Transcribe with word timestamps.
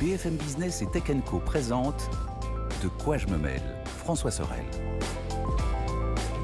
BFM 0.00 0.36
Business 0.36 0.80
et 0.80 0.86
Tech 0.86 1.02
Co 1.26 1.40
présente 1.40 2.08
De 2.82 2.88
quoi 3.04 3.18
je 3.18 3.26
me 3.26 3.36
mêle 3.36 3.60
François 3.84 4.30
Sorel. 4.30 4.64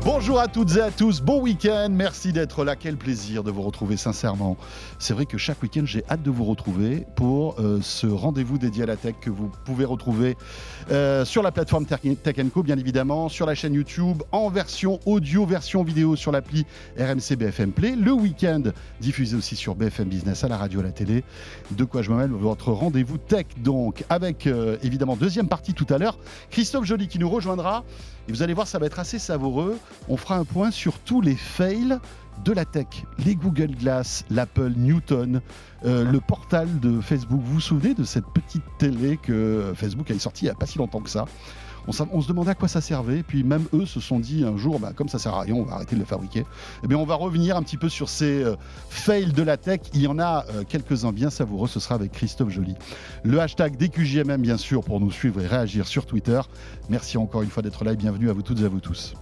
Bonjour 0.07 0.39
à 0.39 0.47
toutes 0.47 0.77
et 0.77 0.81
à 0.81 0.93
tous, 0.93 1.21
bon 1.21 1.41
week-end, 1.41 1.89
merci 1.91 2.33
d'être 2.33 2.63
là, 2.63 2.77
quel 2.77 2.97
plaisir 2.97 3.43
de 3.43 3.51
vous 3.51 3.63
retrouver 3.63 3.97
sincèrement. 3.97 4.57
C'est 5.01 5.15
vrai 5.15 5.27
que 5.27 5.37
chaque 5.37 5.61
week-end 5.61 5.83
j'ai 5.85 6.05
hâte 6.09 6.23
de 6.23 6.31
vous 6.31 6.45
retrouver 6.45 7.05
pour 7.17 7.57
euh, 7.59 7.81
ce 7.83 8.07
rendez-vous 8.07 8.57
dédié 8.57 8.85
à 8.85 8.87
la 8.87 8.95
tech 8.95 9.17
que 9.21 9.31
vous 9.31 9.51
pouvez 9.65 9.85
retrouver 9.85 10.37
euh, 10.93 11.25
sur 11.25 11.43
la 11.43 11.51
plateforme 11.51 11.87
Tech 11.87 12.03
bien 12.63 12.79
évidemment, 12.79 13.29
sur 13.29 13.47
la 13.47 13.57
chaîne 13.57 13.75
YouTube, 13.75 14.23
en 14.31 14.49
version 14.49 15.01
audio, 15.07 15.45
version 15.45 15.83
vidéo 15.83 16.15
sur 16.15 16.31
l'appli 16.31 16.67
RMC 16.97 17.35
BFM 17.37 17.73
Play, 17.73 17.97
le 17.97 18.13
week-end 18.13 18.63
diffusé 19.01 19.37
aussi 19.37 19.57
sur 19.57 19.75
BFM 19.75 20.07
Business 20.07 20.45
à 20.45 20.49
la 20.49 20.57
radio, 20.57 20.79
à 20.79 20.85
la 20.85 20.93
télé. 20.93 21.25
De 21.73 21.83
quoi 21.83 22.03
je 22.03 22.13
me 22.13 22.17
mêle, 22.17 22.31
votre 22.31 22.71
rendez-vous 22.71 23.19
tech 23.19 23.47
donc, 23.59 24.05
avec 24.09 24.47
euh, 24.47 24.77
évidemment 24.85 25.17
deuxième 25.17 25.49
partie 25.49 25.75
tout 25.75 25.87
à 25.91 25.99
l'heure, 25.99 26.17
Christophe 26.51 26.85
Joly 26.85 27.09
qui 27.09 27.19
nous 27.19 27.29
rejoindra. 27.29 27.83
Et 28.29 28.33
vous 28.33 28.43
allez 28.43 28.55
voir, 28.55 28.67
ça 28.67 28.79
va 28.79 28.87
être 28.87 28.99
assez 28.99 29.19
savoureux. 29.21 29.79
On 30.09 30.17
fera 30.17 30.37
un 30.37 30.45
point 30.45 30.71
sur 30.71 30.99
tous 30.99 31.21
les 31.21 31.37
fails 31.37 31.99
de 32.45 32.53
la 32.53 32.65
tech, 32.65 32.87
les 33.25 33.35
Google 33.35 33.75
Glass, 33.75 34.25
l'Apple 34.31 34.73
Newton, 34.77 35.41
euh, 35.85 36.05
le 36.11 36.21
portal 36.21 36.69
de 36.81 37.01
Facebook. 37.01 37.41
Vous 37.43 37.55
vous 37.55 37.61
souvenez 37.61 37.95
de 37.95 38.05
cette 38.05 38.27
petite 38.27 38.65
télé 38.79 39.17
que 39.17 39.73
Facebook 39.75 40.11
a 40.11 40.19
sortie 40.19 40.45
il 40.45 40.49
n'y 40.49 40.53
a 40.53 40.55
pas 40.55 40.67
si 40.67 40.79
longtemps 40.79 41.01
que 41.01 41.11
ça? 41.11 41.25
On, 41.89 41.93
se 41.93 42.29
demandait 42.29 42.51
à 42.51 42.55
quoi 42.55 42.67
ça 42.67 42.81
servait, 42.81 43.23
puis 43.23 43.45
même 43.45 43.65
eux 43.73 43.87
se 43.87 44.01
sont 44.01 44.19
dit 44.19 44.45
un 44.45 44.57
jour, 44.57 44.81
bah, 44.81 44.93
comme 44.95 45.09
ça 45.09 45.19
sert 45.19 45.35
à 45.35 45.43
rien, 45.43 45.55
on 45.55 45.63
va 45.63 45.75
arrêter 45.75 45.95
de 45.95 46.01
le 46.01 46.07
fabriquer. 46.07 46.45
Eh 46.83 46.89
bien, 46.89 46.99
on 46.99 47.05
va 47.05 47.15
revenir 47.15 47.57
un 47.57 47.63
petit 47.63 47.77
peu 47.77 47.89
sur 47.89 48.09
ces 48.09 48.43
euh, 48.43 48.57
fails 48.89 49.33
de 49.33 49.43
la 49.43 49.57
tech. 49.57 49.81
Il 49.95 50.03
y 50.03 50.09
en 50.09 50.19
a 50.19 50.45
euh, 50.51 50.65
quelques-uns 50.69 51.13
bien 51.13 51.31
savoureux, 51.31 51.69
ce 51.69 51.79
sera 51.79 51.95
avec 51.95 52.13
Christophe 52.13 52.51
Joly. 52.51 52.75
Le 53.23 53.41
hashtag 53.41 53.77
DQJMM, 53.77 54.43
bien 54.43 54.57
sûr, 54.57 54.83
pour 54.83 54.99
nous 55.01 55.13
suivre 55.13 55.41
et 55.41 55.47
réagir 55.47 55.87
sur 55.87 56.07
Twitter. 56.07 56.41
Merci 56.89 57.19
encore 57.19 57.43
une 57.43 57.51
fois 57.51 57.63
d'être 57.63 57.85
là 57.85 57.93
et 57.93 57.97
bienvenue 57.97 58.31
à 58.31 58.33
vous 58.33 58.43
toutes 58.43 58.61
et 58.61 58.65
à 58.65 58.69
vous 58.69 58.81
tous. 58.81 59.15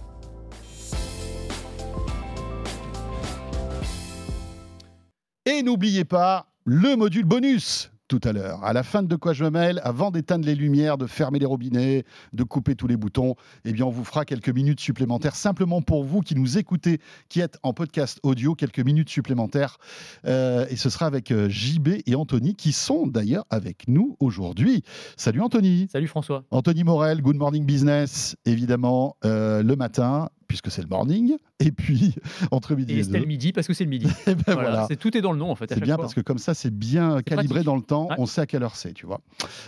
Et 5.47 5.61
n'oubliez 5.61 6.05
pas 6.05 6.47
le 6.65 6.95
module 6.95 7.25
bonus 7.25 7.91
tout 8.07 8.19
à 8.23 8.33
l'heure. 8.33 8.63
À 8.63 8.73
la 8.73 8.81
fin 8.81 9.03
de 9.03 9.07
De 9.07 9.15
quoi 9.15 9.33
je 9.33 9.43
me 9.43 9.51
mêle, 9.51 9.79
avant 9.83 10.09
d'éteindre 10.09 10.47
les 10.47 10.55
lumières, 10.55 10.97
de 10.97 11.05
fermer 11.05 11.37
les 11.37 11.45
robinets, 11.45 12.03
de 12.33 12.43
couper 12.43 12.75
tous 12.75 12.87
les 12.87 12.97
boutons, 12.97 13.35
eh 13.63 13.71
bien, 13.71 13.85
on 13.85 13.91
vous 13.91 14.03
fera 14.03 14.25
quelques 14.25 14.49
minutes 14.49 14.79
supplémentaires 14.79 15.35
simplement 15.35 15.83
pour 15.83 16.03
vous 16.03 16.21
qui 16.21 16.33
nous 16.33 16.57
écoutez, 16.57 16.99
qui 17.29 17.41
êtes 17.41 17.59
en 17.61 17.73
podcast 17.73 18.19
audio, 18.23 18.55
quelques 18.55 18.79
minutes 18.79 19.09
supplémentaires. 19.09 19.77
Euh, 20.25 20.65
et 20.71 20.77
ce 20.77 20.89
sera 20.89 21.05
avec 21.05 21.29
euh, 21.29 21.47
JB 21.47 21.89
et 22.07 22.15
Anthony 22.15 22.55
qui 22.55 22.71
sont 22.71 23.05
d'ailleurs 23.05 23.45
avec 23.51 23.87
nous 23.87 24.17
aujourd'hui. 24.19 24.83
Salut 25.15 25.41
Anthony. 25.41 25.87
Salut 25.91 26.07
François. 26.07 26.43
Anthony 26.49 26.83
Morel, 26.83 27.21
Good 27.21 27.37
Morning 27.37 27.65
Business, 27.65 28.35
évidemment, 28.45 29.15
euh, 29.25 29.61
le 29.61 29.75
matin 29.75 30.29
puisque 30.47 30.71
c'est 30.71 30.81
le 30.81 30.87
morning, 30.87 31.37
et 31.59 31.71
puis 31.71 32.15
entre 32.51 32.75
midi 32.75 32.93
et, 32.93 32.99
et 32.99 33.03
c'était 33.03 33.19
le 33.19 33.25
midi 33.25 33.51
parce 33.51 33.67
que 33.67 33.73
c'est 33.73 33.83
le 33.83 33.89
midi. 33.89 34.07
et 34.27 34.35
ben 34.35 34.53
voilà, 34.53 34.85
C'est 34.87 34.95
tout 34.95 35.15
est 35.15 35.21
dans 35.21 35.31
le 35.31 35.39
nom 35.39 35.51
en 35.51 35.55
fait. 35.55 35.73
C'est 35.73 35.79
bien 35.79 35.97
parce 35.97 36.13
que 36.13 36.21
comme 36.21 36.37
ça 36.37 36.53
c'est 36.53 36.73
bien 36.73 37.21
calibré 37.21 37.63
dans 37.63 37.75
le 37.75 37.81
temps, 37.81 38.09
on 38.17 38.25
sait 38.25 38.41
à 38.41 38.45
quelle 38.45 38.63
heure 38.63 38.75
c'est, 38.75 38.93
tu 38.93 39.05
vois. 39.05 39.21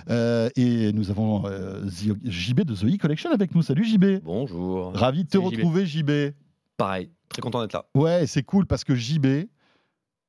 Euh, 0.10 0.50
et 0.56 0.94
nous 0.94 1.10
avons 1.12 1.46
euh, 1.46 1.86
JB 1.88 2.62
de 2.62 2.76
The 2.76 2.84
E 2.86 2.98
Collection 2.98 3.32
avec 3.32 3.54
nous. 3.56 3.62
Salut 3.62 3.86
JB. 3.86 4.24
Bonjour. 4.24 4.94
Ravi 4.94 5.24
de 5.24 5.30
te 5.30 5.38
retrouver 5.38 5.86
JB. 5.86 6.34
Pareil, 6.78 7.10
très 7.30 7.42
content 7.42 7.62
d'être 7.62 7.74
là. 7.74 7.86
Ouais, 7.96 8.28
c'est 8.28 8.44
cool 8.44 8.66
parce 8.66 8.84
que 8.84 8.96
JB 8.96 9.48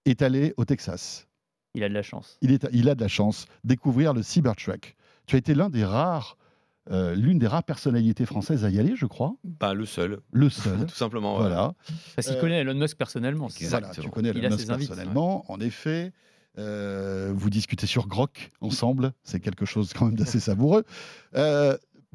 est 0.07 0.23
allé 0.23 0.55
au 0.57 0.65
Texas. 0.65 1.29
Il 1.75 1.85
a 1.85 1.89
de 1.89 1.95
la 1.95 2.03
chance. 2.03 2.39
Il, 2.41 2.53
est, 2.53 2.67
il 2.73 2.89
a 2.89 2.95
de 2.95 3.01
la 3.01 3.09
chance 3.09 3.47
découvrir 3.65 4.15
le 4.15 4.23
Cybertruck. 4.23 4.97
Tu 5.27 5.37
as 5.37 5.39
été 5.39 5.55
l'un 5.55 5.69
des 5.69 5.85
rares 5.85 6.37
euh, 6.91 7.14
l'une 7.14 7.39
des 7.39 7.47
rares 7.47 7.64
personnalités 7.64 8.25
françaises 8.25 8.64
à 8.64 8.70
y 8.70 8.78
aller, 8.78 8.97
je 8.97 9.06
crois. 9.06 9.34
Pas 9.58 9.75
le 9.75 9.84
seul. 9.84 10.20
Le 10.33 10.48
seul. 10.48 10.78
Tout 10.86 10.94
simplement. 10.94 11.37
Voilà. 11.37 11.75
Parce 12.16 12.28
qu'il 12.28 12.38
connaît 12.38 12.60
Elon 12.60 12.75
Musk 12.75 12.97
personnellement. 12.97 13.49
Voilà, 13.69 13.91
tu 13.91 14.09
connais 14.09 14.31
Elon 14.31 14.50
Musk 14.50 14.66
personnellement. 14.66 15.44
En 15.50 15.60
effet, 15.60 16.12
euh, 16.59 17.32
vous 17.34 17.50
discutez 17.50 17.87
sur 17.87 18.06
Grok 18.09 18.50
ensemble. 18.60 19.12
C'est 19.22 19.41
quelque 19.41 19.66
chose 19.66 19.93
quand 19.93 20.06
même 20.06 20.16
d'assez 20.16 20.41
savoureux. 20.41 20.84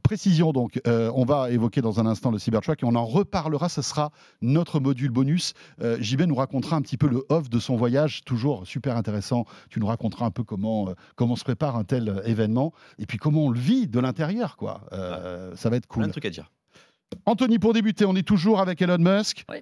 Euh, 0.03 0.13
précision 0.13 0.51
donc, 0.51 0.79
euh, 0.87 1.11
on 1.15 1.25
va 1.25 1.49
évoquer 1.49 1.81
dans 1.81 1.99
un 1.99 2.05
instant 2.05 2.31
le 2.31 2.37
Cybertruck 2.37 2.83
et 2.83 2.85
on 2.85 2.95
en 2.95 3.05
reparlera, 3.05 3.69
ce 3.69 3.81
sera 3.81 4.11
notre 4.41 4.79
module 4.79 5.09
bonus. 5.09 5.53
Euh, 5.81 5.97
JB 5.99 6.23
nous 6.23 6.35
racontera 6.35 6.75
un 6.75 6.81
petit 6.81 6.97
peu 6.97 7.07
le 7.07 7.25
off 7.29 7.49
de 7.49 7.59
son 7.59 7.75
voyage, 7.75 8.23
toujours 8.23 8.67
super 8.67 8.97
intéressant. 8.97 9.45
Tu 9.69 9.79
nous 9.79 9.87
raconteras 9.87 10.25
un 10.25 10.31
peu 10.31 10.43
comment, 10.43 10.89
euh, 10.89 10.93
comment 11.15 11.35
se 11.35 11.43
prépare 11.43 11.75
un 11.75 11.83
tel 11.83 12.21
événement 12.25 12.73
et 12.99 13.05
puis 13.05 13.17
comment 13.17 13.45
on 13.45 13.49
le 13.49 13.59
vit 13.59 13.87
de 13.87 13.99
l'intérieur. 13.99 14.57
quoi. 14.57 14.81
Ça 15.55 15.69
va 15.69 15.77
être 15.77 15.87
cool. 15.87 16.03
Plein 16.03 16.07
de 16.07 16.11
trucs 16.11 16.25
à 16.25 16.29
dire. 16.29 16.51
Anthony, 17.25 17.59
pour 17.59 17.73
débuter, 17.73 18.05
on 18.05 18.15
est 18.15 18.27
toujours 18.27 18.59
avec 18.59 18.81
Elon 18.81 18.97
Musk. 18.97 19.45
Oui. 19.49 19.57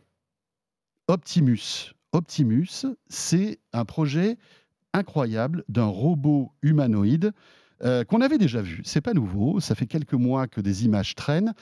Optimus. 1.08 1.94
Optimus, 2.14 2.86
c'est 3.08 3.60
un 3.74 3.86
projet 3.86 4.38
incroyable 4.94 5.64
d'un 5.70 5.86
robot 5.86 6.52
humanoïde 6.62 7.32
euh, 7.84 8.04
qu'on 8.04 8.22
avait 8.22 8.38
déjà 8.38 8.62
vu. 8.62 8.82
C'est 8.84 9.02
pas 9.02 9.14
nouveau, 9.14 9.60
ça 9.60 9.76
fait 9.76 9.86
quelques 9.86 10.14
mois 10.14 10.48
que 10.48 10.62
des 10.62 10.86
images 10.86 11.16
traînent, 11.16 11.54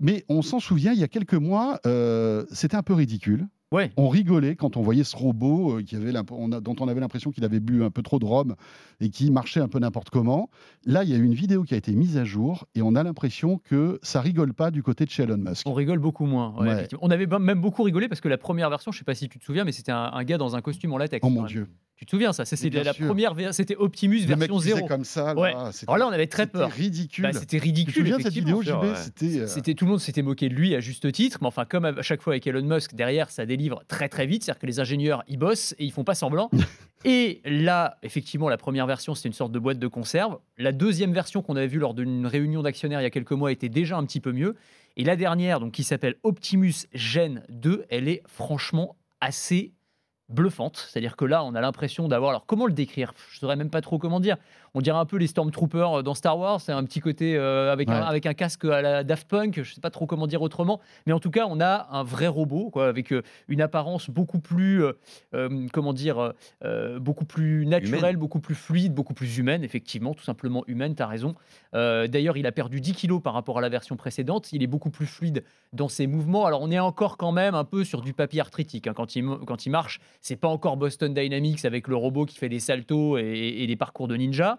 mais 0.00 0.24
on 0.28 0.42
s'en 0.42 0.60
souvient, 0.60 0.92
il 0.92 0.98
y 0.98 1.04
a 1.04 1.08
quelques 1.08 1.34
mois, 1.34 1.80
euh, 1.86 2.44
c'était 2.50 2.76
un 2.76 2.82
peu 2.82 2.94
ridicule. 2.94 3.46
Ouais. 3.72 3.90
On 3.96 4.08
rigolait 4.08 4.54
quand 4.54 4.76
on 4.76 4.82
voyait 4.82 5.02
ce 5.02 5.16
robot 5.16 5.78
euh, 5.78 5.82
qui 5.82 5.96
avait 5.96 6.12
dont 6.12 6.76
on 6.78 6.86
avait 6.86 7.00
l'impression 7.00 7.32
qu'il 7.32 7.44
avait 7.44 7.58
bu 7.58 7.82
un 7.82 7.90
peu 7.90 8.02
trop 8.02 8.20
de 8.20 8.24
rhum 8.24 8.54
et 9.00 9.08
qui 9.10 9.32
marchait 9.32 9.58
un 9.58 9.66
peu 9.66 9.80
n'importe 9.80 10.10
comment. 10.10 10.48
Là, 10.84 11.02
il 11.02 11.10
y 11.10 11.14
a 11.14 11.16
une 11.16 11.34
vidéo 11.34 11.64
qui 11.64 11.74
a 11.74 11.76
été 11.76 11.92
mise 11.92 12.16
à 12.16 12.24
jour 12.24 12.68
et 12.76 12.82
on 12.82 12.94
a 12.94 13.02
l'impression 13.02 13.58
que 13.58 13.98
ça 14.02 14.20
rigole 14.20 14.54
pas 14.54 14.70
du 14.70 14.84
côté 14.84 15.06
de 15.06 15.22
Elon 15.22 15.38
Musk. 15.38 15.66
On 15.66 15.74
rigole 15.74 15.98
beaucoup 15.98 16.26
moins. 16.26 16.54
On 17.00 17.10
avait 17.10 17.26
même 17.26 17.60
beaucoup 17.60 17.82
rigolé 17.82 18.06
parce 18.06 18.20
que 18.20 18.28
la 18.28 18.38
première 18.38 18.70
version, 18.70 18.92
je 18.92 18.98
sais 18.98 19.04
pas 19.04 19.16
si 19.16 19.28
tu 19.28 19.40
te 19.40 19.44
souviens, 19.44 19.64
mais 19.64 19.72
c'était 19.72 19.92
un, 19.92 20.22
gars 20.22 20.38
dans 20.38 20.54
un 20.54 20.60
costume 20.60 20.92
en 20.92 20.98
latex. 20.98 21.26
Oh 21.26 21.30
mon 21.30 21.44
dieu. 21.44 21.66
Tu 21.96 22.06
te 22.06 22.10
souviens 22.10 22.32
ça 22.32 22.44
C'était 22.44 22.82
la 22.82 22.92
première, 22.92 23.34
c'était 23.54 23.76
Optimus 23.76 24.20
version 24.26 24.58
0. 24.58 24.86
comme 24.86 25.04
ça. 25.04 25.32
Là, 25.34 25.70
Alors 25.86 25.98
là, 25.98 26.06
on 26.08 26.10
avait 26.10 26.26
très 26.26 26.46
peur. 26.46 26.68
C'était 26.70 26.82
ridicule. 26.82 27.22
Bah, 27.22 27.32
c'était 27.32 27.58
ridicule. 27.58 27.94
Tu 27.94 28.00
te 28.00 28.04
souviens 28.04 28.18
de 28.18 28.22
cette 28.22 28.32
vidéo, 28.32 28.62
JB 28.62 28.94
C'était. 28.96 29.46
C'était 29.46 29.74
tout 29.74 29.84
le 29.84 29.92
monde 29.92 30.00
s'était 30.00 30.22
moqué 30.22 30.48
de 30.48 30.54
lui 30.54 30.74
à 30.74 30.80
juste 30.80 31.10
titre, 31.12 31.38
mais 31.40 31.46
enfin, 31.46 31.64
comme 31.64 31.84
à 31.84 32.02
chaque 32.02 32.20
fois 32.22 32.32
avec 32.32 32.46
Elon 32.46 32.62
Musk, 32.62 32.94
derrière, 32.94 33.30
ça 33.30 33.46
délivre 33.46 33.82
très 33.86 34.08
très 34.08 34.26
vite. 34.26 34.42
C'est-à-dire 34.42 34.60
que 34.60 34.66
les 34.66 34.80
ingénieurs, 34.80 35.22
ils 35.28 35.38
bossent 35.38 35.74
et 35.78 35.84
ils 35.84 35.92
font 35.92 36.04
pas 36.04 36.14
semblant. 36.16 36.50
et 37.04 37.40
là, 37.44 37.96
effectivement, 38.02 38.48
la 38.48 38.56
première 38.56 38.86
version, 38.86 39.14
c'était 39.14 39.28
une 39.28 39.34
sorte 39.34 39.52
de 39.52 39.58
boîte 39.58 39.78
de 39.78 39.86
conserve. 39.86 40.38
La 40.58 40.72
deuxième 40.72 41.12
version 41.12 41.42
qu'on 41.42 41.54
avait 41.56 41.68
vue 41.68 41.78
lors 41.78 41.94
d'une 41.94 42.26
réunion 42.26 42.62
d'actionnaires 42.62 43.00
il 43.00 43.04
y 43.04 43.06
a 43.06 43.10
quelques 43.10 43.32
mois 43.32 43.52
était 43.52 43.68
déjà 43.68 43.96
un 43.96 44.04
petit 44.04 44.20
peu 44.20 44.32
mieux. 44.32 44.56
Et 44.96 45.04
la 45.04 45.16
dernière, 45.16 45.60
donc 45.60 45.72
qui 45.72 45.84
s'appelle 45.84 46.16
Optimus 46.22 46.74
Gen 46.92 47.42
2, 47.50 47.84
elle 47.88 48.08
est 48.08 48.22
franchement 48.26 48.96
assez 49.20 49.73
bluffante. 50.28 50.76
C'est-à-dire 50.88 51.16
que 51.16 51.24
là, 51.24 51.44
on 51.44 51.54
a 51.54 51.60
l'impression 51.60 52.08
d'avoir. 52.08 52.30
Alors, 52.30 52.46
comment 52.46 52.66
le 52.66 52.72
décrire? 52.72 53.12
Je 53.30 53.36
ne 53.36 53.40
saurais 53.40 53.56
même 53.56 53.70
pas 53.70 53.80
trop 53.80 53.98
comment 53.98 54.20
dire. 54.20 54.36
On 54.76 54.80
dirait 54.80 54.98
un 54.98 55.06
peu 55.06 55.16
les 55.18 55.28
Stormtroopers 55.28 55.98
euh, 55.98 56.02
dans 56.02 56.14
Star 56.14 56.36
Wars. 56.36 56.60
C'est 56.60 56.72
un 56.72 56.82
petit 56.84 57.00
côté 57.00 57.36
euh, 57.36 57.72
avec, 57.72 57.88
un, 57.88 58.02
avec 58.02 58.26
un 58.26 58.34
casque 58.34 58.64
à 58.64 58.82
la 58.82 59.04
Daft 59.04 59.28
Punk. 59.28 59.54
Je 59.54 59.60
ne 59.60 59.74
sais 59.74 59.80
pas 59.80 59.90
trop 59.90 60.06
comment 60.06 60.26
dire 60.26 60.42
autrement. 60.42 60.80
Mais 61.06 61.12
en 61.12 61.20
tout 61.20 61.30
cas, 61.30 61.46
on 61.48 61.60
a 61.60 61.86
un 61.92 62.02
vrai 62.02 62.26
robot, 62.26 62.70
quoi, 62.70 62.88
avec 62.88 63.12
euh, 63.12 63.22
une 63.46 63.60
apparence 63.60 64.10
beaucoup 64.10 64.40
plus, 64.40 64.84
comment 65.72 65.92
dire, 65.92 66.32
beaucoup 66.98 67.24
plus 67.24 67.66
naturelle, 67.66 68.16
beaucoup 68.16 68.40
plus 68.40 68.54
fluide, 68.54 68.94
beaucoup 68.94 69.14
plus 69.14 69.38
humaine, 69.38 69.62
effectivement, 69.62 70.14
tout 70.14 70.24
simplement 70.24 70.64
humaine. 70.66 70.94
Tu 70.94 71.02
as 71.02 71.06
raison. 71.06 71.34
D'ailleurs, 71.72 72.36
il 72.36 72.46
a 72.46 72.52
perdu 72.52 72.80
10 72.80 72.92
kilos 72.92 73.22
par 73.22 73.34
rapport 73.34 73.58
à 73.58 73.60
la 73.60 73.68
version 73.68 73.96
précédente. 73.96 74.52
Il 74.52 74.62
est 74.62 74.66
beaucoup 74.66 74.90
plus 74.90 75.06
fluide 75.06 75.44
dans 75.72 75.88
ses 75.88 76.06
mouvements. 76.06 76.46
Alors, 76.46 76.62
on 76.62 76.70
est 76.70 76.78
encore 76.78 77.16
quand 77.16 77.32
même 77.32 77.54
un 77.54 77.64
peu 77.64 77.84
sur 77.84 78.00
du 78.00 78.12
papier 78.12 78.40
arthritique. 78.40 78.86
Hein. 78.86 78.94
Quand, 78.94 79.14
il, 79.14 79.24
quand 79.46 79.66
il 79.66 79.70
marche, 79.70 80.00
c'est 80.20 80.36
pas 80.36 80.48
encore 80.48 80.76
Boston 80.76 81.14
Dynamics 81.14 81.64
avec 81.64 81.88
le 81.88 81.96
robot 81.96 82.26
qui 82.26 82.36
fait 82.36 82.48
des 82.48 82.60
saltos 82.60 83.18
et, 83.18 83.22
et 83.58 83.66
des 83.66 83.76
parcours 83.76 84.08
de 84.08 84.16
ninja 84.16 84.58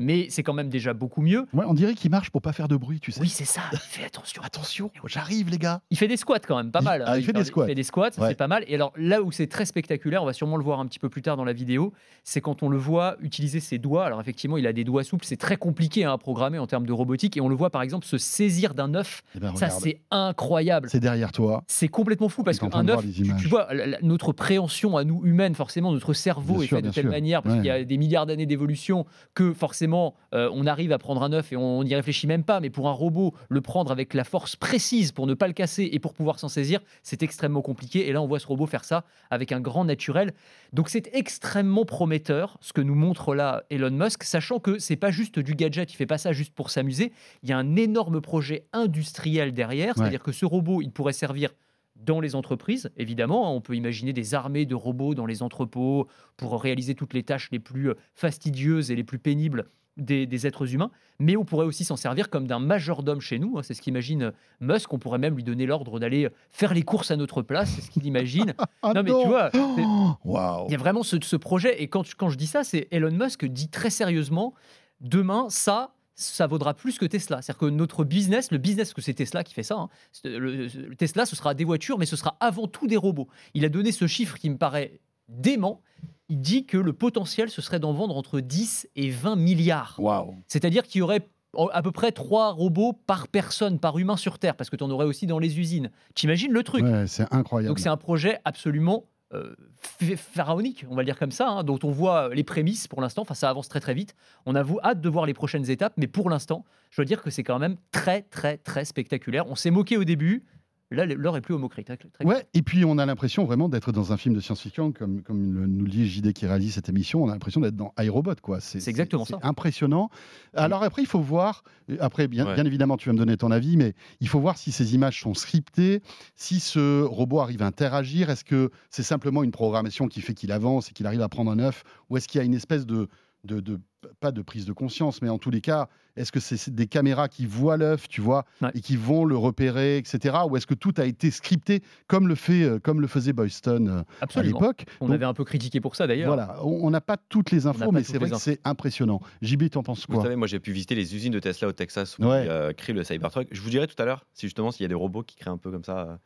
mais 0.00 0.26
c'est 0.30 0.42
quand 0.42 0.54
même 0.54 0.68
déjà 0.68 0.94
beaucoup 0.94 1.22
mieux. 1.22 1.46
Ouais, 1.52 1.64
on 1.66 1.74
dirait 1.74 1.94
qu'il 1.94 2.10
marche 2.10 2.30
pour 2.30 2.42
pas 2.42 2.52
faire 2.52 2.68
de 2.68 2.76
bruit, 2.76 3.00
tu 3.00 3.12
sais. 3.12 3.20
Oui, 3.20 3.28
c'est 3.28 3.44
ça. 3.44 3.62
Il 3.72 3.78
fait 3.78 4.04
attention. 4.04 4.42
attention, 4.44 4.90
j'arrive 5.06 5.50
les 5.50 5.58
gars. 5.58 5.80
Il 5.90 5.98
fait 5.98 6.08
des 6.08 6.16
squats 6.16 6.40
quand 6.40 6.56
même, 6.56 6.70
pas 6.70 6.80
mal. 6.80 7.04
Ah, 7.06 7.18
il, 7.18 7.24
fait 7.24 7.32
des 7.32 7.44
squats. 7.44 7.64
Il 7.64 7.68
fait 7.68 7.74
des 7.74 7.82
squats, 7.82 8.10
c'est 8.12 8.34
pas 8.34 8.48
mal. 8.48 8.64
Et 8.66 8.74
alors 8.74 8.92
là 8.96 9.22
où 9.22 9.30
c'est 9.30 9.46
très 9.46 9.66
spectaculaire, 9.66 10.22
on 10.22 10.26
va 10.26 10.32
sûrement 10.32 10.56
le 10.56 10.64
voir 10.64 10.80
un 10.80 10.86
petit 10.86 10.98
peu 10.98 11.08
plus 11.08 11.22
tard 11.22 11.36
dans 11.36 11.44
la 11.44 11.52
vidéo, 11.52 11.92
c'est 12.24 12.40
quand 12.40 12.62
on 12.62 12.68
le 12.68 12.78
voit 12.78 13.16
utiliser 13.20 13.60
ses 13.60 13.78
doigts. 13.78 14.06
Alors 14.06 14.20
effectivement, 14.20 14.56
il 14.56 14.66
a 14.66 14.72
des 14.72 14.84
doigts 14.84 15.04
souples, 15.04 15.24
c'est 15.24 15.36
très 15.36 15.56
compliqué 15.56 16.04
hein, 16.04 16.12
à 16.12 16.18
programmer 16.18 16.58
en 16.58 16.66
termes 16.66 16.86
de 16.86 16.92
robotique, 16.92 17.36
et 17.36 17.40
on 17.40 17.48
le 17.48 17.54
voit 17.54 17.70
par 17.70 17.82
exemple 17.82 18.06
se 18.06 18.18
saisir 18.18 18.74
d'un 18.74 18.94
œuf. 18.94 19.22
Eh 19.36 19.40
ben, 19.40 19.54
ça, 19.56 19.70
c'est 19.70 20.00
incroyable. 20.10 20.88
C'est 20.90 21.00
derrière 21.00 21.32
toi. 21.32 21.62
C'est 21.66 21.88
complètement 21.88 22.28
fou 22.28 22.42
parce 22.42 22.58
qu'un 22.58 22.88
œuf, 22.88 23.04
tu, 23.12 23.48
vois, 23.48 23.68
notre 24.02 24.32
préhension 24.32 24.96
à 24.96 25.04
nous 25.04 25.22
humaines, 25.24 25.54
forcément, 25.54 25.92
notre 25.92 26.12
cerveau 26.12 26.62
est 26.62 26.66
fait 26.66 26.82
de 26.82 26.90
telle 26.90 27.08
manière 27.08 27.42
parce 27.42 27.56
qu'il 27.56 27.66
y 27.66 27.70
a 27.70 27.84
des 27.84 27.98
milliards 27.98 28.26
d'années 28.26 28.46
d'évolution 28.46 29.06
que 29.34 29.52
forcément 29.52 29.89
forcément, 29.90 30.14
euh, 30.34 30.48
on 30.52 30.66
arrive 30.66 30.92
à 30.92 30.98
prendre 30.98 31.22
un 31.22 31.32
œuf 31.32 31.52
et 31.52 31.56
on 31.56 31.82
n'y 31.82 31.94
réfléchit 31.94 32.26
même 32.26 32.44
pas, 32.44 32.60
mais 32.60 32.70
pour 32.70 32.88
un 32.88 32.92
robot, 32.92 33.34
le 33.48 33.60
prendre 33.60 33.90
avec 33.90 34.14
la 34.14 34.24
force 34.24 34.54
précise 34.56 35.10
pour 35.12 35.26
ne 35.26 35.34
pas 35.34 35.48
le 35.48 35.52
casser 35.52 35.88
et 35.92 35.98
pour 35.98 36.14
pouvoir 36.14 36.38
s'en 36.38 36.48
saisir, 36.48 36.80
c'est 37.02 37.22
extrêmement 37.22 37.62
compliqué. 37.62 38.08
Et 38.08 38.12
là, 38.12 38.22
on 38.22 38.26
voit 38.26 38.38
ce 38.38 38.46
robot 38.46 38.66
faire 38.66 38.84
ça 38.84 39.04
avec 39.30 39.52
un 39.52 39.60
grand 39.60 39.84
naturel. 39.84 40.32
Donc 40.72 40.88
c'est 40.88 41.10
extrêmement 41.12 41.84
prometteur 41.84 42.58
ce 42.60 42.72
que 42.72 42.80
nous 42.80 42.94
montre 42.94 43.34
là 43.34 43.64
Elon 43.70 43.90
Musk, 43.90 44.22
sachant 44.22 44.60
que 44.60 44.78
c'est 44.78 44.96
pas 44.96 45.10
juste 45.10 45.38
du 45.38 45.54
gadget, 45.54 45.92
il 45.92 45.96
fait 45.96 46.06
pas 46.06 46.18
ça 46.18 46.32
juste 46.32 46.54
pour 46.54 46.70
s'amuser. 46.70 47.12
Il 47.42 47.48
y 47.48 47.52
a 47.52 47.58
un 47.58 47.74
énorme 47.76 48.20
projet 48.20 48.66
industriel 48.72 49.52
derrière, 49.52 49.94
c'est-à-dire 49.96 50.22
que 50.22 50.32
ce 50.32 50.46
robot, 50.46 50.82
il 50.82 50.92
pourrait 50.92 51.12
servir 51.12 51.50
dans 51.96 52.20
les 52.20 52.34
entreprises, 52.34 52.90
évidemment. 52.96 53.54
On 53.54 53.60
peut 53.60 53.74
imaginer 53.74 54.12
des 54.12 54.34
armées 54.34 54.66
de 54.66 54.74
robots 54.74 55.14
dans 55.14 55.26
les 55.26 55.42
entrepôts 55.42 56.06
pour 56.36 56.60
réaliser 56.62 56.94
toutes 56.94 57.12
les 57.12 57.22
tâches 57.22 57.50
les 57.50 57.58
plus 57.58 57.90
fastidieuses 58.14 58.90
et 58.90 58.96
les 58.96 59.04
plus 59.04 59.18
pénibles 59.18 59.66
des, 60.00 60.46
êtres 60.46 60.74
humains, 60.74 60.90
mais 61.18 61.36
on 61.36 61.44
pourrait 61.44 61.66
aussi 61.66 61.84
s'en 61.84 61.96
servir 61.96 62.30
comme 62.30 62.46
d'un 62.46 62.58
majordome 62.58 63.20
chez 63.20 63.38
nous. 63.38 63.58
hein, 63.58 63.62
c'est 63.62 63.74
ce 63.74 63.82
qu'imagine 63.82 64.32
Musk. 64.60 64.92
On 64.92 64.98
pourrait 64.98 65.18
même 65.18 65.36
lui 65.36 65.44
donner 65.44 65.66
l'ordre 65.66 66.00
d'aller 66.00 66.28
faire 66.50 66.74
les 66.74 66.82
courses 66.82 67.10
à 67.10 67.16
notre 67.16 67.42
place. 67.42 67.70
C'est 67.70 67.82
ce 67.82 67.90
qu'il 67.90 68.06
imagine. 68.06 68.54
Ah 68.82 68.94
non, 68.94 69.02
mais 69.02 69.10
tu 69.10 69.28
vois, 69.28 69.50
il 70.68 70.72
y 70.72 70.74
a 70.74 70.78
vraiment 70.78 71.02
ce, 71.02 71.16
ce 71.22 71.36
projet. 71.36 71.82
Et 71.82 71.88
quand, 71.88 72.02
quand 72.16 72.30
je 72.30 72.38
dis 72.38 72.46
ça, 72.46 72.64
c'est 72.64 72.88
Elon 72.90 73.10
Musk 73.10 73.44
dit 73.44 73.68
très 73.68 73.90
sérieusement 73.90 74.54
demain, 75.00 75.46
ça, 75.50 75.92
ça 76.14 76.46
vaudra 76.46 76.72
plus 76.74 76.98
que 76.98 77.04
Tesla. 77.04 77.42
C'est-à-dire 77.42 77.58
que 77.58 77.66
notre 77.66 78.04
business, 78.04 78.50
le 78.52 78.58
business, 78.58 78.88
parce 78.88 78.94
que 78.94 79.02
c'est 79.02 79.14
Tesla 79.14 79.44
qui 79.44 79.52
fait 79.52 79.62
ça, 79.62 79.76
hein, 79.76 79.88
le, 80.24 80.66
le 80.66 80.96
Tesla, 80.96 81.26
ce 81.26 81.36
sera 81.36 81.52
des 81.54 81.64
voitures, 81.64 81.98
mais 81.98 82.06
ce 82.06 82.16
sera 82.16 82.36
avant 82.40 82.66
tout 82.66 82.86
des 82.86 82.96
robots. 82.96 83.28
Il 83.54 83.64
a 83.64 83.68
donné 83.68 83.92
ce 83.92 84.06
chiffre 84.06 84.38
qui 84.38 84.48
me 84.48 84.56
paraît 84.56 85.00
dément. 85.28 85.82
Il 86.30 86.40
dit 86.40 86.64
que 86.64 86.78
le 86.78 86.92
potentiel, 86.94 87.50
ce 87.50 87.60
serait 87.60 87.80
d'en 87.80 87.92
vendre 87.92 88.16
entre 88.16 88.40
10 88.40 88.88
et 88.96 89.10
20 89.10 89.36
milliards. 89.36 89.96
Waouh. 89.98 90.34
C'est-à-dire 90.46 90.84
qu'il 90.84 91.00
y 91.00 91.02
aurait 91.02 91.28
à 91.72 91.82
peu 91.82 91.90
près 91.90 92.12
3 92.12 92.52
robots 92.52 92.92
par 93.06 93.26
personne, 93.28 93.78
par 93.80 93.98
humain 93.98 94.16
sur 94.16 94.38
Terre, 94.38 94.54
parce 94.54 94.70
que 94.70 94.76
tu 94.76 94.84
en 94.84 94.90
aurais 94.90 95.04
aussi 95.06 95.26
dans 95.26 95.40
les 95.40 95.58
usines. 95.58 95.90
T'imagines 96.14 96.52
le 96.52 96.62
truc? 96.62 96.84
Ouais, 96.84 97.06
c'est 97.08 97.26
incroyable. 97.34 97.68
donc 97.68 97.80
c'est 97.80 97.88
un 97.88 97.96
projet 97.96 98.38
absolument 98.44 99.04
euh, 99.34 99.54
ph- 99.98 100.16
pharaonique, 100.16 100.84
on 100.88 100.94
va 100.94 101.02
le 101.02 101.06
dire 101.06 101.18
comme 101.18 101.30
ça, 101.32 101.48
hein, 101.48 101.62
dont 101.64 101.78
on 101.84 101.90
voit 101.90 102.32
les 102.34 102.42
prémices 102.44 102.86
pour 102.88 103.00
l'instant. 103.00 103.22
Enfin, 103.22 103.34
ça 103.34 103.48
avance 103.50 103.68
très 103.68 103.80
très 103.80 103.94
vite. 103.94 104.14
On 104.46 104.54
a 104.54 104.62
hâte 104.84 105.00
de 105.00 105.08
voir 105.08 105.26
les 105.26 105.34
prochaines 105.34 105.68
étapes, 105.70 105.94
mais 105.96 106.06
pour 106.06 106.30
l'instant, 106.30 106.64
je 106.90 106.96
dois 106.96 107.04
dire 107.04 107.22
que 107.22 107.30
c'est 107.30 107.42
quand 107.44 107.58
même 107.58 107.76
très 107.92 108.22
très 108.22 108.56
très 108.56 108.84
spectaculaire. 108.84 109.44
On 109.48 109.54
s'est 109.56 109.70
moqué 109.72 109.96
au 109.96 110.04
début. 110.04 110.44
Là, 110.92 111.06
l'heure 111.06 111.36
est 111.36 111.40
plus. 111.40 111.54
Très- 111.68 111.84
très- 111.84 111.98
Ouais, 112.24 112.46
et 112.52 112.62
puis 112.62 112.84
on 112.84 112.98
a 112.98 113.06
l'impression 113.06 113.44
vraiment 113.44 113.68
d'être 113.68 113.92
dans 113.92 114.12
un 114.12 114.16
film 114.16 114.34
de 114.34 114.40
science-fiction, 114.40 114.90
comme, 114.90 115.22
comme 115.22 115.52
le- 115.52 115.66
nous 115.68 115.84
le 115.84 115.90
dit 115.90 116.08
JD 116.08 116.32
qui 116.32 116.46
réalise 116.46 116.74
cette 116.74 116.88
émission, 116.88 117.22
on 117.22 117.28
a 117.28 117.32
l'impression 117.32 117.60
d'être 117.60 117.76
dans 117.76 117.92
iRobot, 117.98 118.34
quoi. 118.42 118.58
C'est 118.60 118.86
exactement 118.88 119.24
ça. 119.24 119.38
impressionnant. 119.42 120.10
Alors 120.54 120.82
après, 120.82 121.02
il 121.02 121.06
faut 121.06 121.20
voir, 121.20 121.62
après, 122.00 122.26
bien, 122.26 122.44
Ouais. 122.46 122.54
bien 122.56 122.64
évidemment, 122.64 122.96
tu 122.96 123.08
vas 123.08 123.12
me 123.12 123.18
donner 123.18 123.36
ton 123.36 123.52
avis, 123.52 123.76
mais 123.76 123.94
il 124.20 124.28
faut 124.28 124.40
voir 124.40 124.58
si 124.58 124.72
ces 124.72 124.94
images 124.96 125.20
sont 125.20 125.34
scriptées, 125.34 126.02
si 126.34 126.58
ce 126.58 127.02
robot 127.02 127.40
arrive 127.40 127.62
à 127.62 127.66
interagir, 127.66 128.28
est-ce 128.30 128.44
que 128.44 128.70
c'est 128.90 129.04
simplement 129.04 129.44
une 129.44 129.52
programmation 129.52 130.08
qui 130.08 130.20
fait 130.20 130.34
qu'il 130.34 130.50
avance 130.50 130.90
et 130.90 130.92
qu'il 130.92 131.06
arrive 131.06 131.22
à 131.22 131.28
prendre 131.28 131.52
un 131.52 131.58
œuf, 131.60 131.84
ou 132.08 132.16
est-ce 132.16 132.26
qu'il 132.26 132.40
y 132.40 132.42
a 132.42 132.44
une 132.44 132.54
espèce 132.54 132.84
de, 132.84 133.08
de, 133.44 133.60
de- 133.60 133.80
pas 134.20 134.32
de 134.32 134.42
prise 134.42 134.64
de 134.66 134.72
conscience, 134.72 135.22
mais 135.22 135.28
en 135.28 135.38
tous 135.38 135.50
les 135.50 135.60
cas, 135.60 135.88
est-ce 136.16 136.30
que 136.32 136.40
c'est 136.40 136.70
des 136.74 136.86
caméras 136.86 137.28
qui 137.28 137.46
voient 137.46 137.76
l'œuf, 137.76 138.08
tu 138.08 138.20
vois, 138.20 138.44
Ouais. 138.62 138.70
et 138.74 138.80
qui 138.80 138.96
vont 138.96 139.24
le 139.24 139.36
repérer, 139.36 139.96
etc., 139.98 140.36
ou 140.48 140.56
est-ce 140.56 140.66
que 140.66 140.74
tout 140.74 140.92
a 140.98 141.04
été 141.04 141.30
scripté 141.30 141.82
comme 142.06 142.28
le 142.28 142.34
fait, 142.34 142.62
euh, 142.64 142.78
comme 142.78 143.00
le 143.00 143.06
faisait 143.06 143.32
Boyston 143.32 143.86
euh, 143.86 144.00
à 144.00 144.04
Absolument. 144.24 144.58
l'époque? 144.60 144.84
On 145.00 145.06
Donc, 145.06 145.14
avait 145.14 145.24
un 145.24 145.34
peu 145.34 145.44
critiqué 145.44 145.80
pour 145.80 145.96
ça 145.96 146.06
d'ailleurs. 146.06 146.28
Voilà, 146.34 146.62
on 146.64 146.90
n'a 146.90 147.00
pas 147.00 147.16
toutes 147.16 147.50
les 147.50 147.66
infos, 147.66 147.92
mais 147.92 148.02
c'est 148.04 148.18
vrai 148.18 148.30
que 148.30 148.36
c'est 148.38 148.60
impressionnant. 148.64 149.20
JB, 149.42 149.70
t'en 149.70 149.82
penses 149.82 150.06
Vous 150.08 150.14
quoi? 150.14 150.22
savez, 150.22 150.36
moi 150.36 150.46
j'ai 150.46 150.60
pu 150.60 150.72
visiter 150.72 150.94
les 150.94 151.14
usines 151.14 151.32
de 151.32 151.38
Tesla 151.40 151.68
au 151.68 151.72
Texas 151.72 152.18
où 152.18 152.24
Ouais. 152.24 152.44
ils 152.44 152.50
euh, 152.50 152.72
créent 152.72 152.92
le 152.92 153.04
Cybertruck. 153.04 153.48
Je 153.50 153.60
vous 153.60 153.70
dirai 153.70 153.86
tout 153.86 154.00
à 154.02 154.04
l'heure 154.04 154.26
si 154.32 154.46
justement 154.46 154.70
s'il 154.70 154.82
y 154.82 154.86
a 154.86 154.88
des 154.88 154.94
robots 154.94 155.22
qui 155.22 155.36
créent 155.36 155.50
un 155.50 155.58
peu 155.58 155.70
comme 155.70 155.84
ça 155.84 155.98
euh, 155.98 156.16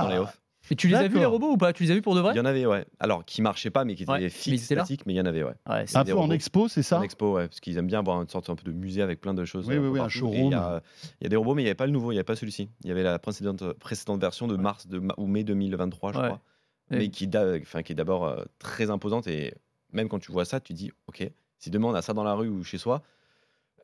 dans 0.00 0.08
les 0.08 0.16
Ah, 0.16 0.22
off. 0.22 0.40
Et 0.70 0.76
tu 0.76 0.88
les 0.88 0.94
as 0.94 1.08
vus 1.08 1.18
les 1.18 1.24
robots 1.26 1.52
ou 1.52 1.56
pas? 1.56 1.72
Tu 1.72 1.82
les 1.82 1.90
as 1.90 1.94
vus 1.94 2.02
pour 2.02 2.14
de 2.14 2.20
vrai? 2.20 2.32
Il 2.34 2.36
y 2.36 2.40
en 2.40 2.44
avait, 2.44 2.64
ouais. 2.66 2.86
Alors 3.00 3.24
qui 3.24 3.42
marchaient 3.42 3.70
pas, 3.70 3.84
mais 3.84 3.94
qui 3.94 4.04
étaient 4.04 4.12
Ouais, 4.12 4.28
fixes, 4.30 4.64
statiques, 4.64 5.04
mais 5.06 5.12
il 5.12 5.16
y 5.16 5.20
en 5.20 5.26
avait, 5.26 5.42
ouais. 5.42 5.54
Un 5.66 6.04
peu 6.04 6.12
en 6.12 6.20
robots. 6.22 6.32
expo, 6.32 6.68
c'est 6.68 6.82
ça? 6.82 6.98
En 6.98 7.02
expo, 7.02 7.34
ouais, 7.34 7.48
parce 7.48 7.60
qu'ils 7.60 7.76
aiment 7.78 7.86
bien 7.88 7.98
avoir 7.98 8.20
une 8.22 8.28
sorte 8.28 8.48
un 8.48 8.54
peu 8.54 8.64
de 8.70 8.72
musée 8.76 9.02
avec 9.02 9.20
plein 9.20 9.34
de 9.34 9.44
choses. 9.44 9.68
Oui, 9.68 9.74
euh, 9.76 9.80
oui, 9.80 9.88
oui, 9.88 10.00
un 10.00 10.08
showroom. 10.08 10.46
Il 10.46 10.50
y, 10.50 10.54
a, 10.54 10.82
il 11.20 11.24
y 11.24 11.26
a 11.26 11.28
des 11.28 11.36
robots, 11.36 11.54
mais 11.54 11.62
il 11.62 11.64
n'y 11.64 11.68
avait 11.70 11.74
pas 11.74 11.86
le 11.86 11.92
nouveau, 11.92 12.12
il 12.12 12.14
n'y 12.14 12.18
avait 12.18 12.24
pas 12.24 12.36
celui-ci. 12.36 12.70
Il 12.84 12.88
y 12.88 12.90
avait 12.90 13.02
la 13.02 13.18
précédente, 13.18 13.72
précédente 13.74 14.20
version 14.20 14.46
de 14.46 14.56
mars 14.56 14.86
de, 14.86 15.02
ou 15.16 15.26
mai 15.26 15.44
2023, 15.44 16.12
je 16.12 16.18
Ouais. 16.18 16.24
crois. 16.26 16.40
Mais 16.90 17.08
qui, 17.08 17.26
d'a- 17.26 17.56
enfin, 17.60 17.82
qui 17.82 17.92
est 17.92 17.94
d'abord 17.96 18.24
euh, 18.26 18.44
très 18.58 18.90
imposante. 18.90 19.26
Et 19.26 19.54
même 19.92 20.08
quand 20.08 20.18
tu 20.18 20.30
vois 20.30 20.44
ça, 20.44 20.60
tu 20.60 20.74
dis, 20.74 20.90
OK, 21.06 21.26
si 21.58 21.70
demain 21.70 21.88
on 21.88 21.94
a 21.94 22.02
ça 22.02 22.12
dans 22.12 22.24
la 22.24 22.34
rue 22.34 22.48
ou 22.48 22.62
chez 22.64 22.76
soi, 22.78 23.02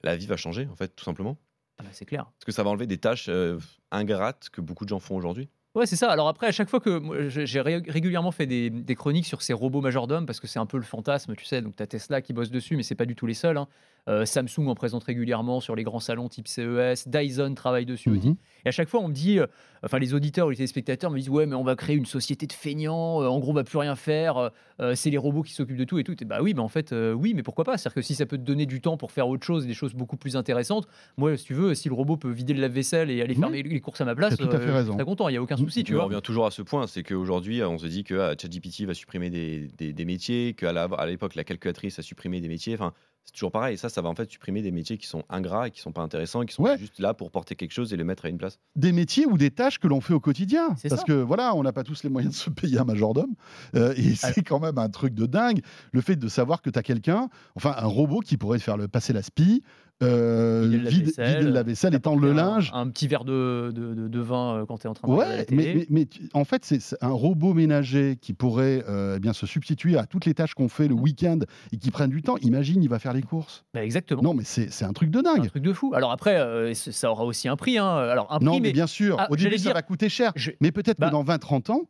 la 0.04 0.14
vie 0.16 0.26
va 0.26 0.36
changer, 0.36 0.68
en 0.70 0.76
fait, 0.76 0.94
tout 0.94 1.04
simplement. 1.04 1.36
Ah 1.78 1.84
bah, 1.84 1.88
c'est 1.92 2.04
clair. 2.04 2.24
Parce 2.24 2.44
que 2.44 2.52
ça 2.52 2.62
va 2.62 2.70
enlever 2.70 2.86
des 2.86 2.98
tâches 2.98 3.26
euh, 3.28 3.58
ingrates 3.90 4.48
que 4.50 4.60
beaucoup 4.60 4.84
de 4.84 4.90
gens 4.90 4.98
font 5.00 5.16
aujourd'hui. 5.16 5.48
Ouais, 5.78 5.86
c'est 5.86 5.96
ça. 5.96 6.10
Alors 6.10 6.26
après, 6.26 6.48
à 6.48 6.52
chaque 6.52 6.68
fois 6.68 6.80
que 6.80 7.28
j'ai 7.28 7.46
j'ai 7.46 7.60
ré- 7.60 7.82
régulièrement 7.86 8.32
fait 8.32 8.46
des, 8.46 8.68
des 8.68 8.94
chroniques 8.96 9.26
sur 9.26 9.42
ces 9.42 9.52
robots 9.52 9.80
majordomes, 9.80 10.26
parce 10.26 10.40
que 10.40 10.48
c'est 10.48 10.58
un 10.58 10.66
peu 10.66 10.76
le 10.76 10.82
fantasme, 10.82 11.36
tu 11.36 11.44
sais. 11.44 11.62
Donc, 11.62 11.76
tu 11.76 11.82
as 11.82 11.86
Tesla 11.86 12.20
qui 12.20 12.32
bosse 12.32 12.50
dessus, 12.50 12.76
mais 12.76 12.82
c'est 12.82 12.96
pas 12.96 13.06
du 13.06 13.14
tout 13.14 13.26
les 13.26 13.34
seuls. 13.34 13.56
hein. 13.58 13.68
Euh, 14.08 14.24
Samsung 14.24 14.68
en 14.68 14.74
présente 14.74 15.04
régulièrement 15.04 15.60
sur 15.60 15.76
les 15.76 15.82
grands 15.82 16.00
salons 16.00 16.28
type 16.28 16.48
CES. 16.48 17.06
Dyson 17.08 17.52
travaille 17.54 17.84
dessus 17.84 18.08
aussi. 18.10 18.28
Mhm. 18.30 18.36
Et 18.64 18.68
à 18.68 18.72
chaque 18.72 18.88
fois, 18.88 19.00
on 19.00 19.08
me 19.08 19.12
dit, 19.12 19.38
euh, 19.38 19.46
enfin, 19.84 19.98
les 19.98 20.14
auditeurs 20.14 20.46
ou 20.46 20.50
les 20.50 20.56
téléspectateurs 20.56 21.10
me 21.10 21.18
disent, 21.18 21.28
ouais, 21.28 21.44
mais 21.44 21.54
on 21.54 21.62
va 21.62 21.76
créer 21.76 21.94
une 21.96 22.06
société 22.06 22.46
de 22.46 22.52
feignants. 22.54 23.22
euh, 23.22 23.26
en 23.26 23.38
gros, 23.38 23.50
on 23.50 23.54
va 23.54 23.64
plus 23.64 23.76
rien 23.78 23.96
faire. 23.96 24.50
c'est 24.94 25.10
les 25.10 25.18
robots 25.18 25.42
qui 25.42 25.52
s'occupent 25.52 25.76
de 25.76 25.84
tout 25.84 25.98
et 25.98 26.04
tout. 26.04 26.14
Et 26.22 26.24
bah 26.24 26.38
oui, 26.40 26.54
mais 26.54 26.60
en 26.60 26.68
fait, 26.68 26.92
euh, 26.92 27.12
oui, 27.12 27.34
mais 27.34 27.42
pourquoi 27.42 27.64
pas? 27.64 27.76
C'est-à-dire 27.76 27.94
que 27.96 28.02
si 28.02 28.14
ça 28.14 28.26
peut 28.26 28.38
te 28.38 28.42
donner 28.44 28.64
du 28.64 28.80
temps 28.80 28.96
pour 28.96 29.10
faire 29.12 29.28
autre 29.28 29.44
chose, 29.44 29.66
des 29.66 29.74
choses 29.74 29.92
beaucoup 29.94 30.16
plus 30.16 30.36
intéressantes. 30.36 30.86
Moi, 31.16 31.36
si 31.36 31.44
tu 31.44 31.54
veux, 31.54 31.74
si 31.74 31.88
le 31.88 31.94
robot 31.94 32.16
peut 32.16 32.30
vider 32.30 32.54
le 32.54 32.60
lave-vaisselle 32.60 33.10
et 33.10 33.20
aller 33.20 33.34
Mhm. 33.34 33.40
faire 33.40 33.50
les 33.50 33.80
courses 33.80 34.00
à 34.00 34.04
ma 34.04 34.14
place, 34.14 34.36
T'as 34.36 34.44
tout 34.46 34.50
à 34.56 34.58
fait 34.60 34.66
euh, 34.66 34.68
je 34.68 34.72
raison. 34.76 34.92
suis 34.92 34.96
très 34.96 35.04
content. 35.04 35.28
Il 35.28 35.34
y 35.34 35.36
a 35.36 35.42
aucun 35.42 35.56
souci, 35.56 35.84
tu 35.84 35.94
vois. 35.94 36.04
on 36.04 36.06
revient 36.06 36.20
toujours 36.22 36.46
à 36.46 36.50
ce 36.50 36.62
point, 36.62 36.86
c'est 36.86 37.02
qu'aujourd'hui, 37.02 37.62
on 37.62 37.76
se 37.76 37.86
dit 37.88 38.04
que 38.04 38.14
ah, 38.14 38.34
ChatGPT 38.40 38.84
va 38.86 38.94
supprimer 38.94 39.28
des, 39.30 39.68
des- 39.76 39.92
des 39.92 40.04
métiers, 40.04 40.54
qu'à 40.54 40.72
la- 40.72 40.84
à 40.84 41.06
l'époque, 41.06 41.34
la 41.34 41.44
calculatrice 41.44 41.98
a 41.98 42.02
supprimé 42.02 42.40
des 42.40 42.48
métiers. 42.48 42.74
Enfin, 42.74 42.92
c'est 43.28 43.32
toujours 43.34 43.52
pareil. 43.52 43.74
Et 43.74 43.76
ça, 43.76 43.90
ça 43.90 44.00
va 44.00 44.08
en 44.08 44.14
fait 44.14 44.30
supprimer 44.30 44.62
des 44.62 44.70
métiers 44.70 44.96
qui 44.96 45.06
sont 45.06 45.22
ingrats 45.28 45.68
et 45.68 45.70
qui 45.70 45.80
sont 45.82 45.92
pas 45.92 46.00
intéressants, 46.00 46.40
et 46.40 46.46
qui 46.46 46.54
sont 46.54 46.62
Ouais. 46.62 46.78
juste 46.78 46.98
là 46.98 47.12
pour 47.12 47.30
porter 47.30 47.56
quelque 47.56 47.72
chose 47.72 47.92
et 47.92 47.96
le 47.98 48.04
mettre 48.04 48.24
à 48.24 48.30
une 48.30 48.38
place. 48.38 48.58
Des 48.74 48.90
métiers 48.92 49.26
ou 49.26 49.36
des 49.36 49.50
tâches 49.50 49.78
que 49.78 49.86
l'on 49.86 50.00
fait 50.00 50.14
au 50.14 50.20
quotidien. 50.20 50.70
C'est 50.78 50.88
Parce 50.88 51.02
ça. 51.02 51.06
que 51.06 51.12
voilà, 51.12 51.54
on 51.54 51.62
n'a 51.62 51.72
pas 51.74 51.84
tous 51.84 52.02
les 52.04 52.08
moyens 52.08 52.32
de 52.34 52.38
se 52.38 52.48
payer 52.48 52.78
un 52.78 52.84
majordome. 52.84 53.34
Euh, 53.74 53.92
et 53.98 54.14
c'est 54.14 54.42
quand 54.42 54.60
même 54.60 54.78
un 54.78 54.88
truc 54.88 55.12
de 55.12 55.26
dingue, 55.26 55.60
le 55.92 56.00
fait 56.00 56.16
de 56.16 56.28
savoir 56.28 56.62
que 56.62 56.70
tu 56.70 56.78
as 56.78 56.82
quelqu'un, 56.82 57.28
enfin 57.54 57.74
un 57.76 57.86
robot 57.86 58.20
qui 58.20 58.38
pourrait 58.38 58.58
faire 58.58 58.78
le, 58.78 58.88
passer 58.88 59.12
la 59.12 59.22
spie, 59.22 59.62
euh, 60.02 60.62
Vider 60.64 60.76
le 60.78 60.88
vide- 60.88 60.98
lave-vaisselle, 60.98 61.28
vider 61.28 61.42
le 61.44 61.50
lave-vaisselle, 61.50 61.94
étendre 61.94 62.20
le 62.22 62.30
Un- 62.30 62.34
linge. 62.34 62.70
Un, 62.74 62.88
petit 62.88 63.08
verre 63.08 63.24
de, 63.24 63.72
de, 63.74 63.94
de- 63.94 64.08
de 64.08 64.20
vin 64.20 64.58
euh, 64.58 64.66
quand 64.66 64.78
tu 64.78 64.86
es 64.86 64.90
en 64.90 64.94
train 64.94 65.08
de 65.08 65.12
Ouais, 65.12 65.38
la 65.38 65.44
mais, 65.50 65.74
mais- 65.74 65.86
mais 65.90 66.06
en 66.34 66.44
fait, 66.44 66.64
c'est 66.64 66.80
un 67.00 67.08
robot 67.10 67.54
ménager 67.54 68.16
qui 68.20 68.32
pourrait 68.32 68.84
euh, 68.88 69.14
eh 69.16 69.20
bien 69.20 69.32
se 69.32 69.46
substituer 69.46 69.96
à 69.96 70.06
toutes 70.06 70.24
les 70.26 70.34
tâches 70.34 70.54
qu'on 70.54 70.68
fait 70.68 70.88
le 70.88 70.94
Mm. 70.94 71.00
week-end 71.00 71.38
et 71.72 71.76
qui 71.78 71.90
prennent 71.90 72.10
du 72.10 72.22
temps. 72.22 72.36
Imagine, 72.38 72.82
il 72.82 72.88
va 72.88 72.98
faire 72.98 73.12
les 73.12 73.22
courses. 73.22 73.64
Bah, 73.74 73.84
exactement. 73.84 74.22
Non, 74.22 74.34
mais 74.34 74.44
c'est 74.44 74.84
un 74.84 74.92
truc 74.92 75.10
de 75.10 75.18
un 75.18 75.22
dingue. 75.22 75.48
truc 75.48 75.62
de 75.62 75.72
fou. 75.72 75.92
Alors 75.94 76.12
après, 76.12 76.36
euh, 76.38 76.74
ça 76.74 77.10
aura 77.10 77.24
aussi 77.24 77.48
un 77.48 77.56
prix. 77.56 77.78
Hein. 77.78 77.88
Alors 77.96 78.32
un 78.32 78.38
Non, 78.38 78.52
prix, 78.52 78.60
mais, 78.60 78.68
mais 78.68 78.72
bien 78.72 78.86
sûr, 78.86 79.16
Ah, 79.18 79.26
au 79.30 79.36
début, 79.36 79.56
ça 79.58 79.62
dire- 79.64 79.74
va 79.74 79.82
coûter 79.82 80.08
cher. 80.08 80.32
je- 80.36 80.52
Mais 80.60 80.70
peut-être 80.72 80.98
Bah- 81.00 81.08
que 81.08 81.12
dans 81.12 81.24
20-30 81.24 81.70
ans, 81.70 81.82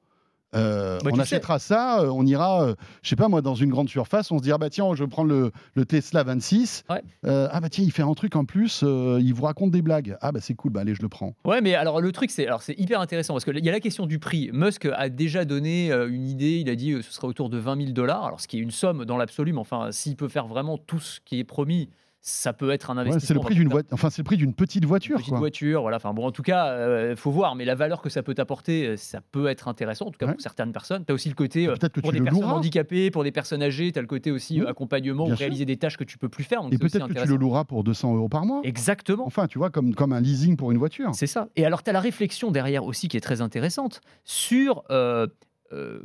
euh, 0.55 0.99
Bah, 1.05 1.11
on 1.13 1.19
achètera 1.19 1.59
ça, 1.59 2.01
euh, 2.01 2.11
on 2.11 2.25
ira, 2.27 2.65
euh, 2.65 2.75
je 3.03 3.09
sais 3.11 3.17
pas 3.17 3.29
moi, 3.29 3.43
dans 3.43 3.55
une 3.55 3.71
grande 3.71 3.89
surface, 3.89 4.31
on 4.31 4.39
se 4.39 4.43
dira, 4.43 4.59
bah 4.59 4.71
tiens, 4.71 4.95
je 4.95 5.05
vais 5.05 5.09
prendre 5.09 5.29
le, 5.29 5.53
le 5.75 5.85
Tesla 5.85 6.23
26. 6.23 6.85
Ouais. 6.89 7.03
Euh, 7.27 7.49
ah 7.51 7.61
bah 7.61 7.69
tiens, 7.69 7.85
il 7.85 7.93
fait 7.93 8.03
un 8.03 8.15
truc 8.15 8.37
en 8.37 8.45
plus, 8.45 8.83
il 8.83 9.33
vous 9.33 9.45
raconte 9.45 9.71
des 9.71 9.83
blagues. 9.83 10.17
Ah 10.21 10.33
bah 10.33 10.41
c'est 10.43 10.55
cool, 10.55 10.73
bah 10.73 10.81
allez, 10.81 10.95
je 10.95 11.03
le 11.03 11.09
prends. 11.09 11.35
Ouais, 11.45 11.61
mais 11.61 11.75
alors 11.75 12.01
le 12.01 12.13
truc, 12.13 12.31
c'est 12.31 12.47
alors 12.47 12.63
c'est 12.63 12.79
hyper 12.79 13.01
intéressant 13.01 13.35
parce 13.35 13.45
qu'il 13.45 13.65
y 13.65 13.69
a 13.69 13.73
la 13.73 13.81
question 13.81 14.07
du 14.07 14.19
prix. 14.19 14.51
Musk 14.53 14.87
a 14.87 15.09
déjà 15.09 15.45
donné 15.45 15.93
une 15.93 16.27
idée. 16.27 16.59
Il 16.59 16.71
a 16.71 16.75
dit 16.75 16.93
que 16.93 17.03
ce 17.03 17.13
serait 17.13 17.27
autour 17.27 17.51
de 17.51 17.59
20 17.59 17.77
000 17.81 17.93
dollars. 17.93 18.25
Alors 18.25 18.41
ce 18.41 18.49
qui 18.49 18.59
est 18.59 18.63
une 18.63 18.71
somme 18.71 19.05
dans 19.05 19.17
l'absolu, 19.17 19.53
mais 19.53 19.59
enfin, 19.61 19.89
s'il 19.93 20.17
peut 20.17 20.29
faire 20.29 20.47
vraiment 20.47 20.79
tout 20.79 21.01
ce 21.01 21.21
qui 21.25 21.39
est 21.39 21.45
promis, 21.45 21.89
ça 22.29 22.53
peut 22.53 22.71
être 22.71 22.91
un 22.91 22.95
Ouais, 22.97 23.01
investissement. 23.03 23.27
c'est 23.27 23.35
le 23.35 23.41
prix 23.41 23.55
d'une 23.55 23.69
voiture, 23.69 23.89
enfin 23.93 24.11
c'est 24.11 24.21
le 24.21 24.25
prix 24.25 24.37
d'une 24.37 24.53
petite 24.55 24.83
Une 24.83 24.89
voiture. 24.89 25.17
petite 25.17 25.31
quoi. 25.31 25.39
voiture, 25.39 25.81
voilà. 25.83 25.97
Enfin 25.97 26.13
bon, 26.13 26.27
en 26.27 26.31
tout 26.31 26.43
cas, 26.43 27.11
il 27.11 27.17
faut 27.17 27.31
voir. 27.31 27.55
Mais 27.55 27.65
la 27.65 27.75
valeur 27.75 28.03
que 28.03 28.09
ça 28.11 28.23
peut 28.23 28.35
t'apporter, 28.35 28.87
euh, 28.87 28.97
ça 28.97 29.21
peut 29.21 29.47
être 29.49 29.69
intéressant, 29.69 30.07
en 30.07 30.11
tout 30.11 30.19
cas 30.19 30.27
Ouais. 30.27 30.33
pour 30.33 30.41
certaines 30.43 30.73
personnes. 30.73 31.05
Tu 31.07 31.13
as 31.13 31.15
aussi 31.15 31.29
le 31.29 31.35
côté 31.35 31.67
euh, 31.69 31.75
que 31.77 32.01
pour 32.01 32.13
des 32.13 32.21
personnes 32.21 32.41
loueras. 32.43 32.55
handicapées, 32.57 33.11
pour 33.11 33.25
des 33.25 33.33
personnes 33.33 33.63
âgées. 33.63 33.91
Tu 33.93 33.99
as 33.99 34.03
le 34.03 34.09
côté 34.09 34.31
aussi 34.31 34.61
Oui, 34.61 34.67
euh, 34.67 34.71
accompagnement, 34.71 35.25
bien 35.25 35.33
ou 35.33 35.37
sûr. 35.37 35.45
réaliser 35.45 35.65
des 35.65 35.77
tâches 35.77 35.97
que 35.97 36.05
tu 36.05 36.19
peux 36.19 36.29
plus 36.29 36.45
faire. 36.45 36.63
Donc 36.63 36.73
Et 36.75 36.79
peut-être 36.79 37.09
que 37.09 37.13
tu 37.23 37.27
le 37.29 37.37
loueras 37.37 37.65
pour 37.65 37.83
200 37.85 38.15
euros 38.15 38.29
par 38.29 38.45
mois. 38.45 38.61
Exactement. 38.65 39.27
Enfin, 39.27 39.47
tu 39.47 39.59
vois, 39.59 39.71
comme, 39.71 39.95
comme 39.95 40.13
un 40.13 40.21
leasing 40.21 40.57
pour 40.57 40.71
une 40.71 40.79
voiture. 40.79 41.11
C'est 41.15 41.27
ça. 41.27 41.49
Et 41.57 41.65
alors, 41.65 41.83
tu 41.83 41.91
as 41.91 41.93
la 41.93 42.01
réflexion 42.01 42.51
derrière 42.51 42.85
aussi 42.85 43.09
qui 43.09 43.17
est 43.17 43.21
très 43.21 43.41
intéressante 43.41 44.01
sur 44.25 44.83
euh, 44.91 45.27
euh, 45.73 46.01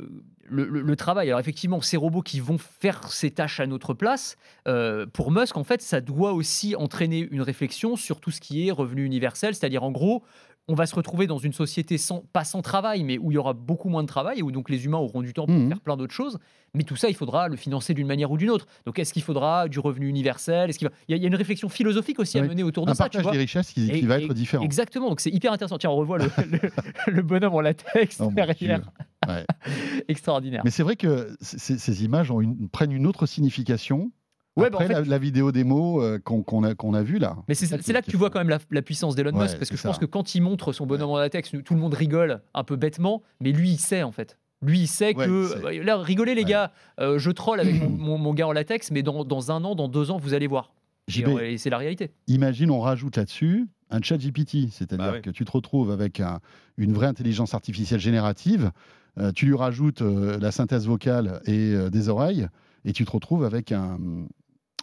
le, 0.48 0.96
travail. 0.96 1.28
Alors, 1.28 1.40
effectivement, 1.40 1.80
ces 1.80 1.96
robots 1.96 2.22
qui 2.22 2.40
vont 2.40 2.58
faire 2.58 3.10
ces 3.10 3.30
tâches 3.30 3.60
à 3.60 3.66
notre 3.66 3.94
place, 3.94 4.36
euh, 4.68 5.06
pour 5.06 5.30
Musk, 5.30 5.56
en 5.56 5.64
fait, 5.64 5.82
ça 5.82 6.00
doit 6.00 6.32
aussi 6.32 6.76
entraîner 6.76 7.28
une 7.30 7.42
réflexion 7.42 7.96
sur 7.96 8.20
tout 8.20 8.30
ce 8.30 8.40
qui 8.40 8.68
est 8.68 8.70
revenu 8.70 9.04
universel, 9.04 9.54
c'est-à-dire 9.54 9.82
en 9.82 9.90
gros 9.90 10.22
on 10.68 10.74
va 10.74 10.86
se 10.86 10.94
retrouver 10.94 11.26
dans 11.26 11.36
une 11.38 11.52
société 11.52 11.98
sans, 11.98 12.24
pas 12.32 12.44
sans 12.44 12.62
travail, 12.62 13.04
mais 13.04 13.18
où 13.18 13.30
il 13.30 13.34
y 13.34 13.38
aura 13.38 13.52
beaucoup 13.52 13.88
moins 13.90 14.02
de 14.02 14.08
travail, 14.08 14.38
et 14.38 14.42
où 14.42 14.50
donc 14.50 14.70
les 14.70 14.86
humains 14.86 14.96
auront 14.98 15.20
du 15.20 15.34
temps 15.34 15.44
pour 15.46 15.54
Mhm. 15.54 15.68
faire 15.68 15.80
plein 15.80 15.96
d'autres 15.96 16.14
choses. 16.14 16.38
Mais 16.72 16.82
tout 16.84 16.96
ça, 16.96 17.08
il 17.08 17.14
faudra 17.14 17.48
le 17.48 17.56
financer 17.56 17.92
d'une 17.94 18.06
manière 18.06 18.30
ou 18.32 18.36
d'une 18.38 18.50
autre. 18.50 18.66
Donc, 18.86 18.98
est-ce 18.98 19.12
qu'il 19.12 19.22
faudra 19.22 19.68
du 19.68 19.78
revenu 19.78 20.08
universel? 20.08 20.70
Est-ce 20.70 20.78
qu'il 20.78 20.88
va... 20.88 20.94
il, 21.08 21.16
y 21.16 21.24
a, 21.24 21.26
une 21.28 21.34
réflexion 21.36 21.68
philosophique 21.68 22.18
aussi 22.18 22.38
à 22.38 22.42
mener 22.42 22.62
autour 22.62 22.86
de 22.86 22.90
Un 22.90 22.94
ça. 22.94 23.04
tu 23.04 23.10
partage 23.10 23.22
vois. 23.22 23.32
des 23.32 23.38
richesses 23.38 23.70
qui, 23.72 23.88
qui 23.90 23.98
Et- 23.98 24.06
va 24.06 24.18
et- 24.18 24.24
être 24.24 24.34
différent. 24.34 24.64
Exactement, 24.64 25.08
donc 25.10 25.20
c'est 25.20 25.30
hyper 25.30 25.52
intéressant. 25.52 25.78
Tiens, 25.78 25.90
on 25.90 25.96
revoit 25.96 26.18
le, 26.18 26.24
le- 26.50 27.12
le 27.12 27.22
bonhomme 27.22 27.54
en 27.54 27.60
latex 27.60 28.20
Oh 28.20 28.30
derrière. 28.34 28.90
Ouais. 29.28 29.44
Extraordinaire. 30.08 30.62
Mais 30.64 30.70
c'est 30.70 30.82
vrai 30.82 30.96
que 30.96 31.36
ces 31.40 32.04
images 32.04 32.30
ont 32.30 32.40
une- 32.40 32.68
prennent 32.68 32.92
une 32.92 33.06
autre 33.06 33.26
signification 33.26 34.10
Ouais, 34.56 34.70
bah, 34.70 34.76
en 34.78 34.80
après 34.80 34.86
fait, 34.94 35.00
la, 35.00 35.00
la 35.08 35.18
vidéo 35.18 35.50
démo 35.52 36.00
euh, 36.02 36.18
qu'on 36.20 36.62
a, 36.62 36.74
qu'on 36.74 36.94
a 36.94 37.02
vue 37.02 37.18
là. 37.18 37.36
Mais 37.48 37.54
c'est 37.54 37.92
là 37.92 38.02
que 38.02 38.10
tu 38.10 38.16
vois 38.16 38.30
quand 38.30 38.38
même 38.38 38.48
la, 38.48 38.58
la 38.70 38.82
puissance 38.82 39.16
d'Elon 39.16 39.32
Ouais, 39.36 39.42
Musk, 39.44 39.58
parce 39.58 39.70
que 39.70 39.76
je 39.76 39.82
pense 39.82 39.98
que 39.98 40.04
quand 40.06 40.34
il 40.34 40.42
montre 40.42 40.72
son 40.72 40.86
bonhomme 40.86 41.10
en 41.10 41.18
latex, 41.18 41.50
tout 41.64 41.74
le 41.74 41.80
monde 41.80 41.94
rigole 41.94 42.40
un 42.54 42.62
peu 42.64 42.76
bêtement, 42.76 43.22
mais 43.40 43.50
lui, 43.52 43.70
il 43.70 43.78
sait 43.78 44.02
en 44.04 44.12
fait. 44.12 44.38
Lui, 44.62 44.80
il 44.80 44.86
sait 44.86 45.14
Ouais, 45.16 45.26
que. 45.26 45.44
il 45.44 45.48
sait. 45.60 45.80
euh, 45.80 45.84
Là, 45.84 45.96
rigolez 45.98 46.34
les 46.34 46.42
Ouais. 46.44 46.48
gars, 46.50 46.72
euh, 47.00 47.18
je 47.18 47.30
troll 47.30 47.58
avec 47.60 47.82
mon, 47.82 47.88
mon- 47.98 48.18
mon 48.18 48.32
gars 48.34 48.46
en 48.46 48.52
latex, 48.52 48.90
mais 48.92 49.02
dans, 49.02 49.24
dans 49.24 49.50
un 49.50 49.62
an, 49.64 49.74
dans 49.74 49.88
deux 49.88 50.10
ans, 50.10 50.18
vous 50.18 50.34
allez 50.34 50.46
voir. 50.46 50.72
Et, 51.08 51.12
JB, 51.12 51.28
et 51.42 51.58
c'est 51.58 51.68
la 51.68 51.76
réalité. 51.78 52.12
Imagine, 52.28 52.70
on 52.70 52.80
rajoute 52.80 53.16
là-dessus 53.16 53.66
un 53.90 54.00
chat 54.00 54.16
GPT, 54.16 54.70
c'est-à-dire 54.70 55.04
Bah 55.06 55.12
oui. 55.16 55.22
que 55.22 55.30
tu 55.30 55.44
te 55.44 55.50
retrouves 55.52 55.90
avec 55.90 56.18
un- 56.20 56.40
une 56.78 56.92
vraie 56.94 57.06
intelligence 57.08 57.52
artificielle 57.54 58.00
générative, 58.00 58.70
euh, 59.18 59.30
tu 59.32 59.46
lui 59.46 59.54
rajoutes 59.54 60.00
euh, 60.02 60.38
la 60.40 60.50
synthèse 60.50 60.86
vocale 60.86 61.40
et 61.44 61.72
euh, 61.74 61.90
des 61.90 62.08
oreilles, 62.08 62.48
et 62.86 62.92
tu 62.92 63.04
te 63.04 63.10
retrouves 63.10 63.44
avec 63.44 63.70
un. 63.72 63.98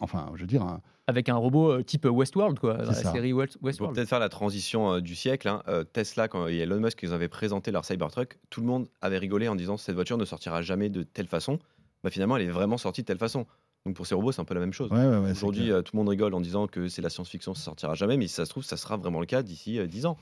Enfin, 0.02 0.32
je 0.36 0.42
veux 0.42 0.48
dire, 0.48 0.62
un- 0.64 0.82
Avec 1.08 1.30
un 1.30 1.36
robot 1.36 1.72
euh, 1.72 1.84
type 1.84 2.06
Westworld, 2.06 2.60
quoi, 2.60 2.74
dans 2.78 2.86
la 2.92 2.94
ça. 2.94 3.12
série 3.12 3.32
West- 3.34 3.58
Pour 3.58 3.68
Westworld. 3.68 3.96
peut-être 3.96 4.10
faire 4.10 4.20
la 4.20 4.30
transition 4.30 4.94
euh, 4.94 5.00
du 5.02 5.16
siècle, 5.16 5.48
hein, 5.48 5.64
euh, 5.68 5.84
Tesla, 5.84 6.28
quand 6.28 6.48
il 6.48 6.56
y 6.56 6.60
a 6.60 6.64
Elon 6.64 6.80
Musk, 6.80 7.00
ils 7.04 7.14
avaient 7.14 7.28
présenté 7.30 7.72
leur 7.72 7.86
Cybertruck, 7.86 8.38
tout 8.50 8.62
le 8.62 8.68
monde 8.68 8.88
avait 9.02 9.18
rigolé 9.18 9.48
en 9.48 9.56
disant 9.56 9.78
cette 9.78 9.96
voiture 9.96 10.18
ne 10.18 10.26
sortira 10.26 10.62
jamais 10.62 10.90
de 10.90 11.04
telle 11.04 11.28
façon. 11.28 11.60
Bah, 12.04 12.10
finalement, 12.10 12.36
elle 12.38 12.44
est 12.44 12.50
vraiment 12.52 12.78
sortie 12.78 13.02
de 13.02 13.06
telle 13.06 13.18
façon. 13.20 13.46
Donc 13.86 13.96
pour 13.96 14.06
ces 14.06 14.14
robots, 14.16 14.32
c'est 14.32 14.42
un 14.42 14.46
peu 14.46 14.54
la 14.54 14.60
même 14.60 14.74
chose. 14.74 14.92
ouais, 14.92 14.98
ouais, 14.98 15.18
ouais, 15.18 15.22
c'est 15.26 15.32
Aujourd'hui, 15.32 15.72
euh, 15.72 15.82
tout 15.82 15.96
le 15.96 15.98
monde 16.00 16.10
rigole 16.10 16.34
en 16.36 16.42
disant 16.42 16.68
que 16.68 16.88
c'est 16.88 17.02
la 17.02 17.10
science-fiction, 17.10 17.54
ça 17.56 17.64
sortira 17.64 17.94
jamais, 17.96 18.18
mais 18.18 18.28
si 18.28 18.34
ça 18.36 18.46
se 18.46 18.50
trouve, 18.52 18.64
ça 18.64 18.78
sera 18.78 18.96
vraiment 18.98 19.20
le 19.20 19.26
cas 19.26 19.42
d'ici 19.44 19.80
euh, 19.80 19.88
10 19.88 20.06
ans. 20.06 20.18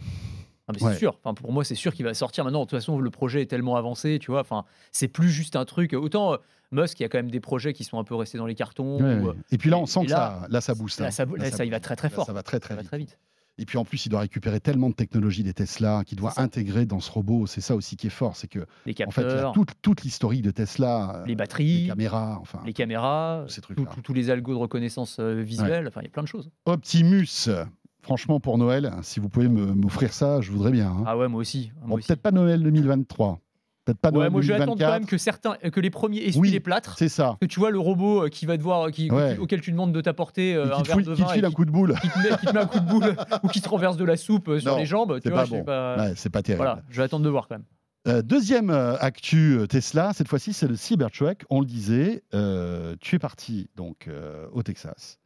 Ah, 0.70 0.84
Ouais. 0.86 0.94
c'est 0.94 1.00
sûr. 1.00 1.18
Enfin, 1.24 1.34
pour 1.34 1.52
moi, 1.52 1.64
c'est 1.64 1.76
sûr 1.76 1.94
qu'il 1.94 2.06
va 2.06 2.14
sortir 2.14 2.44
maintenant. 2.44 2.60
De 2.60 2.66
toute 2.66 2.78
façon, 2.78 3.00
le 3.00 3.10
projet 3.10 3.42
est 3.42 3.48
tellement 3.48 3.76
avancé, 3.76 4.20
tu 4.20 4.32
vois. 4.32 4.42
Enfin, 4.42 4.66
c'est 4.92 5.08
plus 5.08 5.30
juste 5.30 5.56
un 5.56 5.66
truc. 5.66 5.94
Autant 5.94 6.34
euh, 6.34 6.38
Musk, 6.72 7.00
il 7.00 7.04
y 7.04 7.06
a 7.06 7.10
quand 7.10 7.18
même 7.18 7.32
des 7.32 7.40
projets 7.40 7.74
qui 7.74 7.84
sont 7.84 7.98
un 8.00 8.04
peu 8.04 8.14
restés 8.16 8.38
dans 8.38 8.46
les 8.46 8.56
cartons. 8.56 9.02
Ouais, 9.02 9.16
ou, 9.16 9.24
ouais. 9.28 9.30
euh, 9.32 9.42
Et 9.52 9.58
puis 9.58 9.70
là, 9.72 9.78
on 9.80 9.86
sent 9.88 10.06
que 10.06 10.12
là- 10.12 10.40
ça, 10.44 10.48
là, 10.50 10.62
ça 10.62 10.76
booste. 10.76 11.00
là, 11.00 11.08
hein. 11.08 11.12
ça, 11.12 11.26
là, 11.26 11.50
ça, 11.52 11.66
il 11.66 11.72
va 11.72 11.80
très 11.80 11.96
très 11.96 12.10
fort. 12.10 12.26
ça 12.28 12.34
va 12.34 12.44
très 12.44 12.60
très 12.60 12.76
va 12.76 12.82
vite. 12.82 12.90
très 12.90 12.98
vite. 13.00 13.18
Et 13.62 13.66
puis 13.66 13.78
en 13.78 13.84
plus, 13.84 14.06
il 14.06 14.10
doit 14.10 14.22
récupérer 14.22 14.62
tellement 14.62 14.88
de 14.90 14.94
technologies 14.94 15.44
des 15.44 15.52
Tesla 15.54 16.04
qu'il 16.06 16.18
doit 16.18 16.32
intégrer 16.40 16.86
dans 16.86 17.02
ce 17.02 17.12
robot. 17.12 17.46
C'est 17.46 17.60
ça 17.60 17.76
aussi 17.76 17.98
qui 17.98 18.08
est 18.08 18.12
fort, 18.12 18.38
c'est 18.38 18.48
que 18.48 18.60
Les 18.86 18.96
en 19.06 19.12
fait, 19.12 19.22
il 19.22 19.26
y 19.26 19.28
a 19.28 19.32
capteurs, 19.34 19.52
toute, 19.52 19.72
toute 19.82 20.04
l'historique 20.04 20.44
de 20.44 20.52
Tesla, 20.52 21.16
euh, 21.16 21.22
les 21.24 21.30
les 21.30 21.36
batteries, 21.36 21.88
caméras, 21.88 22.38
enfin. 22.40 22.62
les 22.66 22.72
caméras, 22.72 23.44
tous 23.48 23.54
ces 23.56 23.60
tout- 23.62 23.74
tout- 23.74 24.02
tous 24.02 24.14
les 24.14 24.30
algos 24.30 24.54
de 24.54 24.60
reconnaissance 24.60 25.20
visuelle. 25.20 25.88
Enfin, 25.90 26.00
il 26.02 26.06
y 26.06 26.08
a 26.08 26.12
plein 26.12 26.24
de 26.24 26.28
choses. 26.30 26.50
Optimus, 26.68 27.50
franchement 28.02 28.40
pour 28.40 28.58
Noël, 28.58 28.92
si 29.02 29.20
vous 29.20 29.30
pouvez 29.30 29.48
m'offrir 29.48 30.14
ça, 30.14 30.42
je 30.42 30.52
voudrais 30.52 30.72
bien. 30.72 30.88
hein. 30.90 31.04
Ah 31.06 31.18
ouais, 31.18 31.28
moi 31.28 31.42
aussi. 31.42 31.72
Moi 31.80 31.88
bon, 31.90 31.96
aussi. 31.96 32.08
peut-être 32.08 32.22
pas 32.22 32.32
Noël 32.32 32.62
2023, 32.64 33.40
peut-être 33.86 34.00
pas 34.00 34.10
Ouais, 34.10 34.16
Noël 34.20 34.32
moi, 34.32 34.42
je 34.42 34.48
vais 34.48 34.54
attendre 34.56 34.72
quand 34.74 34.78
2024. 34.78 35.00
même 35.02 35.08
que 35.10 35.18
certains, 35.18 35.56
que 35.56 35.80
les 35.80 35.90
premiers 35.90 36.20
essuient 36.20 36.40
Oui. 36.40 36.52
les 36.52 36.60
plâtres. 36.60 36.96
C'est 36.98 37.10
ça. 37.10 37.38
Que 37.42 37.46
tu 37.46 37.60
vois 37.60 37.72
le 37.72 37.80
robot 37.80 38.26
euh, 38.26 38.30
qui 38.30 38.46
va 38.46 38.58
devoir, 38.58 38.92
qui, 38.92 39.10
Ouais. 39.12 39.38
auquel 39.38 39.62
tu 39.62 39.72
demandes 39.72 39.92
de 39.92 40.02
t'apporter 40.02 40.56
euh, 40.56 40.66
un 40.76 40.82
verre 40.84 40.96
fouille- 40.96 41.04
de 41.06 41.14
qui 41.16 41.22
te 41.22 41.28
vin 41.28 41.34
file 41.34 41.46
un 41.46 41.52
coup 41.52 41.66
de 41.66 41.72
boule. 41.72 41.94
qui 42.02 42.10
te 42.10 42.18
met, 42.20 42.38
qui 42.38 42.46
te 42.46 42.54
met 42.54 42.60
un 42.60 42.66
coup 42.68 42.80
de 42.80 42.88
boule 42.90 43.16
ou 43.44 43.48
qui 43.48 43.62
te 43.62 43.70
renverse 43.70 43.98
de 43.98 44.06
la 44.06 44.18
soupe 44.18 44.48
euh, 44.50 44.60
sur 44.60 44.72
Non, 44.72 44.78
les 44.78 44.86
jambes. 44.86 45.20
C'est 45.24 45.32
pas 45.32 45.46
bon. 45.46 45.64
pas- 45.64 45.98
Ouais, 45.98 46.14
c'est 46.16 46.30
pas 46.30 46.42
terrible. 46.42 46.64
Voilà, 46.64 46.82
je 46.90 46.98
vais 46.98 47.04
attendre 47.04 47.26
de 47.26 47.30
voir 47.30 47.48
quand 47.48 47.56
même. 47.56 47.66
Euh, 48.08 48.22
deuxième 48.22 48.70
euh, 48.70 48.96
actu 49.00 49.58
euh, 49.58 49.68
Tesla, 49.68 50.14
cette 50.14 50.30
fois-ci, 50.30 50.54
c'est 50.54 50.68
le 50.70 50.78
Cybertruck. 50.78 51.44
On 51.50 51.60
le 51.60 51.66
disait, 51.66 52.24
euh, 52.34 52.96
tu 53.02 53.18
es 53.18 53.20
parti 53.20 53.70
donc 53.76 54.08
euh, 54.08 54.48
au 54.54 54.64
Texas, 54.64 55.19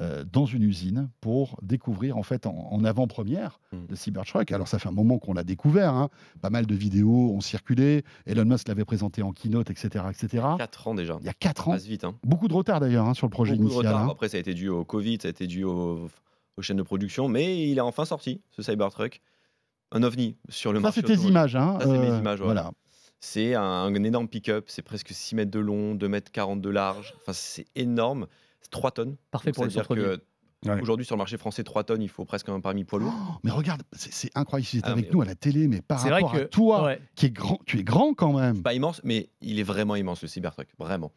euh, 0.00 0.24
dans 0.24 0.46
une 0.46 0.62
usine, 0.62 1.10
pour 1.20 1.58
découvrir 1.62 2.16
en 2.16 2.22
fait 2.22 2.46
en, 2.46 2.68
en 2.70 2.84
avant-première 2.84 3.60
Mm. 3.72 3.76
le 3.88 3.96
Cybertruck. 3.96 4.50
Alors 4.52 4.66
ça 4.66 4.78
fait 4.78 4.88
un 4.88 4.92
moment 4.92 5.18
qu'on 5.18 5.32
l'a 5.34 5.44
découvert, 5.44 5.94
hein. 5.94 6.08
pas 6.40 6.50
mal 6.50 6.66
de 6.66 6.74
vidéos 6.74 7.32
ont 7.34 7.40
circulé. 7.40 8.04
Elon 8.26 8.44
Musk 8.44 8.66
l'avait 8.68 8.84
présenté 8.84 9.22
en 9.22 9.32
keynote, 9.32 9.70
etc., 9.70 10.04
etc. 10.10 10.44
4 10.58 10.88
ans 10.88 10.94
déjà. 10.94 11.16
Il 11.20 11.26
y 11.26 11.28
a 11.28 11.34
quatre 11.34 11.64
Ça 11.64 11.70
ans, 11.70 11.72
passe 11.74 11.84
vite. 11.86 12.04
Hein. 12.04 12.16
beaucoup 12.24 12.48
de 12.48 12.54
retard 12.54 12.80
d'ailleurs 12.80 13.06
hein, 13.06 13.14
sur 13.14 13.26
le 13.26 13.30
projet 13.30 13.54
Beaucoup 13.54 13.68
de 13.68 13.74
initial. 13.74 13.92
retard. 13.94 14.08
hein. 14.08 14.12
Après, 14.12 14.28
ça 14.28 14.36
a 14.36 14.40
été 14.40 14.54
dû 14.54 14.68
au 14.68 14.84
Covid, 14.84 15.18
ça 15.22 15.28
a 15.28 15.30
été 15.30 15.46
dû 15.46 15.64
au- 15.64 16.08
aux 16.56 16.62
chaînes 16.62 16.78
de 16.78 16.82
production, 16.82 17.28
mais 17.28 17.68
il 17.70 17.78
est 17.78 17.80
enfin 17.82 18.04
sorti, 18.04 18.40
ce 18.50 18.62
Cybertruck. 18.62 19.20
Un 19.92 20.02
ovni 20.02 20.36
sur 20.48 20.72
le 20.72 20.78
Ça, 20.78 20.82
marché. 20.84 21.00
c'est 21.00 21.06
tes 21.16 21.26
images. 21.26 21.52
Ça, 21.52 21.78
c'est 21.82 21.98
mes 21.98 22.16
images, 22.18 22.40
ouais. 22.40 22.46
Voilà. 22.46 22.70
C'est 23.20 23.54
un, 23.54 23.62
un 23.62 23.94
énorme 24.02 24.28
pick-up, 24.28 24.64
c'est 24.68 24.82
presque 24.82 25.10
6 25.12 25.34
mètres 25.34 25.50
de 25.50 25.58
long, 25.60 25.94
2 25.94 26.08
mètres 26.08 26.30
40 26.32 26.60
de 26.60 26.70
large. 26.70 27.12
Enfin, 27.20 27.32
c'est 27.34 27.66
énorme. 27.76 28.26
C'est 28.60 28.70
3 28.70 28.90
tonnes. 28.92 29.16
Parfait 29.30 29.48
Donc, 29.50 29.54
pour 29.56 29.64
le 29.64 29.70
dire 29.70 29.86
que 29.88 30.20
Ouais. 30.66 30.78
Aujourd'hui, 30.82 31.06
sur 31.06 31.16
le 31.16 31.18
marché 31.20 31.38
français, 31.38 31.64
3 31.64 31.84
tonnes, 31.84 32.02
il 32.02 32.10
faut 32.10 32.26
presque 32.26 32.46
un 32.50 32.60
permis 32.60 32.84
poids 32.84 32.98
lourd. 32.98 33.14
Oh, 33.16 33.34
mais 33.42 33.50
regarde, 33.50 33.82
c'est 33.92 34.30
incroyable. 34.34 34.66
Si 34.66 34.80
Ah, 34.82 34.90
avec 34.92 35.06
mais- 35.06 35.10
nous 35.14 35.22
à 35.22 35.24
la 35.24 35.34
télé, 35.34 35.66
mais 35.68 35.80
par 35.80 35.98
C'est 36.00 36.10
vrai 36.10 36.16
rapport 36.20 36.34
à 36.34 36.40
que 36.40 36.44
toi, 36.44 36.84
ouais. 36.84 37.00
qui 37.14 37.24
est 37.24 37.30
grand, 37.30 37.58
tu 37.64 37.78
es 37.78 37.82
grand 37.82 38.12
quand 38.12 38.34
même. 38.38 38.62
Pas 38.62 38.74
immense, 38.74 39.00
mais 39.02 39.30
il 39.40 39.58
est 39.58 39.62
vraiment 39.62 39.96
immense, 39.96 40.20
le 40.20 40.28
Cybertruck. 40.28 40.68
Vraiment. 40.78 41.12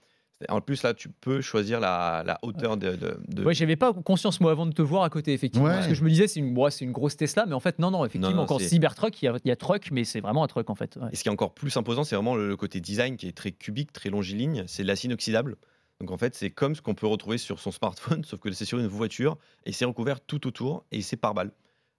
En 0.48 0.62
plus, 0.62 0.82
là, 0.84 0.94
tu 0.94 1.10
peux 1.10 1.42
choisir 1.42 1.82
la, 1.82 2.24
la 2.26 2.40
hauteur 2.42 2.78
de. 2.78 2.96
de- 2.96 3.18
de- 3.28 3.44
Ouais, 3.44 3.54
j'avais 3.54 3.76
pas 3.76 3.92
conscience 3.92 4.40
moi 4.40 4.52
avant 4.52 4.66
de 4.66 4.72
te 4.72 4.82
voir 4.82 5.04
à 5.04 5.10
côté 5.10 5.34
effectivement 5.34 5.68
Ouais. 5.68 5.74
parce 5.74 5.88
que 5.88 5.94
je 5.94 6.04
me 6.06 6.10
disais 6.10 6.28
c'est 6.30 6.40
une 6.40 6.58
ouais, 6.58 6.72
c'est 6.72 6.84
une 6.86 6.92
grosse 6.94 7.16
Tesla 7.18 7.46
mais 7.46 7.54
en 7.54 7.60
fait 7.62 7.80
non 7.80 7.92
non 7.92 8.04
effectivement 8.06 8.36
Non, 8.36 8.46
non, 8.50 8.60
c'est- 8.60 8.68
Cybertruck 8.70 9.22
il 9.22 9.26
y, 9.26 9.28
a, 9.30 9.38
il 9.44 9.48
y 9.48 9.52
a 9.52 9.56
truck 9.58 9.90
mais 9.92 10.04
c'est 10.06 10.20
vraiment 10.22 10.44
un 10.44 10.48
truck 10.48 10.70
en 10.70 10.76
fait. 10.76 10.98
ouais. 10.98 11.08
Et 11.12 11.16
ce 11.18 11.24
qui 11.24 11.30
est 11.30 11.32
encore 11.32 11.54
plus 11.54 11.76
imposant, 11.78 12.04
c'est 12.06 12.16
vraiment 12.16 12.36
le, 12.36 12.48
le 12.48 12.56
côté 12.58 12.80
design 12.82 13.16
qui 13.18 13.28
est 13.28 13.32
très 13.34 13.52
cubique, 13.52 13.92
très 13.94 14.10
longiligne. 14.10 14.64
C'est 14.68 14.84
l'acier 14.84 15.08
inoxydable. 15.08 15.56
Donc 16.00 16.12
en 16.12 16.18
fait, 16.18 16.36
c'est 16.36 16.50
comme 16.50 16.76
ce 16.76 16.82
qu'on 16.82 16.96
peut 16.96 17.08
retrouver 17.08 17.38
sur 17.38 17.60
son 17.60 17.72
smartphone, 17.72 18.24
sauf 18.26 18.40
que 18.40 18.52
c'est 18.52 18.66
sur 18.66 18.80
une 18.80 18.88
voiture 18.88 19.38
et 19.66 19.72
c'est 19.72 19.86
recouvert 19.86 20.20
tout 20.22 20.48
autour 20.48 20.86
et 20.92 21.02
c'est 21.02 21.18
par 21.18 21.34
balle. 21.34 21.52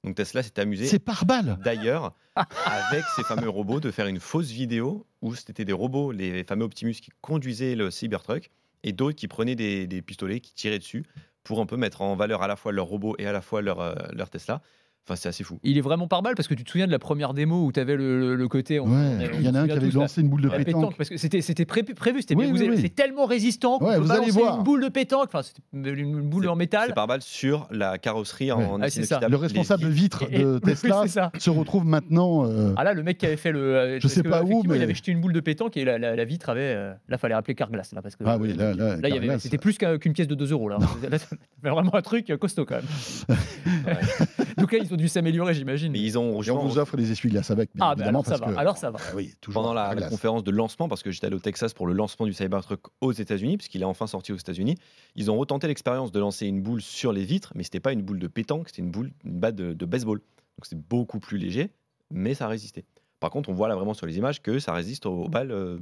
Donc 0.03 0.17
Tesla 0.17 0.43
s'est 0.43 0.61
amusé 0.61 0.87
C'est 0.87 0.99
par 0.99 1.25
balle. 1.25 1.59
d'ailleurs 1.65 2.15
avec 2.35 3.05
ces 3.17 3.23
fameux 3.23 3.49
robots 3.49 3.81
de 3.81 3.91
faire 3.91 4.07
une 4.07 4.21
fausse 4.21 4.51
vidéo 4.51 5.07
où 5.23 5.35
c'était 5.35 5.65
des 5.65 5.73
robots, 5.73 6.13
les 6.13 6.45
fameux 6.45 6.65
Optimus 6.65 6.95
qui 6.95 7.11
conduisaient 7.21 7.77
le 7.77 7.91
Cybertruck 7.91 8.51
et 8.83 8.93
d'autres 8.93 9.17
qui 9.17 9.29
prenaient 9.29 9.55
des, 9.55 9.87
des 9.87 10.03
pistolets 10.03 10.41
qui 10.41 10.53
tiraient 10.53 10.81
dessus 10.81 11.05
pour 11.45 11.61
un 11.61 11.67
peu 11.67 11.77
mettre 11.77 12.03
en 12.03 12.17
valeur 12.17 12.43
à 12.43 12.49
la 12.49 12.57
fois 12.57 12.73
leur 12.73 12.87
robot 12.87 13.15
et 13.19 13.27
à 13.27 13.33
la 13.33 13.41
fois 13.41 13.63
leur, 13.63 13.81
euh, 13.81 13.95
leur 14.13 14.31
Tesla. 14.31 14.63
Enfin, 15.07 15.17
c'est 15.17 15.29
assez 15.29 15.45
fou. 15.45 15.59
Il 15.63 15.77
est 15.77 15.83
vraiment 15.83 16.09
par 16.09 16.23
balle 16.23 16.35
parce 16.35 16.49
que 16.49 16.55
tu 16.55 16.65
te 16.65 16.71
souviens 16.71 16.87
de 16.87 16.91
la 16.93 16.99
première 16.99 17.35
démo 17.35 17.67
où 17.67 17.73
tu 17.73 17.79
avais 17.79 17.95
le, 17.95 18.19
le- 18.21 18.35
le 18.37 18.49
côté 18.49 18.81
on- 18.81 18.87
Ouais, 18.89 19.29
il 19.35 19.43
y 19.43 19.49
en 19.51 19.55
a 19.55 19.61
un 19.61 19.67
qui 19.67 19.73
avait 19.73 19.91
lancé 19.91 20.23
une 20.23 20.29
boule 20.31 20.41
de 20.41 20.49
pétanque. 20.49 20.65
pétanque, 20.67 20.97
parce 20.97 21.11
que 21.11 21.19
c'était 21.19 21.43
c'était 21.43 21.67
pré- 21.67 21.83
prévu 21.83 22.23
c'était 22.23 22.35
Oui, 22.35 22.49
oui, 22.51 22.59
allez- 22.61 22.71
oui. 22.71 22.79
c'est 22.81 22.95
tellement 22.95 23.27
résistant 23.27 23.79
qu'on 23.79 23.87
Ouais, 23.89 23.99
vous 23.99 24.11
allez 24.11 24.31
voir. 24.31 24.57
une 24.57 24.63
boule 24.65 24.83
de 24.83 24.89
pétanque 24.89 25.27
enfin 25.27 25.43
c'était 25.43 25.61
une 25.91 26.23
boule 26.23 26.45
C'est- 26.45 26.49
en 26.49 26.57
métal 26.57 26.85
C'est 26.87 26.95
par 26.95 27.07
balle 27.07 27.21
sur 27.21 27.69
la 27.71 27.99
carrosserie 27.99 28.51
en, 28.51 28.59
Ouais. 28.61 28.65
en 28.65 28.81
Ah, 28.81 28.89
ça. 28.89 29.21
Le 29.29 29.37
responsable 29.37 29.85
Les- 29.85 29.91
vitre 29.91 30.25
Et- 30.31 30.37
et- 30.37 30.39
de 30.39 30.61
oui, 30.65 30.73
Tesla 30.73 31.31
se 31.39 31.51
retrouve 31.51 31.85
maintenant. 31.85 32.47
euh, 32.47 32.73
Ah 32.79 32.85
là, 32.85 32.95
le 32.95 33.03
mec 33.03 33.19
qui 33.19 33.27
avait 33.27 33.37
fait 33.37 33.53
le. 33.53 33.61
euh, 33.77 33.99
Je 34.01 34.09
sais 34.09 34.23
que, 34.23 34.29
pas 34.29 34.43
où, 34.43 34.63
mais- 34.67 34.77
Il 34.77 34.83
avait 34.83 34.95
jeté 34.95 35.13
une 35.13 35.21
boule 35.21 35.35
de 35.35 35.41
pétanque 35.41 35.77
et 35.77 35.85
la, 35.85 35.99
la- 35.99 36.17
la 36.17 36.25
vitre 36.25 36.49
avait. 36.49 36.61
euh, 36.63 36.95
là, 37.11 37.19
fallait 37.19 37.35
appeler 37.35 37.55
Carglass. 37.55 37.93
Là, 37.93 38.01
parce 38.01 38.17
que, 38.17 38.25
Ah 38.27 38.39
oui, 38.41 38.55
là, 38.55 38.73
là, 38.73 38.97
Là, 38.97 39.09
il 39.09 39.15
y 39.15 39.19
avait- 39.19 39.27
Carglass. 39.27 39.43
c'était 39.43 39.59
plus 39.59 39.77
qu'un- 39.77 39.99
qu'une 39.99 40.15
pièce 40.15 40.29
de 40.29 40.35
2 40.35 40.51
euros. 40.53 40.71
Là, 40.71 40.79
vraiment 41.63 41.95
un 41.95 42.01
truc 42.03 42.33
costaud 42.41 42.65
quand 42.65 42.77
même. 42.77 43.39
Donc 44.57 44.73
là, 44.73 44.79
ils 44.81 44.94
ont 44.95 44.97
dû 44.97 45.09
s'améliorer, 45.09 45.53
j'imagine. 45.55 45.93
Mais 45.93 46.01
ils 46.01 46.19
ont 46.19 46.41
Et 46.43 46.51
on 46.51 46.59
vous 46.59 46.79
offre 46.79 46.97
des 46.97 47.11
essuie-glaces 47.11 47.51
avec. 47.51 47.71
bien 47.75 47.85
Ah, 47.85 47.95
bah 47.95 48.05
évidemment, 48.05 48.21
alors 48.21 48.25
ça 48.27 48.31
parce 48.39 48.41
va. 48.51 48.55
que- 48.55 48.61
Alors 48.61 48.77
ça 48.77 48.91
va. 48.91 48.99
Ah 49.03 49.13
oui, 49.15 49.35
toujours. 49.41 49.63
pendant 49.63 49.75
la, 49.75 49.95
conférence 50.09 50.43
de 50.45 50.51
lancement, 50.51 50.89
parce 50.89 51.03
que 51.03 51.11
j'étais 51.11 51.27
allé 51.27 51.37
au 51.37 51.41
Texas 51.41 51.75
pour 51.75 51.87
le 51.87 51.93
lancement 51.93 52.27
du 52.27 52.33
Cybertruck 52.33 52.81
aux 53.01 53.13
États-Unis, 53.13 53.57
puisqu'il 53.59 53.83
est 53.83 53.87
enfin 53.87 54.07
sorti 54.07 54.33
aux 54.33 54.37
États-Unis, 54.37 54.77
ils 55.17 55.31
ont 55.31 55.37
retenté 55.37 55.67
l'expérience 55.67 56.13
de 56.13 56.21
lancer 56.21 56.47
une 56.47 56.63
boule 56.63 56.81
sur 56.83 57.13
les 57.13 57.25
vitres, 57.25 57.53
mais 57.55 57.63
c'était 57.65 57.81
pas 57.81 57.93
une 57.93 58.03
boule 58.03 58.19
de 58.19 58.27
pétanque, 58.29 58.69
c'était 58.69 58.83
une 58.83 58.91
boule, 58.91 59.11
une 59.25 59.39
batte 59.39 59.57
de, 59.57 59.73
de 59.73 59.85
baseball. 59.87 60.19
Donc 60.19 60.65
c'est 60.67 60.79
beaucoup 60.79 61.19
plus 61.21 61.37
léger, 61.39 61.71
mais 62.11 62.35
ça 62.35 62.47
résistait. 62.49 62.85
Par 63.21 63.31
contre, 63.31 63.49
on 63.49 63.55
voit 63.55 63.69
là 63.69 63.75
vraiment 63.75 63.95
sur 63.95 64.07
les 64.07 64.17
images 64.19 64.43
que 64.43 64.59
ça 64.59 64.73
résiste 64.73 65.07
aux, 65.07 65.25
aux 65.25 65.29
balles 65.29 65.51
euh, 65.51 65.79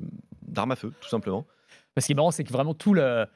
d'armes 0.47 0.73
à 0.73 0.77
feu, 0.77 0.93
tout 1.01 1.09
simplement. 1.09 1.47
Parce 1.95 2.07
qui 2.07 2.13
est 2.13 2.15
marrant, 2.15 2.31
c'est 2.31 2.45
que 2.45 2.53
vraiment 2.53 2.73
tout 2.75 2.95
le. 2.95 3.27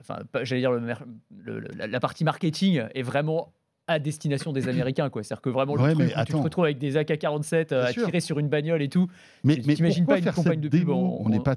Enfin, 0.00 0.18
j'allais 0.42 0.60
dire, 0.62 0.72
le 0.72 0.80
mer- 0.80 1.04
le- 1.36 1.60
le- 1.60 1.68
la, 1.76 1.86
la 1.86 2.00
partie 2.00 2.24
marketing 2.24 2.82
est 2.94 3.02
vraiment 3.02 3.52
à 3.86 3.98
destination 3.98 4.52
des 4.52 4.68
Américains. 4.68 5.10
quoi. 5.10 5.22
C'est-à-dire 5.22 5.42
que 5.42 5.50
vraiment, 5.50 5.74
le 5.76 5.82
Ouais, 5.82 5.92
truc 5.94 6.12
tu 6.26 6.32
te 6.32 6.36
retrouves 6.38 6.64
avec 6.64 6.78
des 6.78 6.96
AK-47 6.96 7.72
euh, 7.72 7.84
à 7.84 7.92
sûr. 7.92 8.04
tirer 8.06 8.20
sur 8.20 8.38
une 8.38 8.48
bagnole 8.48 8.82
et 8.82 8.88
tout. 8.88 9.08
Mais, 9.42 9.56
Tu- 9.56 9.62
pourquoi 9.62 10.06
pas 10.06 10.18
une 10.18 10.32
campagne 10.32 10.60
de 10.60 10.68
pub 10.68 10.88
en- 10.90 11.18
On 11.20 11.28
n'est 11.28 11.40
pas, 11.40 11.54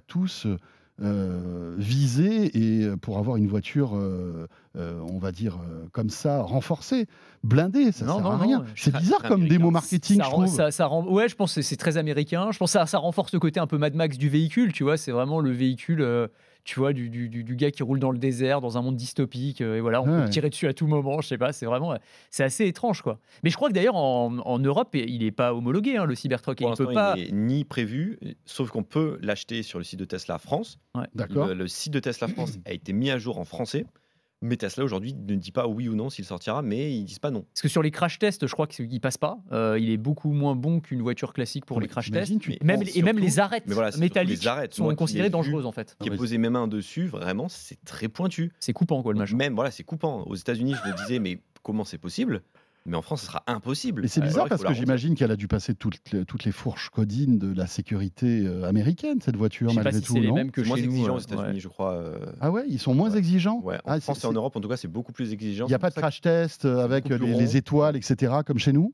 tous 0.00 0.46
pas 0.46 0.56
euh, 1.02 1.74
visés 1.76 2.56
et 2.56 2.84
euh, 2.84 2.96
pour 2.96 3.18
avoir 3.18 3.36
une 3.36 3.48
voiture, 3.48 3.96
euh, 3.96 4.46
on 4.76 5.18
va 5.18 5.32
dire 5.32 5.58
comme 5.92 6.08
ça, 6.10 6.42
renforcée, 6.42 7.06
blindée, 7.42 7.90
ça 7.92 8.04
Non, 8.04 8.14
sert 8.16 8.24
non, 8.24 8.30
à 8.30 8.36
rien. 8.38 8.64
C'est 8.76 8.94
bizarre 8.96 9.22
comme 9.22 9.48
démo 9.48 9.70
marketing, 9.70 10.18
ça, 10.18 10.24
je 10.24 10.30
trouve. 10.30 10.46
ça, 10.46 10.70
ça 10.70 10.86
rend- 10.86 11.06
ouais, 11.08 11.28
je 11.28 11.34
pense 11.36 11.54
que 11.54 11.62
c'est 11.62 11.76
très 11.76 11.96
américain. 11.96 12.48
Je 12.52 12.58
pense 12.58 12.70
que 12.72 12.78
ça, 12.78 12.86
ça 12.86 12.98
renforce 12.98 13.32
le 13.32 13.40
côté 13.40 13.58
un 13.60 13.66
peu 13.66 13.76
Mad 13.78 13.94
Max 13.94 14.18
du 14.18 14.28
véhicule, 14.28 14.72
tu 14.72 14.82
vois. 14.84 14.96
C'est 14.96 15.12
vraiment 15.12 15.40
le 15.40 15.50
véhicule. 15.50 16.28
Euh, 16.64 16.70
tu 16.74 16.80
vois, 16.80 16.92
du, 16.92 17.08
du- 17.10 17.28
du- 17.28 17.56
gars 17.56 17.70
qui 17.70 17.82
roule 17.82 17.98
dans 17.98 18.10
le 18.10 18.18
désert, 18.18 18.60
dans 18.60 18.78
un 18.78 18.82
monde 18.82 18.96
dystopique, 18.96 19.60
euh, 19.60 19.76
et 19.76 19.80
voilà, 19.80 20.00
on 20.02 20.06
peut 20.06 20.10
Ouais. 20.22 20.28
tirer 20.30 20.48
dessus 20.50 20.66
à 20.66 20.72
tout 20.72 20.86
moment, 20.86 21.20
je 21.20 21.28
sais 21.28 21.38
pas, 21.38 21.52
c'est 21.52 21.66
vraiment, 21.66 21.94
c'est 22.30 22.42
assez 22.44 22.66
étrange, 22.66 23.02
quoi. 23.02 23.18
Mais 23.42 23.50
je 23.50 23.56
crois 23.56 23.68
que 23.68 23.74
d'ailleurs, 23.74 23.96
en, 23.96 24.38
en 24.38 24.58
Europe, 24.58 24.94
il 24.94 25.18
n'est 25.22 25.30
pas 25.30 25.54
homologué, 25.54 25.96
hein, 25.96 26.04
le 26.06 26.14
Cybertruck, 26.14 26.60
et 26.62 26.64
il 26.64 26.74
peut 26.74 26.92
pas... 26.92 27.14
il 27.16 27.34
n'est 27.34 27.56
ni 27.56 27.64
prévu, 27.64 28.18
sauf 28.46 28.70
qu'on 28.70 28.82
peut 28.82 29.18
l'acheter 29.22 29.62
sur 29.62 29.78
le 29.78 29.84
site 29.84 29.98
de 30.00 30.04
Tesla 30.04 30.38
France. 30.38 30.78
D'accord. 31.14 31.48
Le, 31.48 31.54
le 31.54 31.68
site 31.68 31.92
de 31.92 32.00
Tesla 32.00 32.28
France 32.28 32.58
a 32.66 32.72
été 32.72 32.92
mis 32.92 33.10
à 33.10 33.18
jour 33.18 33.38
en 33.38 33.44
français, 33.44 33.84
mais 34.44 34.56
Tesla 34.56 34.84
aujourd'hui 34.84 35.14
ne 35.14 35.34
dit 35.34 35.50
pas 35.52 35.66
oui 35.66 35.88
ou 35.88 35.94
non 35.94 36.10
s'il 36.10 36.24
sortira, 36.24 36.62
mais 36.62 36.94
ils 36.94 37.04
disent 37.04 37.18
pas 37.18 37.30
non. 37.30 37.42
Parce 37.52 37.62
que 37.62 37.68
sur 37.68 37.82
les 37.82 37.90
crash 37.90 38.18
tests, 38.18 38.46
je 38.46 38.52
crois 38.52 38.66
qu'il 38.66 39.00
passe 39.00 39.16
pas. 39.18 39.38
Euh, 39.52 39.78
il 39.80 39.90
est 39.90 39.96
beaucoup 39.96 40.32
moins 40.32 40.54
bon 40.54 40.80
qu'une 40.80 41.02
voiture 41.02 41.32
classique 41.32 41.64
pour 41.66 41.78
Mais 41.78 41.84
les 41.84 41.88
crash 41.88 42.10
tests. 42.10 42.38
tu 42.38 42.56
Même, 42.62 42.80
penses 42.80 42.96
et 42.96 43.02
même 43.02 43.18
les 43.18 43.38
arêtes 43.38 43.64
Mais 43.66 43.74
voilà, 43.74 43.90
métalliques 43.98 44.40
les 44.42 44.46
arêtes. 44.46 44.74
sont 44.74 44.94
considérées 44.94 45.30
dangereuses 45.30 45.66
en 45.66 45.72
fait. 45.72 45.96
Qui 46.00 46.08
ai 46.08 46.16
posé 46.16 46.38
mes 46.38 46.50
mains 46.50 46.68
dessus, 46.68 47.06
vraiment, 47.06 47.48
c'est 47.48 47.82
très 47.84 48.08
pointu. 48.08 48.52
C'est 48.60 48.72
coupant 48.72 49.02
quoi 49.02 49.12
le 49.12 49.18
machin. 49.18 49.36
Même 49.36 49.54
voilà, 49.54 49.70
c'est 49.70 49.84
coupant. 49.84 50.22
Aux 50.26 50.34
États-Unis, 50.36 50.74
je 50.84 50.90
me 50.90 50.96
disais, 50.96 51.18
mais 51.18 51.38
comment 51.62 51.84
c'est 51.84 51.98
possible? 51.98 52.42
Mais 52.86 52.96
en 52.98 53.02
France, 53.02 53.22
ce 53.22 53.26
sera 53.28 53.42
impossible. 53.46 54.04
Et 54.04 54.08
c'est 54.08 54.20
Euh, 54.20 54.24
bizarre 54.24 54.44
alors, 54.44 54.48
parce 54.58 54.62
que 54.64 54.74
j'imagine 54.74 55.14
qu'elle 55.14 55.30
a 55.30 55.36
dû 55.36 55.48
passer 55.48 55.74
toutes 55.74 55.98
les, 56.12 56.26
toutes 56.26 56.44
les 56.44 56.52
fourches 56.52 56.90
codines 56.90 57.38
de 57.38 57.50
la 57.54 57.66
sécurité 57.66 58.44
euh, 58.46 58.64
américaine, 58.68 59.20
cette 59.22 59.36
voiture, 59.36 59.70
Je 59.70 59.74
sais 59.74 59.80
pas 59.80 59.84
malgré 59.84 60.00
si 60.00 60.06
tout, 60.06 60.12
c'est 60.12 60.20
les 60.20 60.32
mêmes 60.32 60.50
que 60.50 60.62
C'est 60.62 60.68
moins 60.68 60.76
chez 60.76 60.82
nous. 60.86 60.92
exigeant 60.92 61.12
euh, 61.14 61.16
aux 61.16 61.20
États-Unis, 61.20 61.54
ouais. 61.54 61.60
je 61.60 61.68
crois. 61.68 61.92
euh, 61.94 62.18
Ah 62.40 62.50
ouais, 62.50 62.64
ils 62.68 62.78
sont 62.78 62.94
moins 62.94 63.10
exigeants 63.10 63.60
ouais, 63.62 63.76
en 63.76 63.80
Ah, 63.86 64.00
France 64.00 64.18
c'est- 64.18 64.26
et 64.26 64.30
en 64.30 64.34
Europe, 64.34 64.54
en 64.54 64.60
tout 64.60 64.68
cas, 64.68 64.76
c'est 64.76 64.88
beaucoup 64.88 65.12
plus 65.12 65.32
exigeant. 65.32 65.64
Il 65.64 65.70
n'y 65.70 65.74
a 65.74 65.78
pas 65.78 65.88
de 65.88 65.94
crash 65.94 66.20
test 66.20 66.66
avec 66.66 67.08
les, 67.08 67.56
étoiles, 67.56 67.96
etc., 67.96 68.32
comme 68.46 68.58
chez 68.58 68.72
nous 68.74 68.92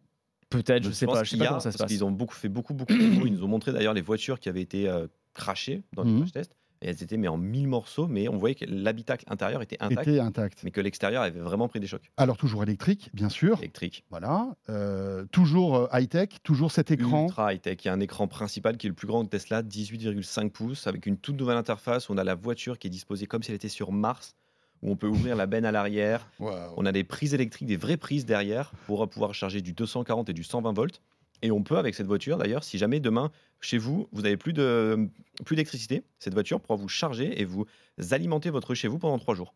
Peut-être, 0.50 0.84
je 0.84 0.90
sais 0.90 1.06
pense 1.06 1.16
pas. 1.18 1.24
Je 1.24 1.30
sais 1.30 1.36
pas 1.36 1.46
comment 1.46 1.60
ça 1.60 1.72
se 1.72 1.78
passe. 1.78 1.88
qu'ils 1.88 2.04
ont 2.04 2.10
beaucoup 2.12 2.34
fait 2.34 2.48
beaucoup 2.48 2.74
beaucoup 2.74 2.92
de. 2.92 2.98
Ils 3.26 3.32
nous 3.32 3.44
ont 3.44 3.48
montré 3.48 3.72
d'ailleurs 3.72 3.94
les 3.94 4.00
voitures 4.02 4.38
qui 4.40 4.48
avaient 4.48 4.62
été 4.62 4.88
crashées 5.34 5.82
dans 5.94 6.02
les 6.04 6.10
Mhm. 6.12 6.18
crash 6.20 6.32
tests. 6.32 6.56
Et 6.82 6.88
elles 6.88 7.02
étaient 7.02 7.18
mais 7.18 7.28
en 7.28 7.36
mille 7.36 7.68
morceaux, 7.68 8.06
mais 8.06 8.28
on 8.28 8.38
voyait 8.38 8.54
que 8.54 8.64
l'habitacle 8.66 9.24
intérieur 9.28 9.60
était 9.60 9.76
intact, 9.80 10.08
Était 10.08 10.18
intact. 10.20 10.60
mais 10.64 10.70
que 10.70 10.80
l'extérieur 10.80 11.22
avait 11.22 11.40
vraiment 11.40 11.68
pris 11.68 11.78
des 11.78 11.86
chocs 11.86 12.10
Alors 12.16 12.38
toujours 12.38 12.62
électrique, 12.62 13.10
bien 13.12 13.28
sûr. 13.28 13.58
électriques. 13.58 14.04
Voilà. 14.10 14.54
Euh, 14.70 15.26
toujours 15.30 15.76
euh, 15.76 15.88
high-tech, 15.92 16.28
toujours 16.42 16.72
cet 16.72 16.90
écran. 16.90 17.24
Ultra 17.26 17.52
high-tech. 17.52 17.78
Il 17.84 17.88
y 17.88 17.90
a 17.90 17.92
un 17.92 18.00
écran 18.00 18.28
principal 18.28 18.78
qui 18.78 18.86
est 18.86 18.90
le 18.90 18.94
plus 18.94 19.06
grand 19.06 19.24
de 19.24 19.28
Tesla, 19.28 19.62
18,5 19.62 20.50
pouces, 20.50 20.86
avec 20.86 21.04
une 21.04 21.18
toute 21.18 21.36
nouvelle 21.38 21.58
interface. 21.58 22.08
On 22.08 22.16
a 22.16 22.24
la 22.24 22.34
voiture 22.34 22.78
qui 22.78 22.86
est 22.86 22.90
disposée 22.90 23.26
comme 23.26 23.42
si 23.42 23.50
elle 23.50 23.56
était 23.56 23.68
sur 23.68 23.92
Mars, 23.92 24.34
où 24.82 24.90
on 24.90 24.96
peut 24.96 25.06
ouvrir 25.08 25.36
la 25.36 25.44
benne 25.46 25.66
à 25.66 25.72
l'arrière. 25.72 26.26
On 26.38 26.86
a 26.86 26.92
des 26.92 27.04
prises 27.04 27.34
électriques, 27.34 27.68
des 27.68 27.76
vraies 27.76 27.98
prises 27.98 28.24
derrière 28.24 28.72
pour 28.86 29.06
pouvoir 29.10 29.34
charger 29.34 29.60
du 29.60 29.74
240 29.74 30.30
et 30.30 30.32
du 30.32 30.44
120 30.44 30.72
volts. 30.72 31.02
Et 31.42 31.50
on 31.50 31.62
peut, 31.62 31.78
avec 31.78 31.94
cette 31.94 32.06
voiture, 32.06 32.36
d'ailleurs, 32.38 32.64
si 32.64 32.76
jamais 32.78 33.00
demain, 33.00 33.30
chez 33.60 33.78
vous, 33.78 34.08
vous 34.12 34.22
n'avez 34.22 34.36
plus 34.36 34.52
de- 34.52 35.08
plus 35.44 35.56
d'électricité, 35.56 36.02
cette 36.18 36.34
voiture 36.34 36.60
pourra 36.60 36.76
vous 36.76 36.88
charger 36.88 37.40
et 37.40 37.44
vous 37.44 37.64
alimenter 38.10 38.50
votre 38.50 38.74
chez 38.74 38.88
vous 38.88 38.98
pendant 38.98 39.18
trois 39.18 39.34
jours. 39.34 39.54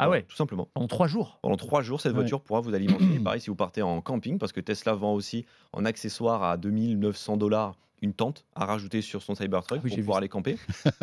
Ah 0.00 0.06
Voilà, 0.06 0.20
ouais, 0.22 0.26
Tout 0.28 0.36
simplement. 0.36 0.68
en 0.76 0.86
trois 0.86 1.08
jours. 1.08 1.40
Pendant 1.42 1.56
trois 1.56 1.82
jours, 1.82 2.00
cette 2.00 2.12
Ouais. 2.12 2.20
voiture 2.20 2.40
pourra 2.40 2.60
vous 2.60 2.72
alimenter. 2.74 2.98
Et 3.16 3.18
pareil, 3.18 3.40
si 3.40 3.50
vous 3.50 3.56
partez 3.56 3.82
en 3.82 4.00
camping, 4.00 4.38
parce 4.38 4.52
que 4.52 4.60
Tesla 4.60 4.94
vend 4.94 5.12
aussi 5.14 5.44
en 5.72 5.84
accessoire 5.84 6.44
à 6.44 6.56
2900 6.56 7.36
dollars 7.36 7.74
une 8.02 8.12
tente 8.12 8.44
à 8.54 8.64
rajouter 8.64 9.02
sur 9.02 9.22
son 9.22 9.34
Cybertruck 9.34 9.78
Ah 9.80 9.82
oui, 9.84 9.90
pour 9.90 9.98
pouvoir 9.98 10.18
aller 10.18 10.28
camper. 10.28 10.56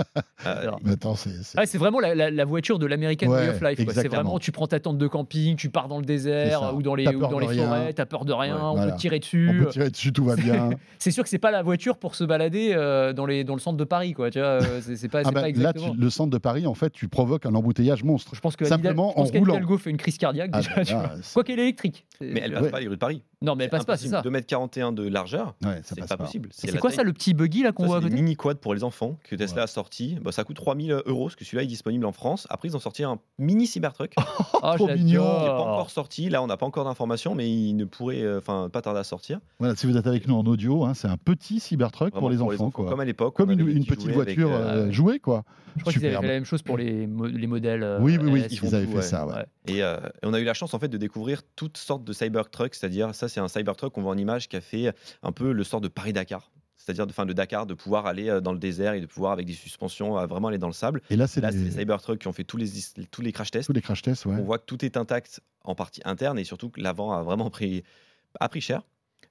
Euh, 0.45 0.69
c'est. 1.15 1.57
Ah, 1.57 1.65
c'est 1.65 1.77
vraiment 1.79 1.99
la, 1.99 2.13
la- 2.13 2.29
la 2.29 2.45
voiture 2.45 2.77
de 2.77 2.85
l'American 2.85 3.27
Ouais, 3.27 3.47
Way 3.47 3.49
of 3.49 3.61
Life. 3.61 3.73
C'est 3.77 3.81
exactement. 3.83 4.13
vraiment, 4.21 4.39
tu 4.39 4.51
prends 4.51 4.67
ta 4.67 4.79
tente 4.79 4.99
de 4.99 5.07
camping, 5.07 5.55
tu 5.55 5.69
pars 5.69 5.87
dans 5.87 5.97
le 5.97 6.05
désert 6.05 6.75
ou 6.75 6.83
dans 6.83 6.93
les, 6.93 7.07
ou 7.07 7.19
dans 7.19 7.39
les 7.39 7.47
rien. 7.47 7.65
forêts, 7.67 7.93
t'as 7.93 8.05
peur 8.05 8.25
de 8.25 8.33
rien, 8.33 8.55
Ouais, 8.55 8.61
on 8.61 8.75
voilà. 8.75 8.91
peut 8.91 8.95
te 8.95 9.01
tirer 9.01 9.15
On 9.15 9.19
dessus. 9.19 9.61
peut 9.63 9.69
tirer 9.71 9.89
dessus, 9.89 10.13
tout 10.13 10.25
va 10.25 10.35
bien. 10.35 10.69
C'est 10.99 11.09
sûr 11.11 11.23
que 11.23 11.29
c'est 11.29 11.39
pas 11.39 11.49
la 11.51 11.63
voiture 11.63 11.97
pour 11.97 12.13
se 12.15 12.23
balader 12.23 12.73
euh, 12.73 13.11
dans, 13.13 13.25
les, 13.25 13.43
dans 13.43 13.53
le 13.55 13.59
centre 13.59 13.77
de 13.77 13.83
Paris, 13.85 14.13
quoi. 14.13 14.29
Tu 14.29 14.39
vois, 14.39 14.59
c'est 14.81 15.07
pas, 15.09 15.21
Ah 15.25 15.31
bah, 15.31 15.41
là, 15.41 15.49
exactement. 15.49 15.91
tu- 15.93 15.97
le 15.99 16.09
centre 16.11 16.29
de 16.29 16.37
Paris, 16.37 16.67
en 16.67 16.75
fait, 16.75 16.91
tu 16.91 17.07
provoques 17.07 17.45
un 17.47 17.55
embouteillage 17.55 18.03
monstre. 18.03 18.35
Je 18.35 18.39
pense 18.41 18.55
que 18.55 18.65
Simplement 18.65 19.11
Hidalgo- 19.13 19.25
je 19.27 19.31
pense 19.31 19.49
en 19.51 19.53
roulant. 19.55 19.77
Fait 19.77 19.89
une 19.89 19.97
crise 19.97 20.17
cardiaque 20.19 20.51
Ah 20.53 20.59
déjà. 20.59 20.75
bah 20.75 20.83
là, 21.15 21.21
Quoi 21.33 21.43
qu'elle 21.43 21.59
est 21.59 21.63
électrique. 21.63 22.05
Mais 22.21 22.41
elle 22.43 22.53
passe 22.53 22.63
Ouais. 22.63 22.69
pas 22.71 22.79
les 22.79 22.87
rues 22.87 22.95
de 22.95 22.99
Paris. 22.99 23.21
Non, 23.41 23.55
mais 23.55 23.65
elle 23.65 23.69
passe 23.69 23.85
pas, 23.85 23.97
c'est 23.97 24.07
ça. 24.07 24.21
2m41 24.21 24.93
de 24.93 25.07
largeur, 25.07 25.55
Ouais, 25.63 25.81
c'est 25.83 25.99
pas, 25.99 26.07
pas. 26.07 26.17
possible. 26.17 26.49
C'est 26.51 26.71
quoi 26.79 26.89
taille- 26.89 26.97
ça, 26.97 27.03
le 27.03 27.13
petit 27.13 27.33
buggy 27.33 27.63
là 27.63 27.71
qu'on 27.71 27.85
voit 27.85 27.97
à 27.97 28.01
côté? 28.01 28.13
mini 28.15 28.35
quad 28.35 28.57
pour 28.57 28.73
les 28.73 28.83
enfants 28.83 29.17
que 29.23 29.35
Tesla 29.35 29.63
a 29.63 29.67
sorti. 29.67 30.17
Bah, 30.21 30.31
ça 30.31 30.43
coûte 30.43 30.55
3000 30.55 30.91
euros, 31.05 31.25
parce 31.25 31.35
que 31.35 31.45
celui-là 31.45 31.63
est 31.63 31.67
disponible 31.67 32.05
en 32.05 32.11
France. 32.11 32.47
Après, 32.49 32.67
ils 32.67 32.75
ont 32.75 32.79
sorti 32.79 33.03
un 33.03 33.19
mini 33.37 33.67
Cybertruck 33.67 34.13
Ah, 34.63 34.73
trop 34.77 34.87
mignon. 34.87 35.21
n'est 35.23 35.45
pas 35.47 35.59
encore 35.59 35.91
sorti. 35.91 36.29
Là, 36.29 36.41
on 36.41 36.47
n'a 36.47 36.57
pas 36.57 36.65
encore 36.65 36.85
d'informations, 36.85 37.35
mais 37.35 37.49
il 37.49 37.73
ne 37.75 37.85
pourrait 37.85 38.21
euh, 38.23 38.39
enfin 38.39 38.69
pas 38.71 38.81
tarder 38.81 38.99
à 39.01 39.03
sortir. 39.03 39.39
Voilà, 39.59 39.75
si 39.75 39.85
vous 39.85 39.97
êtes 39.97 40.07
avec 40.07 40.27
nous 40.27 40.35
en 40.35 40.45
audio, 40.45 40.85
hein, 40.85 40.93
c'est 40.93 41.07
un 41.07 41.17
petit 41.17 41.59
Cybertruck 41.59 42.11
pour 42.13 42.21
Vraiment 42.29 42.49
les 42.49 42.55
enfants. 42.55 42.71
quoi. 42.71 42.89
Comme 42.89 42.99
à 42.99 43.05
l'époque. 43.05 43.35
Comme 43.35 43.51
une, 43.51 43.85
petite 43.85 44.11
voiture 44.11 44.51
euh, 44.51 44.87
euh, 44.87 44.91
jouée, 44.91 45.19
quoi. 45.19 45.43
Je 45.75 45.81
crois 45.81 45.91
qu'ils 45.91 46.05
avaient 46.05 46.15
fait 46.15 46.21
la 46.21 46.27
même 46.35 46.45
chose 46.45 46.61
pour 46.61 46.77
les, 46.77 47.05
mo- 47.05 47.27
les 47.27 47.47
modèles. 47.47 47.97
Oui, 47.99 48.17
oui, 48.21 48.29
oui, 48.31 48.43
ils 48.49 48.75
avaient 48.75 48.85
fait 48.87 48.95
ouais. 48.95 49.01
ça. 49.01 49.27
ouais. 49.27 49.33
Ouais. 49.33 49.45
Et, 49.67 49.79
et 49.79 49.83
on 50.23 50.33
a 50.33 50.39
eu 50.39 50.45
la 50.45 50.53
chance 50.53 50.73
en 50.73 50.79
fait 50.79 50.87
de 50.87 50.97
découvrir 50.97 51.41
toutes 51.57 51.77
sortes 51.77 52.04
de 52.05 52.13
Cybertrucks, 52.13 52.75
c'est-à-dire 52.75 53.13
ça 53.13 53.27
c'est 53.27 53.39
un 53.39 53.47
Cybertruck 53.47 53.93
qu'on 53.93 54.01
voit 54.01 54.11
en 54.13 54.17
image 54.17 54.47
qui 54.47 54.55
a 54.55 54.61
fait 54.61 54.93
un 55.23 55.31
peu 55.31 55.51
le 55.51 55.63
sort 55.63 55.81
de 55.81 55.87
Paris-Dakar, 55.87 56.51
c'est-à-dire 56.77 57.07
de 57.07 57.11
fin 57.13 57.25
de 57.25 57.33
Dakar 57.33 57.65
de 57.65 57.73
pouvoir 57.73 58.05
aller 58.05 58.29
euh, 58.29 58.41
dans 58.41 58.53
le 58.53 58.59
désert 58.59 58.93
et 58.93 59.01
de 59.01 59.05
pouvoir 59.07 59.31
avec 59.31 59.45
des 59.47 59.53
suspensions 59.53 60.13
vraiment 60.27 60.47
aller 60.49 60.57
dans 60.57 60.67
le 60.67 60.73
sable. 60.73 61.01
Et 61.09 61.15
là, 61.15 61.27
c'est 61.27 61.41
Là 61.41 61.51
c'est 61.51 61.57
les- 61.57 61.71
Cybertrucks 61.71 62.19
qui 62.19 62.27
ont 62.27 62.33
fait 62.33 62.43
tous 62.43 62.57
les 62.57 62.67
tous 63.11 63.21
les 63.21 63.31
crash 63.31 63.51
tests. 63.51 63.67
tous 63.67 63.73
les 63.73 63.81
crash 63.81 64.01
tests. 64.01 64.25
Ouais. 64.25 64.35
On 64.39 64.43
voit 64.43 64.59
que 64.59 64.65
tout 64.65 64.83
est 64.85 64.97
intact 64.97 65.41
en 65.63 65.75
partie 65.75 66.01
interne 66.05 66.37
et 66.39 66.43
surtout 66.43 66.69
que 66.69 66.79
l'avant 66.79 67.11
a 67.13 67.23
vraiment 67.23 67.49
pris 67.49 67.83
a 68.39 68.47
pris 68.49 68.61
cher. 68.61 68.81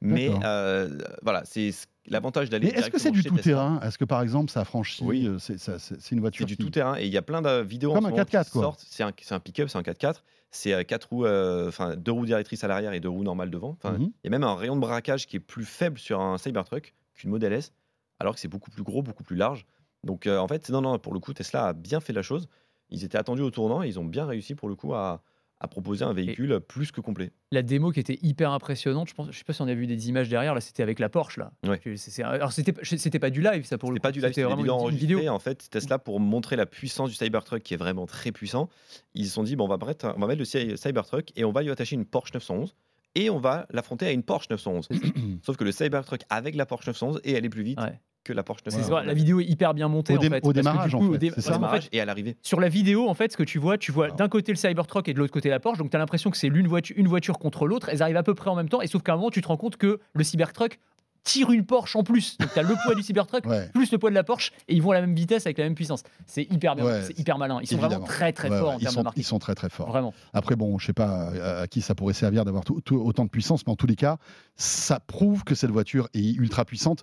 Mais 0.01 0.31
euh, 0.45 0.99
voilà, 1.23 1.43
c'est 1.47 1.73
ce- 1.73 1.87
l'avantage 2.09 2.51
d'aller. 2.51 2.69
Est-ce 2.69 2.91
que 2.91 2.99
c'est 2.99 3.11
du 3.13 3.23
tout 3.23 3.37
terrain? 3.39 3.81
Est-ce 3.83 3.97
que 3.97 4.05
par 4.05 4.21
exemple, 4.21 4.51
ça 4.51 4.61
a 4.61 4.65
franchi 4.65 5.03
Oui. 5.03 5.27
euh, 5.27 5.39
C'est 5.39 5.59
ça- 5.59 5.79
c'est- 5.79 5.95
c'est 6.01 6.11
une 6.11 6.19
C'est 6.19 6.21
voiture 6.21 6.47
du 6.47 6.57
qui- 6.57 6.63
tout 6.65 6.71
terrain 6.71 6.97
et 6.99 7.07
il 7.07 7.13
y 7.13 7.17
a 7.17 7.23
plein 7.23 7.41
de 7.41 7.63
vidéos 7.63 7.95
Comme 7.95 8.05
en 8.05 8.09
un 8.09 8.11
ce 8.11 8.15
moment 8.17 8.25
4x4, 8.25 8.45
qui 8.47 8.51
quoi. 8.51 8.63
sortent. 8.63 8.85
C'est 8.87 9.03
un, 9.03 9.13
c'est 9.23 9.35
un 9.35 9.41
pick-up, 9.41 9.69
c'est 9.71 9.79
un 9.79 9.83
4x4. 9.83 10.23
C'est 10.55 10.73
euh, 10.73 10.85
quatre 10.85 11.09
roues, 11.11 11.27
euh, 11.27 11.69
enfin 11.69 11.97
deux 11.97 12.13
roues 12.13 12.27
directrices 12.27 12.63
à 12.63 12.69
l'arrière 12.69 12.93
et 12.93 13.01
deux 13.01 13.09
roues 13.09 13.25
normales 13.25 13.51
devant. 13.51 13.77
Mhm. 13.85 14.01
Il 14.01 14.13
y 14.25 14.27
a 14.29 14.31
même 14.31 14.45
un 14.45 14.55
rayon 14.55 14.77
de 14.77 14.81
braquage 14.81 15.27
qui 15.27 15.37
est 15.37 15.41
plus 15.41 15.65
faible 15.65 15.99
sur 15.99 16.21
un 16.21 16.39
Cybertruck 16.39 16.95
qu'une 17.15 17.31
Model 17.31 17.53
S, 17.53 17.73
alors 18.21 18.35
que 18.35 18.41
c'est 18.41 18.49
beaucoup 18.49 18.71
plus 18.71 18.85
gros, 18.85 19.03
beaucoup 19.03 19.25
plus 19.25 19.37
large. 19.37 19.67
Donc 20.05 20.27
euh, 20.27 20.39
en 20.39 20.47
fait, 20.47 20.71
non, 20.71 20.81
non, 20.81 20.99
pour 21.01 21.13
le 21.13 21.19
coup, 21.19 21.33
Tesla 21.33 21.67
a 21.67 21.73
bien 21.73 21.99
fait 21.99 22.13
la 22.13 22.23
chose. 22.23 22.49
Ils 22.91 23.03
étaient 23.05 23.19
attendus 23.19 23.43
au 23.43 23.51
tournant 23.51 23.83
et 23.83 23.89
ils 23.89 23.99
ont 23.99 24.05
bien 24.05 24.27
réussi 24.27 24.55
pour 24.55 24.69
le 24.69 24.77
coup 24.77 24.95
à, 24.95 25.23
à 25.61 25.69
proposer 25.69 26.05
un 26.05 26.13
véhicule 26.13 26.61
plus 26.61 26.93
que 26.93 27.01
complet. 27.01 27.33
La 27.53 27.63
démo 27.63 27.91
qui 27.91 28.01
était 28.01 28.19
hyper 28.23 28.51
impressionnante, 28.51 29.09
je 29.09 29.15
pense, 29.15 29.29
je 29.31 29.39
sais 29.39 29.45
pas 29.45 29.53
si 29.53 29.63
on 29.63 29.69
a 29.69 29.75
vu 29.75 29.87
des 29.87 30.09
images 30.09 30.29
derrière, 30.29 30.55
là 30.55 30.61
c'était 30.61 30.83
avec 30.83 30.99
la 30.99 31.09
Porsche 31.09 31.39
là. 31.39 31.53
Ouais. 31.67 31.81
C'est- 31.97 32.23
alors 32.23 32.53
c'était 32.53 32.75
c'était 32.85 33.19
pas 33.19 33.31
du 33.31 33.41
live 33.41 33.65
ça 33.65 33.79
pour 33.79 33.91
le 33.91 33.97
C'était 33.97 34.01
coup. 34.01 34.03
pas 34.09 34.13
du 34.13 34.21
live, 34.21 34.29
c'était 34.31 34.43
vraiment 34.43 34.89
une, 34.91 34.97
vidéo. 34.97 35.27
En 35.29 35.39
fait, 35.39 35.69
Tesla, 35.71 35.99
pour 35.99 36.21
montrer 36.21 36.57
la 36.57 36.67
puissance 36.67 37.09
du 37.11 37.17
Cybertruck, 37.17 37.63
qui 37.63 37.75
est 37.75 37.79
vraiment 37.79 38.07
très 38.07 38.33
puissant, 38.33 38.69
ils 39.15 39.27
se 39.27 39.33
sont 39.33 39.43
dit 39.45 39.57
bon, 39.57 39.65
on, 39.65 39.69
va 39.77 39.87
mettre, 39.87 40.13
on 40.17 40.21
va 40.21 40.27
mettre 40.27 40.41
le 40.41 40.45
Cy- 40.45 40.77
Cybertruck 40.77 41.31
et 41.37 41.45
on 41.45 41.53
va 41.53 41.63
lui 41.63 41.71
attacher 41.71 41.95
une 41.95 42.05
Porsche 42.05 42.35
911 42.35 42.75
et 43.15 43.31
on 43.31 43.39
va 43.39 43.67
l'affronter 43.71 44.07
à 44.07 44.11
une 44.13 44.23
Porsche 44.25 44.49
911. 44.51 44.89
Sauf 45.43 45.57
que 45.57 45.65
le 45.65 45.73
Cybertruck 45.73 46.23
avec 46.31 46.57
la 46.57 46.67
Porsche 46.67 46.89
911 46.89 47.21
et 47.25 47.37
aller 47.37 47.49
plus 47.49 47.63
vite 47.63 47.81
Ouais. 47.81 48.01
Que 48.25 48.33
la 48.33 48.43
Porsche 48.43 48.63
C'est 48.67 48.77
911. 48.79 49.01
ça, 49.01 49.07
la 49.07 49.15
vidéo 49.15 49.41
est 49.41 49.45
hyper 49.45 49.75
bien 49.75 49.89
montée 49.89 50.15
Au 50.15 50.17
en 50.17 50.21
dé- 50.21 50.29
fait. 50.31 50.41
au 50.45 50.53
démarrage, 50.53 50.93
coup, 50.93 50.97
en 50.99 51.07
au 51.09 51.13
fait, 51.13 51.19
dé- 51.19 51.31
parce 51.31 51.47
qu'en 51.47 51.53
Démarrage 51.55 51.85
fait, 51.85 51.97
et 51.97 52.01
à 52.01 52.05
l'arrivée. 52.05 52.37
sur 52.43 52.59
la 52.61 52.69
vidéo, 52.69 53.09
en 53.09 53.15
fait, 53.15 53.33
ce 53.33 53.37
que 53.37 53.43
tu 53.43 53.59
vois, 53.59 53.79
tu 53.79 53.93
vois 53.93 54.11
d'un 54.11 54.29
côté 54.29 54.51
le 54.53 54.57
Cybertruck 54.57 55.09
et 55.09 55.15
de 55.15 55.19
l'autre 55.19 55.33
côté 55.33 55.49
la 55.51 55.61
Porsche, 55.61 55.79
donc 55.79 55.91
tu 55.91 55.97
as 55.97 56.01
l'impression 56.01 56.31
que 56.31 56.37
c'est 56.37 56.49
l'une 56.49 56.67
voiture, 56.67 56.97
une 56.99 57.09
voiture 57.09 57.39
contre 57.39 57.67
l'autre, 57.67 57.89
elles 57.91 58.03
arrivent 58.03 58.17
à 58.17 58.23
peu 58.23 58.35
près 58.35 58.51
en 58.51 58.57
même 58.57 58.69
temps, 58.69 58.81
et 58.81 58.87
sauf 58.87 59.03
qu'à 59.03 59.13
un 59.13 59.17
moment, 59.17 59.31
tu 59.31 59.43
te 59.43 59.49
rends 59.49 59.57
compte 59.59 59.77
que 59.77 60.01
le 60.15 60.25
Cybertruck 60.25 60.79
tire 61.23 61.51
une 61.51 61.65
Porsche 61.65 61.97
en 61.97 62.03
plus. 62.03 62.37
Donc 62.37 62.53
tu 62.53 62.59
as 62.59 62.63
le 62.63 62.75
poids 62.85 62.95
du 62.95 63.03
Cybertruck 63.03 63.47
Ouais. 63.47 63.71
plus 63.73 63.91
le 63.91 63.97
poids 63.97 64.11
de 64.11 64.15
la 64.15 64.25
Porsche, 64.25 64.53
et 64.69 64.75
ils 64.75 64.83
vont 64.83 64.91
à 64.91 64.95
la 64.95 65.01
même 65.01 65.15
vitesse 65.15 65.47
avec 65.47 65.57
la 65.57 65.65
même 65.65 65.75
puissance. 65.75 66.03
C'est 66.27 66.43
hyper 66.51 66.77
bien, 66.77 66.85
Ouais, 66.85 67.03
c'est 67.03 67.19
hyper 67.19 67.39
malin. 67.39 67.61
Ils 67.63 67.67
sont 67.67 67.75
évidemment. 67.77 67.89
vraiment 67.95 68.07
très 68.07 68.33
très 68.35 68.51
Ouais, 68.51 68.59
forts 68.59 68.69
ouais, 68.69 68.75
en 68.75 68.79
ils, 68.79 68.85
de 68.85 68.91
sont, 68.91 69.01
ils 69.01 69.05
marketing. 69.05 69.25
sont 69.25 69.39
très 69.39 69.55
très 69.55 69.71
forts. 69.71 69.89
Vraiment. 69.89 70.13
Après, 70.35 70.55
bon, 70.55 70.79
je 70.79 70.85
sais 70.87 70.93
pas 70.93 71.31
à, 71.31 71.61
à 71.63 71.67
qui 71.67 71.81
ça 71.81 71.95
pourrait 71.95 72.13
servir 72.13 72.45
d'avoir 72.45 72.63
autant 72.91 73.25
de 73.25 73.31
puissance, 73.31 73.67
mais 73.67 73.73
en 73.73 73.77
tous 73.77 73.87
les 73.87 73.97
cas, 73.97 74.19
ça 74.57 75.01
prouve 75.01 75.45
que 75.45 75.55
cette 75.55 75.71
voiture 75.71 76.09
est 76.15 76.33
ultra 76.35 76.65
puissante. 76.67 77.03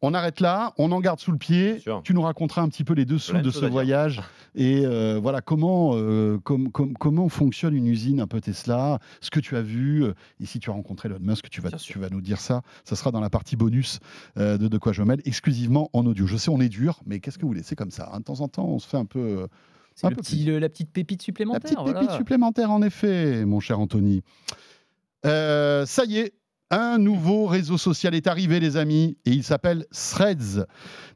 On 0.00 0.14
arrête 0.14 0.38
là, 0.38 0.74
on 0.78 0.92
en 0.92 1.00
garde 1.00 1.18
sous 1.18 1.32
le 1.32 1.38
pied. 1.38 1.82
Tu 2.04 2.14
nous 2.14 2.22
raconteras 2.22 2.62
un 2.62 2.68
petit 2.68 2.84
peu 2.84 2.94
les 2.94 3.04
dessous 3.04 3.32
Plein 3.32 3.42
de 3.42 3.50
ce 3.50 3.64
voyage 3.66 4.22
et 4.54 4.82
euh, 4.86 5.18
voilà 5.20 5.40
comment, 5.40 5.90
euh, 5.94 6.38
com- 6.44 6.70
com- 6.70 6.94
comment 6.98 7.28
fonctionne 7.28 7.74
une 7.74 7.86
usine 7.88 8.20
un 8.20 8.28
peu 8.28 8.40
Tesla, 8.40 9.00
ce 9.20 9.30
que 9.30 9.40
tu 9.40 9.56
as 9.56 9.62
vu. 9.62 10.04
euh, 10.04 10.14
Et 10.40 10.46
si 10.46 10.60
tu 10.60 10.70
as 10.70 10.72
rencontré 10.72 11.08
Elon 11.08 11.18
Musk, 11.20 11.50
tu 11.50 11.60
vas, 11.60 11.70
Bien 11.70 11.78
sûr. 11.78 11.94
tu 11.94 11.98
vas 11.98 12.10
nous 12.10 12.20
dire 12.20 12.38
ça. 12.40 12.62
Ça 12.84 12.94
sera 12.94 13.10
dans 13.10 13.20
la 13.20 13.28
partie 13.28 13.56
bonus 13.56 13.98
euh, 14.36 14.56
de 14.56 14.68
De 14.68 14.78
quoi 14.78 14.92
je 14.92 15.02
mêle, 15.02 15.20
exclusivement 15.24 15.90
en 15.92 16.06
audio. 16.06 16.26
Je 16.28 16.36
sais, 16.36 16.50
on 16.50 16.60
est 16.60 16.68
dur, 16.68 17.00
mais 17.04 17.18
qu'est-ce 17.18 17.36
que 17.36 17.42
vous 17.42 17.48
voulez? 17.48 17.64
C'est 17.64 17.76
comme 17.76 17.90
ça. 17.90 18.10
hein. 18.12 18.18
De 18.20 18.24
temps 18.24 18.40
en 18.40 18.46
temps, 18.48 18.66
on 18.68 18.78
se 18.78 18.86
fait 18.86 18.96
un 18.98 19.04
peu. 19.04 19.48
C'est 19.96 20.06
Un 20.06 20.10
le 20.10 20.16
peu 20.16 20.22
petit- 20.22 20.44
le- 20.44 20.60
la 20.60 20.68
petite 20.68 20.92
pépite 20.92 21.22
la 21.22 21.24
supplémentaire. 21.24 21.60
petite 21.62 21.78
voilà. 21.80 21.98
pépite 22.00 22.14
supplémentaire, 22.16 22.70
en 22.70 22.82
effet, 22.82 23.44
mon 23.44 23.58
cher 23.58 23.80
Anthony. 23.80 24.22
Euh, 25.26 25.84
ça 25.86 26.04
y 26.04 26.18
est, 26.18 26.32
un 26.70 26.98
nouveau 26.98 27.46
réseau 27.46 27.78
social 27.78 28.14
est 28.14 28.26
arrivé, 28.26 28.60
les 28.60 28.76
amis, 28.76 29.16
et 29.24 29.30
il 29.30 29.42
s'appelle 29.42 29.86
Threads. 29.90 30.66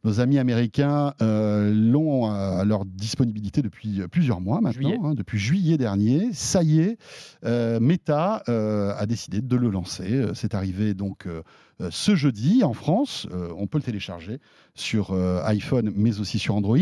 Nos 0.05 0.19
amis 0.21 0.39
américains 0.39 1.13
euh, 1.21 1.73
l'ont 1.75 2.27
à 2.31 2.65
leur 2.65 2.85
disponibilité 2.85 3.63
depuis 3.63 4.01
plusieurs 4.11 4.41
mois 4.41 4.61
maintenant, 4.61 4.89
Juillet. 4.89 4.99
hein, 5.03 5.15
depuis 5.15 5.39
juillet 5.39 5.77
dernier. 5.79 6.31
Ça 6.33 6.63
y 6.63 6.81
est, 6.81 6.97
euh, 7.45 7.79
Meta 7.81 8.43
euh, 8.49 8.95
a 8.97 9.07
décidé 9.07 9.41
de 9.43 9.57
le 9.57 9.69
lancer. 9.71 10.11
Euh, 10.13 10.35
C'est 10.35 10.55
arrivé 10.55 10.95
donc 10.95 11.27
euh, 11.27 11.43
euh, 11.81 11.89
ce 11.91 12.15
jeudi 12.17 12.65
en 12.65 12.73
France. 12.73 13.27
Euh, 13.31 13.53
on 13.57 13.67
peut 13.67 13.79
le 13.79 13.85
télécharger 13.85 14.41
sur 14.75 15.11
euh, 15.13 15.43
iPhone, 15.45 15.93
mais 15.95 16.19
aussi 16.19 16.39
sur 16.39 16.55
Android. 16.57 16.79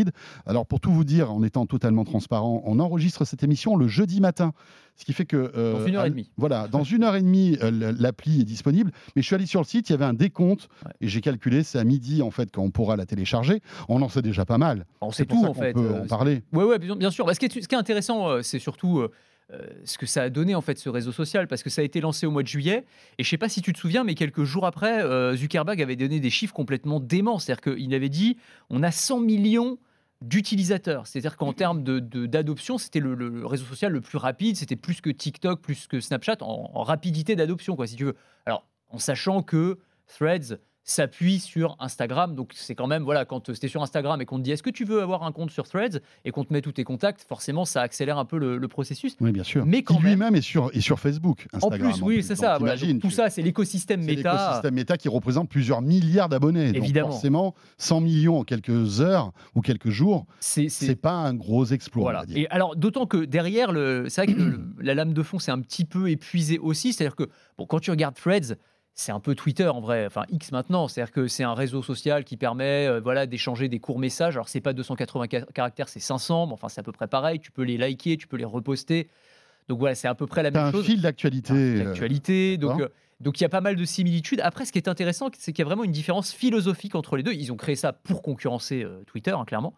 Alors, 0.47 0.65
pour 0.67 0.81
tout 0.81 0.93
vous 0.93 1.05
dire, 1.05 1.33
en 1.33 1.43
étant 1.43 1.67
totalement 1.67 2.05
transparent, 2.05 2.63
on 2.65 2.79
enregistre 2.79 3.25
cette 3.25 3.43
émission 3.43 3.77
le 3.77 3.89
jeudi 3.89 4.21
matin. 4.21 4.53
Ce 5.01 5.07
qui 5.07 5.15
fait 5.15 5.25
que. 5.25 5.51
euh, 5.57 5.73
Dans 5.73 5.87
une 5.87 5.97
heure 5.97 6.05
et 6.05 6.11
demie. 6.11 6.31
Voilà, 6.37 6.69
dans 6.69 6.85
une 6.85 7.05
heure 7.05 7.17
et 7.17 7.23
demie, 7.23 7.57
euh, 7.63 7.93
l'appli 7.99 8.43
est 8.43 8.45
disponible. 8.45 8.93
Mais 9.17 9.23
je 9.23 9.27
suis 9.27 9.35
allé 9.35 9.47
sur 9.47 9.61
le 9.61 9.65
site, 9.67 9.89
il 9.89 9.93
y 9.93 9.95
avait 9.95 10.05
un 10.05 10.13
décompte. 10.13 10.69
Ouais. 10.85 10.93
Et 11.01 11.09
j'ai 11.09 11.23
calculé, 11.23 11.63
c'est 11.63 11.79
à 11.79 11.85
midi, 11.85 12.21
en 12.21 12.31
fait, 12.31 12.51
quand 12.53 12.63
on 12.63 12.71
pourra 12.71 12.97
la 12.97 13.07
télécharger. 13.07 13.63
On 13.89 14.03
en 14.03 14.11
sait 14.11 14.21
déjà 14.21 14.45
pas 14.45 14.59
mal. 14.59 14.85
On 15.01 15.11
sait 15.11 15.25
tout 15.25 15.37
en 15.43 15.49
qu'on 15.49 15.55
fait. 15.55 15.73
peut 15.73 15.81
euh, 15.81 16.03
en 16.03 16.07
parler. 16.07 16.43
Ouais, 16.53 16.65
ouais, 16.65 16.79
bien, 16.79 17.11
sûr. 17.11 17.25
Bah, 17.25 17.33
ce, 17.33 17.41
qui 17.41 17.47
est, 17.47 17.63
ce 17.63 17.67
qui 17.67 17.75
est 17.75 17.79
intéressant, 17.79 18.43
c'est 18.43 18.59
surtout 18.59 19.01
euh, 19.53 19.59
ce 19.85 19.99
que 19.99 20.07
ça 20.07 20.23
a 20.23 20.31
donné 20.31 20.55
en 20.55 20.61
fait 20.61 20.79
ce 20.79 20.89
réseau 20.89 21.13
social, 21.13 21.49
parce 21.49 21.63
que 21.63 21.71
ça 21.71 21.81
a 21.81 21.85
été 21.85 22.01
lancé 22.01 22.27
au 22.27 22.31
mois 22.31 22.43
de 22.43 22.49
juillet. 22.49 22.85
Et 23.19 23.25
je 23.25 23.29
sais 23.29 23.39
pas 23.39 23.49
si 23.49 23.63
tu 23.63 23.73
te 23.73 23.79
souviens, 23.79 24.05
mais 24.05 24.15
quelques 24.15 24.45
jours 24.45 24.67
après, 24.67 25.03
euh, 25.03 25.35
Zuckerberg 25.35 25.81
avait 25.83 25.97
donné 25.97 26.21
des 26.21 26.31
chiffres 26.31 26.55
complètement 26.55 27.01
déments. 27.01 27.39
C'est-à-dire 27.39 27.63
qu'il 27.75 27.95
avait 27.95 28.09
dit 28.09 28.37
on 28.69 28.83
a 28.83 28.91
100 28.91 29.21
millions 29.21 29.79
d'utilisateurs. 30.23 31.07
C'est-à-dire 31.07 31.37
qu'en 31.37 31.53
termes 31.53 31.83
d'adoption, 31.83 32.79
c'était 32.79 33.01
le, 33.01 33.15
le 33.15 33.47
réseau 33.47 33.65
social 33.65 33.93
le 33.93 34.01
plus 34.01 34.19
rapide. 34.19 34.57
C'était 34.57 34.77
plus 34.77 35.01
que 35.01 35.11
TikTok, 35.11 35.61
plus 35.61 35.87
que 35.87 36.01
Snapchat 36.01 36.37
en, 36.41 36.71
en 36.75 36.83
rapidité 36.83 37.37
d'adoption, 37.37 37.77
quoi, 37.77 37.87
si 37.87 37.97
tu 37.97 38.05
veux. 38.05 38.17
Alors, 38.47 38.67
en 38.89 38.99
sachant 38.99 39.43
que 39.43 39.79
Threads 40.07 40.59
s'appuie 40.85 41.39
sur 41.39 41.77
Instagram. 41.79 42.35
Donc 42.35 42.53
c'est 42.55 42.75
quand 42.75 42.87
même, 42.87 43.03
voilà, 43.03 43.25
quand 43.25 43.53
c'était 43.55 43.69
sur 43.69 43.83
Instagram 43.83 44.21
et 44.21 44.25
qu'on 44.25 44.39
te 44.39 44.43
dit 44.43 44.51
est-ce 44.51 44.63
que 44.63 44.71
tu 44.71 44.85
veux 44.85 45.03
avoir 45.03 45.23
un 45.25 45.33
compte 45.33 45.51
sur 45.51 45.69
Threads 45.69 46.01
et 46.25 46.31
qu'on 46.33 46.45
te 46.45 46.53
met 46.53 46.63
tous 46.63 46.73
tes 46.73 46.85
contacts, 46.85 47.23
forcément 47.29 47.65
ça 47.65 47.83
accélère 47.83 48.19
un 48.19 48.25
peu 48.25 48.39
le, 48.39 48.57
le 48.59 48.69
processus. 48.69 49.17
Oui, 49.21 49.31
bien 49.33 49.45
sûr. 49.45 49.65
Mais 49.67 49.83
quand 49.83 49.97
qui 49.97 50.03
lui-même 50.03 50.35
est 50.35 50.41
sur, 50.41 50.71
est 50.75 50.81
sur 50.81 50.99
Facebook. 50.99 51.47
En 51.53 51.59
Instagram, 51.59 51.93
plus, 51.93 52.03
oui, 52.03 52.23
c'est 52.23 52.35
ça. 52.37 52.59
voilà. 52.59 52.77
Donc, 52.77 53.01
tout 53.01 53.11
ça, 53.11 53.31
c'est 53.31 53.43
l'écosystème 53.43 54.03
C'est 54.03 54.17
méta. 54.17 54.33
l'écosystème 54.33 54.75
méta 54.75 54.97
qui 54.97 55.09
représente 55.09 55.49
plusieurs 55.49 55.83
milliards 55.83 56.29
d'abonnés. 56.29 56.69
Donc 56.73 56.83
Évidemment. 56.83 57.11
forcément, 57.11 57.55
100 57.79 58.01
millions 58.01 58.39
en 58.39 58.45
quelques 58.45 59.01
heures 59.01 59.33
ou 59.55 59.61
quelques 59.61 59.91
jours, 59.91 60.27
C'est 60.41 60.69
c'est 60.69 60.97
pas 60.97 61.13
un 61.13 61.35
gros 61.35 61.67
exploit. 61.67 62.03
Voilà. 62.03 62.25
Et 62.35 62.49
alors, 62.49 62.75
d'autant 62.77 63.07
que 63.07 63.19
derrière, 63.25 63.73
le, 63.73 64.07
c'est 64.09 64.25
vrai 64.25 64.35
que 64.35 64.41
le- 64.41 64.61
la 64.81 64.95
lame 64.95 65.13
de 65.13 65.23
fond 65.23 65.39
s'est 65.39 65.51
un 65.53 65.61
petit 65.61 65.85
peu 65.85 66.11
épuisée 66.11 66.59
aussi. 66.59 66.93
C'est-à-dire 66.93 67.17
que 67.17 67.29
bon, 67.59 67.67
quand 67.67 67.81
tu 67.81 67.91
regardes 67.91 68.15
Threads, 68.17 68.57
c'est 68.95 69.13
un 69.13 69.21
peu 69.21 69.35
Twitter 69.35 69.67
en 69.69 69.81
vrai, 69.81 70.05
enfin 70.07 70.25
X 70.31 70.53
maintenant. 70.53 70.87
C'est-à-dire 70.89 71.13
que 71.13 71.27
c'est 71.27 71.45
un 71.45 71.55
réseau 71.55 71.83
social 71.83 72.25
qui 72.25 72.37
permet 72.37 72.87
euh, 72.87 73.01
voilà, 73.01 73.27
d'échanger 73.27 73.69
des 73.69 73.79
courts 73.81 73.99
messages. 73.99 74.37
Alors, 74.37 74.49
c'est 74.49 74.61
pas 74.61 74.73
280 74.73 75.27
ca- 75.31 75.47
caractères, 75.55 75.89
c'est 75.89 76.01
500, 76.01 76.47
mais 76.49 76.53
enfin, 76.53 76.69
c'est 76.69 76.81
à 76.81 76.85
peu 76.85 76.93
près 76.93 77.07
pareil. 77.07 77.41
Tu 77.41 77.51
peux 77.51 77.63
les 77.63 77.79
liker, 77.79 78.17
tu 78.19 78.27
peux 78.27 78.37
les 78.37 78.45
reposter. 78.45 79.09
Donc 79.69 79.79
voilà, 79.79 79.95
c'est 79.95 80.09
à 80.09 80.15
peu 80.15 80.27
près 80.27 80.43
la 80.43 80.51
même 80.51 80.65
un 80.65 80.73
chose. 80.73 80.85
fil 80.85 81.01
d'actualité. 81.01 81.53
euh, 81.55 81.85
l'actualité. 81.85 82.57
Donc, 82.59 82.81
euh, 82.81 82.89
donc 83.21 83.39
il 83.41 83.43
y 83.43 83.47
a 83.47 83.49
pas 83.49 83.61
mal 83.61 83.77
de 83.77 83.85
similitudes. 83.85 84.41
Après, 84.43 84.65
ce 84.65 84.73
qui 84.73 84.79
est 84.79 84.89
intéressant, 84.89 85.31
c'est 85.39 85.53
qu'il 85.53 85.63
y 85.63 85.65
a 85.65 85.67
vraiment 85.67 85.85
une 85.85 85.93
différence 85.93 86.33
philosophique 86.33 86.95
entre 86.95 87.17
les 87.17 87.23
deux. 87.23 87.33
Ils 87.33 87.53
ont 87.53 87.57
créé 87.57 87.77
ça 87.77 87.93
pour 87.93 88.21
concurrencer 88.23 88.83
euh, 88.83 89.03
Twitter, 89.07 89.31
hein, 89.31 89.45
clairement. 89.47 89.75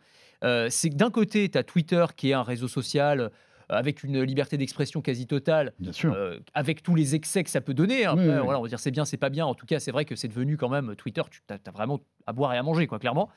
C'est 0.71 0.91
que 0.91 0.97
d'un 0.97 1.11
côté, 1.11 1.49
tu 1.49 1.57
as 1.57 1.63
Twitter 1.63 2.05
qui 2.17 2.31
est 2.31 2.33
un 2.33 2.43
réseau 2.43 2.67
social 2.67 3.31
avec 3.69 4.03
une 4.03 4.23
liberté 4.23 4.57
d'expression 4.57 5.01
quasi 5.01 5.27
totale, 5.27 5.73
Bien 5.79 5.93
sûr. 5.93 6.13
euh, 6.15 6.39
avec 6.55 6.83
tous 6.83 6.95
les 6.95 7.15
excès 7.15 7.45
que 7.45 7.51
ça 7.51 7.61
peut 7.61 7.75
donner. 7.75 8.05
hein. 8.07 8.15
Oui, 8.17 8.23
Après, 8.25 8.39
oui. 8.39 8.45
voilà, 8.45 8.59
on 8.59 8.63
va 8.63 8.69
dire 8.69 8.79
c'est 8.81 8.91
bien, 8.91 9.05
c'est 9.05 9.17
pas 9.17 9.31
bien. 9.31 9.47
En 9.47 9.55
tout 9.55 9.67
cas, 9.67 9.81
c'est 9.81 9.91
vrai 9.93 10.05
que 10.05 10.17
c'est 10.17 10.29
devenu 10.29 10.57
quand 10.57 10.69
même 10.69 10.95
Twitter, 10.97 11.23
tu 11.31 11.41
as, 11.51 11.71
vraiment 11.71 12.01
à 12.27 12.33
boire 12.33 12.53
et 12.55 12.59
à 12.59 12.63
manger, 12.63 12.87
quoi, 12.87 12.99
clairement. 12.99 13.29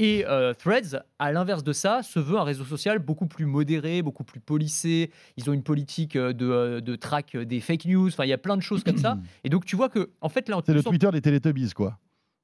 Et 0.00 0.24
euh, 0.28 0.54
Threads, 0.54 1.02
à 1.18 1.32
l'inverse 1.32 1.64
de 1.64 1.72
ça, 1.72 2.04
se 2.04 2.20
veut 2.20 2.38
un 2.38 2.44
réseau 2.44 2.64
social 2.64 3.00
beaucoup 3.00 3.26
plus 3.26 3.46
modéré, 3.46 4.00
beaucoup 4.00 4.22
plus 4.22 4.38
policé. 4.38 5.10
Ils 5.36 5.50
ont 5.50 5.52
une 5.52 5.64
politique 5.64 6.14
euh, 6.14 6.32
de, 6.32 6.48
euh, 6.48 6.80
de 6.80 6.94
track 6.94 7.34
euh, 7.34 7.44
des 7.44 7.58
fake 7.58 7.86
news. 7.86 8.06
Enfin, 8.06 8.24
il 8.24 8.28
y 8.28 8.32
a 8.32 8.38
plein 8.38 8.56
de 8.56 8.62
choses 8.62 8.84
comme 8.84 8.96
ça. 8.96 9.18
Et 9.42 9.48
donc, 9.48 9.64
tu 9.64 9.74
vois 9.74 9.88
que, 9.88 10.10
en 10.20 10.28
fait, 10.28 10.48
là, 10.48 10.60
C'est 10.64 10.72
le 10.72 10.84
Twitter 10.84 11.10
des 11.12 11.20
Teletubbies, 11.20 11.72
quoi. 11.74 11.98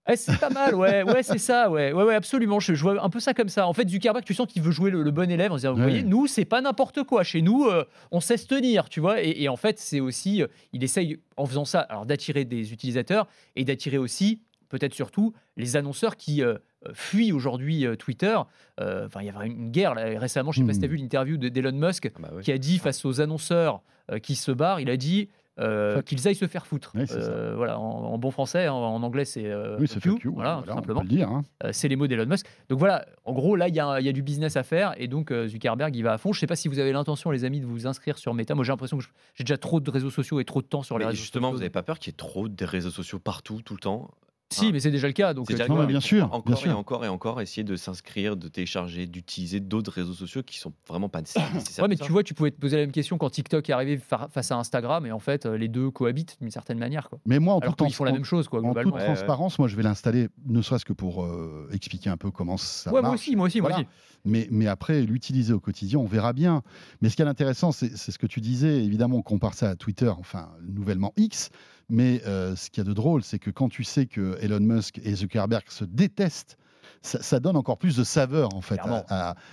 Ouais, 0.07 0.17
c'est 0.17 0.39
pas 0.39 0.51
mal, 0.51 0.75
ouais, 0.75 1.03
ouais, 1.03 1.23
c'est 1.23 1.39
ça, 1.39 1.71
ouais, 1.71 1.93
ouais, 1.93 2.05
ouais, 2.05 2.15
absolument. 2.15 2.61
Je, 2.61 2.75
je 2.75 2.83
vois 2.83 3.03
un 3.03 3.09
peu 3.09 3.21
ça 3.21 3.33
comme 3.33 3.49
ça. 3.49 3.67
En 3.67 3.73
fait, 3.73 3.89
Zuckerberg, 3.89 4.23
tu 4.25 4.35
sens 4.35 4.47
qu'il 4.47 4.61
veut 4.61 4.71
jouer 4.71 4.91
le, 4.91 5.03
le 5.03 5.11
bon 5.11 5.31
élève 5.31 5.51
en 5.51 5.57
disant, 5.57 5.73
vous 5.73 5.81
voyez, 5.83 6.03
nous, 6.03 6.27
c'est 6.27 6.45
pas 6.45 6.61
n'importe 6.61 7.05
quoi. 7.05 7.23
Chez 7.25 7.41
nous, 7.41 7.65
euh, 7.65 7.85
on 8.11 8.21
sait 8.21 8.37
se 8.37 8.47
tenir, 8.47 8.91
tu 8.91 9.01
vois. 9.01 9.23
Et, 9.23 9.43
et 9.43 9.49
en 9.49 9.57
fait, 9.57 9.79
c'est 9.79 10.01
aussi, 10.01 10.43
euh, 10.43 10.47
il 10.75 10.85
essaye, 10.85 11.19
en 11.39 11.47
faisant 11.47 11.65
ça, 11.65 11.81
alors 11.81 12.05
d'attirer 12.05 12.45
des 12.45 12.73
utilisateurs 12.75 13.27
et 13.57 13.65
d'attirer 13.65 13.97
aussi, 13.97 14.43
peut-être 14.69 14.93
surtout, 14.93 15.33
les 15.57 15.77
annonceurs 15.77 16.17
qui 16.17 16.43
euh, 16.43 16.59
fuient 16.93 17.33
aujourd'hui 17.33 17.87
Twitter. 17.99 18.37
Enfin, 18.79 19.21
il 19.23 19.27
y 19.27 19.31
avait 19.31 19.47
une 19.47 19.71
guerre 19.71 19.95
là, 19.95 20.19
récemment. 20.19 20.53
Je 20.53 20.61
sais 20.61 20.67
pas 20.67 20.75
si 20.75 20.81
tu 20.81 20.85
as 20.85 20.89
Hmm. 20.89 20.93
vu 20.93 20.97
l'interview 20.99 21.37
de- 21.39 21.49
d'Elon 21.49 21.73
Musk 21.73 22.11
Ah 22.15 22.19
bah 22.21 22.29
qui 22.43 22.53
a 22.53 22.59
dit 22.59 22.79
face 22.79 23.05
aux 23.07 23.23
annonceurs 23.23 23.81
qui 24.23 24.35
se 24.35 24.53
barrent, 24.53 24.81
il 24.81 24.91
a 24.91 24.99
dit. 24.99 25.31
Euh, 25.61 26.03
qu'ils 26.03 26.27
aillent 26.27 26.35
se 26.35 26.47
faire 26.47 26.67
foutre. 26.67 26.93
Euh, 26.97 27.55
voilà, 27.57 27.79
en, 27.79 27.83
en 27.85 28.19
bon 28.19 28.31
français, 28.31 28.69
en, 28.69 28.77
en 28.77 29.03
anglais 29.03 29.25
c'est 29.25 29.47
euh, 29.47 29.77
oui, 29.79 29.87
voilà, 30.25 30.57
voilà, 30.57 30.63
tout 30.63 30.75
simplement. 30.75 31.03
le 31.09 31.23
hein. 31.23 31.43
Euh, 31.63 31.71
c'est 31.73 31.89
les 31.89 31.97
mots 31.97 32.07
d'Elon 32.07 32.27
Musk. 32.27 32.47
Donc 32.69 32.79
voilà, 32.79 33.07
en 33.25 33.33
gros, 33.33 33.55
là, 33.57 33.69
il 33.69 33.75
y, 33.75 33.81
a 33.81 34.01
y 34.01 34.13
du 34.13 34.23
business 34.23 34.57
à 34.57 34.63
faire 34.63 34.95
et 34.97 35.07
donc 35.09 35.31
euh, 35.31 35.47
Zuckerberg, 35.47 35.95
il 35.95 36.03
va 36.03 36.15
à 36.15 36.19
fond. 36.19 36.33
Je 36.33 36.41
sais 36.41 36.47
pas 36.47 36.57
si 36.57 36.69
vous 36.69 36.79
avez 36.79 36.93
l'intention, 36.93 37.31
les 37.31 37.45
amis, 37.45 37.61
de 37.61 37.67
vous 37.67 37.87
inscrire 37.87 38.19
sur 38.19 38.35
Meta. 38.35 38.55
Moi, 38.55 38.65
j'ai 38.65 38.73
l'impression 38.73 38.99
que 38.99 39.05
j'ai 39.35 39.45
déjà 39.45 39.59
trop 39.59 39.81
de 39.81 39.91
réseaux 39.91 40.11
sociaux 40.11 40.41
et 40.41 40.45
trop 40.45 40.63
de 40.63 40.67
temps 40.67 40.83
sur 40.83 40.99
les 40.99 41.05
Mais 41.05 41.11
réseaux 41.11 41.21
justement, 41.23 41.49
sociaux. 41.49 41.57
vous 41.57 41.61
n'avez 41.61 41.71
pas 41.71 41.83
peur 41.83 41.99
qu'il 41.99 42.11
y 42.11 42.15
ait 42.15 42.17
trop 42.17 42.49
des 42.49 42.65
réseaux 42.65 42.91
sociaux 42.91 43.19
partout, 43.19 43.63
tout 43.63 43.75
le 43.75 43.81
temps? 43.81 44.11
Si, 44.53 44.73
mais 44.73 44.79
c'est 44.79 44.91
déjà 44.93 45.09
le 45.09 45.13
cas. 45.13 45.35
Donc, 45.35 45.47
C'est 45.49 45.55
euh, 45.55 45.59
déjà 45.59 45.69
Non, 45.69 45.85
bien 45.85 45.99
sûr, 46.01 46.27
Encore 46.27 46.43
bien 46.45 46.55
et 46.55 46.59
sûr. 46.59 46.79
encore 46.79 47.05
et 47.05 47.09
encore, 47.09 47.41
essayer 47.41 47.65
de 47.65 47.75
s'inscrire, 47.75 48.37
de 48.37 48.47
télécharger, 48.47 49.07
d'utiliser 49.07 49.59
d'autres 49.59 49.91
réseaux 49.91 50.13
sociaux 50.13 50.43
qui 50.45 50.59
sont 50.59 50.73
vraiment 50.87 51.09
pas 51.09 51.21
nécessaires. 51.23 51.51
Ouais, 51.83 51.89
mais 51.89 51.97
tu 51.97 52.13
vois, 52.13 52.23
tu 52.23 52.35
pouvais 52.35 52.53
te 52.53 52.61
poser 52.61 52.77
la 52.77 52.83
même 52.83 52.93
question 52.93 53.19
quand 53.19 53.31
TikTok 53.31 53.69
est 53.69 53.73
arrivé 53.73 53.97
fa- 53.97 54.29
face 54.31 54.53
à 54.53 54.57
Instagram 54.57 55.07
et 55.07 55.13
en 55.13 55.19
fait, 55.19 55.47
euh, 55.47 55.57
les 55.57 55.67
deux 55.69 55.91
cohabitent 55.91 56.37
d'une 56.41 56.51
certaine 56.53 56.79
manière. 56.79 57.09
Quoi. 57.09 57.19
Mais 57.27 57.41
moi, 57.41 57.55
en, 57.55 57.59
Alors 57.59 57.75
toute, 57.75 57.89
qu'ils 57.89 57.97
font 57.97 58.05
la 58.05 58.13
même 58.13 58.25
chose, 58.25 58.47
quoi, 58.47 58.61
en 58.61 58.73
toute 58.75 58.87
Ouais, 58.87 58.93
ouais. 58.93 59.05
transparence, 59.05 59.59
moi, 59.59 59.67
je 59.67 59.75
vais 59.77 59.83
l'installer, 59.83 60.29
ne 60.47 60.63
serait-ce 60.63 60.85
que 60.85 60.93
pour 60.93 61.25
euh, 61.25 61.69
expliquer 61.73 62.11
un 62.11 62.17
peu 62.17 62.31
comment 62.31 62.57
ça 62.57 62.91
ouais, 62.93 63.01
marche. 63.01 63.05
moi 63.07 63.15
aussi, 63.15 63.35
moi 63.37 63.47
aussi, 63.47 63.61
moi 63.61 63.71
Voilà. 63.71 63.83
aussi. 63.85 63.91
Mais, 64.27 64.47
mais 64.51 64.69
après, 64.69 65.03
l'utiliser 65.03 65.53
au 65.53 65.61
quotidien, 65.61 65.99
on 65.99 66.07
verra 66.07 66.33
bien. 66.33 66.63
Mais 67.03 67.09
ce 67.11 67.17
qui 67.17 67.23
est 67.23 67.27
intéressant, 67.27 67.73
c'est 67.73 67.95
c'est 67.97 68.13
ce 68.13 68.19
que 68.19 68.27
tu 68.27 68.41
disais. 68.41 68.83
Évidemment, 68.85 69.17
on 69.17 69.23
compare 69.23 69.53
ça 69.55 69.71
à 69.71 69.75
Twitter, 69.77 70.09
enfin, 70.19 70.49
nouvellement 70.67 71.13
X. 71.17 71.51
Mais 71.89 72.23
euh, 72.27 72.57
ce 72.57 72.71
qu'il 72.71 72.83
y 72.83 72.87
a 72.87 72.89
de 72.89 72.95
drôle, 72.95 73.23
c'est 73.23 73.39
que 73.39 73.51
quand 73.51 73.69
tu 73.69 73.85
sais 73.85 74.07
que 74.07 74.39
Elon 74.41 74.61
Musk 74.61 75.01
et 75.05 75.15
Zuckerberg 75.15 75.65
se 75.69 75.85
détestent, 75.85 76.57
ça, 77.03 77.23
ça 77.23 77.39
donne 77.41 77.57
encore 77.57 77.77
plus 77.79 77.97
de 77.97 78.05
saveur, 78.05 78.55
en 78.55 78.63
fait, 78.63 78.79
à, 78.81 79.05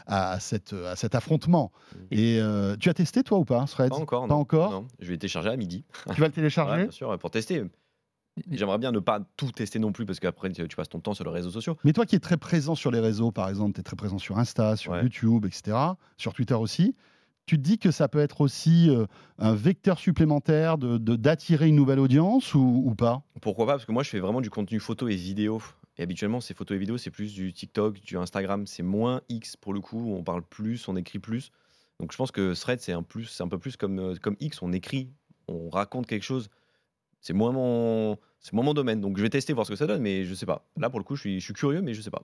à- 0.08 0.32
à 0.34 0.40
cette, 0.40 0.74
à 0.74 0.96
cet 0.96 1.16
affrontement. 1.16 1.72
Et- 2.10 2.40
euh, 2.40 2.78
tu 2.80 2.90
as 2.90 2.94
testé, 2.94 3.24
toi, 3.24 3.40
ou 3.40 3.46
pas, 3.46 3.66
Threads 3.66 3.90
Pas 3.90 3.96
encore. 3.98 4.22
Pas 4.28 4.34
non. 4.34 4.40
encore? 4.40 4.72
Non. 4.72 4.88
Je 5.00 5.08
vais 5.08 5.14
le 5.14 5.20
télécharger 5.20 5.50
à 5.50 5.58
midi. 5.58 5.84
Tu 5.94 6.10
vas 6.10 6.16
le 6.16 6.24
Ouais, 6.24 6.30
télécharger 6.30 6.84
bien 6.84 6.92
sûr, 6.92 7.18
pour 7.20 7.32
tester. 7.32 7.64
J'aimerais 8.50 8.78
bien 8.78 8.94
ne 8.94 9.00
pas 9.00 9.20
tout 9.36 9.52
tester 9.52 9.78
non 9.78 9.92
plus 9.92 10.06
parce 10.06 10.22
qu'après 10.22 10.50
tu 10.52 10.66
tu 10.66 10.76
passes 10.78 10.88
ton 10.88 11.02
temps 11.02 11.14
sur 11.14 11.26
les 11.26 11.32
réseaux 11.32 11.52
sociaux. 11.52 11.78
Mais 11.84 11.92
toi 11.92 12.06
qui 12.06 12.16
es 12.16 12.20
très 12.20 12.38
présent 12.38 12.76
sur 12.76 12.90
les 12.90 13.02
réseaux, 13.02 13.32
par 13.34 13.50
exemple, 13.50 13.74
tu 13.74 13.82
es 13.82 13.84
très 13.84 13.98
présent 13.98 14.18
sur 14.18 14.40
Insta, 14.40 14.78
sur 14.78 14.94
Ouais. 14.94 15.04
YouTube, 15.04 15.46
etc., 15.46 15.76
sur 16.16 16.34
Twitter 16.34 16.54
aussi, 16.54 16.96
tu 17.46 17.58
te 17.58 17.62
dis 17.62 17.78
que 17.78 17.92
ça 17.92 18.08
peut 18.08 18.20
être 18.20 18.42
aussi 18.42 18.90
euh, 18.90 19.06
un 19.38 19.54
vecteur 19.54 20.00
supplémentaire 20.00 20.78
d'attirer 20.78 21.66
de, 21.66 21.70
une 21.70 21.76
nouvelle 21.76 22.00
audience 22.00 22.54
ou, 22.56 22.94
pas? 22.98 23.24
Pourquoi 23.42 23.66
pas? 23.66 23.74
Parce 23.74 23.86
que 23.86 23.92
moi 23.92 24.04
je 24.04 24.10
fais 24.10 24.20
vraiment 24.20 24.42
du 24.42 24.50
contenu 24.50 24.80
photo 24.80 25.08
et 25.08 25.16
vidéo. 25.16 25.62
Et 25.98 26.04
habituellement, 26.04 26.40
ces 26.40 26.54
photos 26.54 26.76
et 26.76 26.80
vidéos, 26.80 26.98
c'est 26.98 27.12
plus 27.12 27.34
du 27.34 27.52
TikTok, 27.54 28.00
du 28.00 28.18
Instagram. 28.18 28.66
C'est 28.66 28.84
moins 28.84 29.22
X 29.30 29.58
pour 29.58 29.74
le 29.74 29.82
coup. 29.82 30.14
On 30.16 30.24
parle 30.24 30.42
plus, 30.42 30.88
on 30.88 30.96
écrit 30.96 31.20
plus. 31.20 31.52
Donc 32.00 32.12
je 32.12 32.18
pense 32.18 32.32
que 32.32 32.54
Thread, 32.54 32.80
c'est 32.80 32.94
un, 32.94 33.04
plus- 33.04 33.42
un 33.42 33.48
peu 33.48 33.60
plus 33.60 33.78
comme, 33.78 34.00
euh, 34.00 34.16
comme 34.16 34.38
X. 34.40 34.62
On 34.62 34.72
écrit, 34.72 35.10
on 35.48 35.70
raconte 35.70 36.08
quelque 36.08 36.24
chose. 36.24 36.50
C'est 37.20 37.34
moins, 37.34 37.52
mon, 37.52 38.18
c'est 38.40 38.54
moins 38.54 38.64
mon 38.64 38.74
domaine. 38.74 39.02
Donc 39.02 39.18
je 39.18 39.22
vais 39.22 39.30
tester, 39.30 39.54
voir 39.54 39.66
ce 39.68 39.72
que 39.72 39.78
ça 39.78 39.86
donne, 39.86 40.02
mais 40.02 40.26
je 40.26 40.34
sais 40.34 40.48
pas. 40.48 40.66
Là, 40.78 40.90
pour 40.90 41.00
le 41.00 41.04
coup, 41.04 41.16
je 41.16 41.22
suis, 41.22 41.40
je 41.40 41.46
suis 41.46 41.54
curieux, 41.54 41.82
mais 41.82 41.94
je 41.94 42.02
sais 42.02 42.10
pas. 42.10 42.24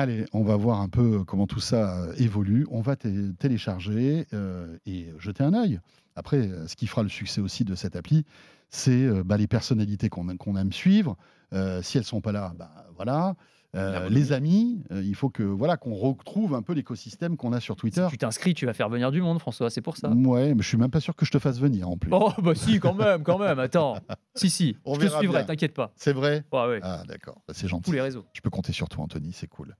Allez, 0.00 0.26
on 0.32 0.44
va 0.44 0.54
voir 0.54 0.80
un 0.80 0.88
peu 0.88 1.24
comment 1.24 1.48
tout 1.48 1.58
ça 1.58 1.98
euh, 2.04 2.12
évolue. 2.18 2.68
On 2.70 2.80
va 2.82 2.94
té- 2.94 3.32
télécharger 3.40 4.28
euh, 4.32 4.76
et 4.86 5.08
jeter 5.18 5.42
un 5.42 5.54
œil. 5.54 5.80
Après, 6.18 6.38
euh, 6.38 6.66
ce 6.66 6.76
qui 6.76 6.86
fera 6.86 7.02
le 7.02 7.08
succès 7.08 7.40
aussi 7.40 7.64
de 7.64 7.74
cette 7.74 7.96
appli, 7.96 8.24
c'est 8.70 8.90
euh, 9.06 9.22
bah, 9.24 9.36
les 9.36 9.46
personnalités 9.46 10.08
qu'on 10.08 10.56
aime 10.56 10.72
suivre. 10.72 11.16
Euh, 11.52 11.80
si 11.82 11.96
elles 11.96 12.04
sont 12.04 12.20
pas 12.20 12.32
là, 12.32 12.52
bah, 12.58 12.70
voilà. 12.96 13.34
Euh, 13.76 14.08
les 14.08 14.32
amis, 14.32 14.82
euh, 14.92 15.02
il 15.04 15.14
faut 15.14 15.28
que 15.28 15.42
voilà 15.42 15.76
qu'on 15.76 15.94
retrouve 15.94 16.54
un 16.54 16.62
peu 16.62 16.72
l'écosystème 16.72 17.36
qu'on 17.36 17.52
a 17.52 17.60
sur 17.60 17.76
Twitter. 17.76 18.02
Si 18.06 18.12
tu 18.12 18.18
t'inscris, 18.18 18.54
tu 18.54 18.64
vas 18.64 18.72
faire 18.72 18.88
venir 18.88 19.10
du 19.10 19.20
monde, 19.20 19.38
François, 19.40 19.68
c'est 19.68 19.82
pour 19.82 19.98
ça. 19.98 20.08
Ouais, 20.08 20.54
mais 20.54 20.62
je 20.62 20.68
suis 20.68 20.78
même 20.78 20.90
pas 20.90 21.00
sûr 21.00 21.14
que 21.14 21.26
je 21.26 21.30
te 21.30 21.38
fasse 21.38 21.60
venir 21.60 21.86
en 21.86 21.98
plus. 21.98 22.10
Oh, 22.14 22.32
bah 22.42 22.54
si, 22.54 22.80
quand 22.80 22.94
même, 22.94 23.22
quand 23.22 23.38
même, 23.38 23.58
attends. 23.58 23.98
Si, 24.34 24.48
si, 24.50 24.76
On 24.86 24.94
je 24.94 25.00
te 25.00 25.06
suivrai, 25.18 25.44
t'inquiète 25.44 25.74
pas. 25.74 25.92
C'est 25.96 26.12
vrai? 26.14 26.44
Ouais, 26.52 26.66
ouais. 26.66 26.80
Ah 26.82 27.02
d'accord, 27.06 27.42
Bah, 27.46 27.52
c'est 27.54 27.62
Tous 27.64 27.68
gentil. 27.68 27.92
les 27.92 28.00
réseaux. 28.00 28.24
Je 28.32 28.40
peux 28.40 28.50
compter 28.50 28.72
sur 28.72 28.88
toi, 28.88 29.04
Anthony, 29.04 29.32
c'est 29.32 29.48
cool. 29.48 29.76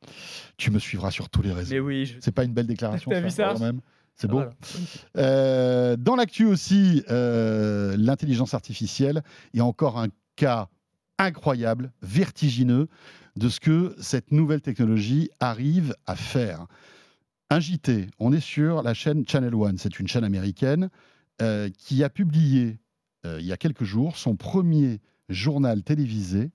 Tu 0.58 0.70
me 0.70 0.78
suivras 0.78 1.10
sur 1.10 1.30
tous 1.30 1.40
les 1.42 1.52
réseaux. 1.52 1.72
Mais 1.72 1.80
oui, 1.80 2.04
je... 2.06 2.18
C'est 2.20 2.32
pas 2.32 2.44
une 2.44 2.52
belle 2.52 2.66
déclaration, 2.66 3.10
T'as 3.10 3.20
vu 3.20 3.30
ça? 3.30 3.52
quand 3.54 3.60
même. 3.60 3.80
C'est 4.20 4.26
beau. 4.26 4.38
Voilà. 4.38 4.52
Euh, 5.16 5.96
dans 5.96 6.16
l'actu 6.16 6.44
aussi, 6.44 7.02
euh, 7.10 7.96
l'intelligence 7.96 8.52
artificielle 8.52 9.22
et 9.54 9.60
encore 9.60 9.98
un 9.98 10.08
cas 10.36 10.68
incroyable, 11.18 11.92
vertigineux 12.02 12.88
de 13.36 13.48
ce 13.48 13.60
que 13.60 13.94
cette 14.00 14.32
nouvelle 14.32 14.60
technologie 14.60 15.30
arrive 15.40 15.94
à 16.06 16.16
faire. 16.16 16.66
Un 17.50 17.60
JT, 17.60 18.08
on 18.18 18.32
est 18.32 18.40
sur 18.40 18.82
la 18.82 18.92
chaîne 18.92 19.26
Channel 19.26 19.54
One, 19.54 19.78
c'est 19.78 19.98
une 20.00 20.08
chaîne 20.08 20.24
américaine 20.24 20.90
euh, 21.40 21.70
qui 21.78 22.04
a 22.04 22.10
publié 22.10 22.78
il 23.24 23.44
y 23.44 23.52
a 23.52 23.58
quelques 23.58 23.84
jours 23.84 24.16
son 24.16 24.36
premier 24.36 25.00
journal 25.28 25.82
télévisé 25.82 26.50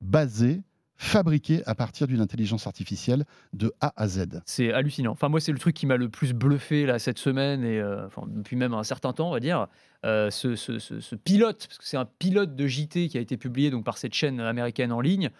basé, 0.00 0.62
fabriqué 0.98 1.62
à 1.64 1.76
partir 1.76 2.08
d'une 2.08 2.20
intelligence 2.20 2.66
artificielle 2.66 3.24
de 3.52 3.72
A 3.80 3.92
à 3.96 4.08
Z. 4.08 4.42
C'est 4.44 4.72
hallucinant. 4.72 5.12
Enfin, 5.12 5.28
moi, 5.28 5.40
c'est 5.40 5.52
le 5.52 5.58
truc 5.58 5.74
qui 5.76 5.86
m'a 5.86 5.96
le 5.96 6.08
plus 6.08 6.32
bluffé 6.32 6.86
là 6.86 6.98
cette 6.98 7.18
semaine 7.18 7.64
et 7.64 7.78
euh, 7.78 8.08
depuis 8.26 8.56
même 8.56 8.74
un 8.74 8.82
certain 8.82 9.12
temps, 9.12 9.28
on 9.28 9.32
va 9.32 9.40
dire. 9.40 9.68
Euh, 10.04 10.30
ce, 10.30 11.14
pilote, 11.14 11.66
parce 11.68 11.78
que 11.78 11.84
c'est 11.84 11.96
un 11.96 12.04
pilote 12.04 12.56
de 12.56 12.66
JT 12.66 13.08
qui 13.08 13.16
a 13.16 13.20
été 13.20 13.36
publié 13.36 13.70
donc 13.70 13.84
par 13.84 13.96
cette 13.96 14.12
chaîne 14.12 14.40
américaine 14.40 14.90
en 14.90 15.00
ligne. 15.00 15.30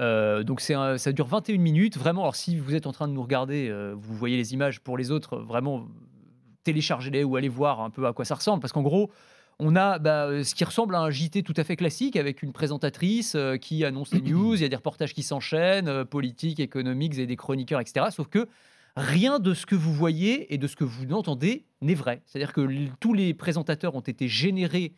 Euh, 0.00 0.44
donc 0.44 0.62
un- 0.70 0.98
ça 0.98 1.12
dure 1.12 1.26
21 1.26 1.58
minutes. 1.58 1.98
Vraiment, 1.98 2.22
alors 2.22 2.36
si 2.36 2.56
vous 2.56 2.76
êtes 2.76 2.86
en 2.86 2.92
train 2.92 3.08
de 3.08 3.12
nous 3.12 3.22
regarder, 3.22 3.72
vous 3.96 4.14
voyez 4.14 4.36
les 4.36 4.54
images 4.54 4.80
pour 4.80 4.96
les 4.96 5.10
autres, 5.10 5.38
vraiment 5.38 5.88
téléchargez-les 6.62 7.24
ou 7.24 7.34
allez 7.34 7.48
voir 7.48 7.80
un 7.80 7.90
peu 7.90 8.06
à 8.06 8.12
quoi 8.12 8.24
ça 8.24 8.36
ressemble. 8.36 8.60
Parce 8.60 8.72
qu'en 8.72 8.82
gros, 8.82 9.10
on 9.58 9.76
a 9.76 9.98
bah, 9.98 10.26
euh, 10.26 10.44
ce 10.44 10.54
qui 10.54 10.64
ressemble 10.64 10.94
à 10.94 11.00
un 11.00 11.10
JT 11.10 11.42
tout 11.42 11.54
à 11.56 11.64
fait 11.64 11.76
classique 11.76 12.16
avec 12.16 12.42
une 12.42 12.52
présentatrice 12.52 13.34
euh, 13.34 13.56
qui 13.56 13.84
annonce 13.84 14.12
les 14.12 14.20
news, 14.20 14.54
il 14.54 14.62
y 14.62 14.64
a 14.64 14.68
des 14.68 14.76
reportages 14.76 15.14
qui 15.14 15.22
s'enchaînent, 15.22 15.88
euh, 15.88 16.04
politiques, 16.04 16.60
économiques 16.60 17.18
et 17.18 17.26
des 17.26 17.36
chroniqueurs, 17.36 17.80
etc. 17.80 18.06
Sauf 18.10 18.28
que 18.28 18.46
rien 18.96 19.38
de 19.38 19.54
ce 19.54 19.66
que 19.66 19.74
vous 19.74 19.92
voyez 19.92 20.52
et 20.54 20.58
de 20.58 20.66
ce 20.66 20.76
que 20.76 20.84
vous 20.84 21.06
entendez 21.12 21.64
n'est 21.80 21.94
vrai. 21.94 22.22
C'est-à-dire 22.26 22.52
que 22.52 22.68
tous 23.00 23.14
les 23.14 23.34
présentateurs 23.34 23.94
ont 23.94 24.00
été 24.00 24.28
générés 24.28 24.92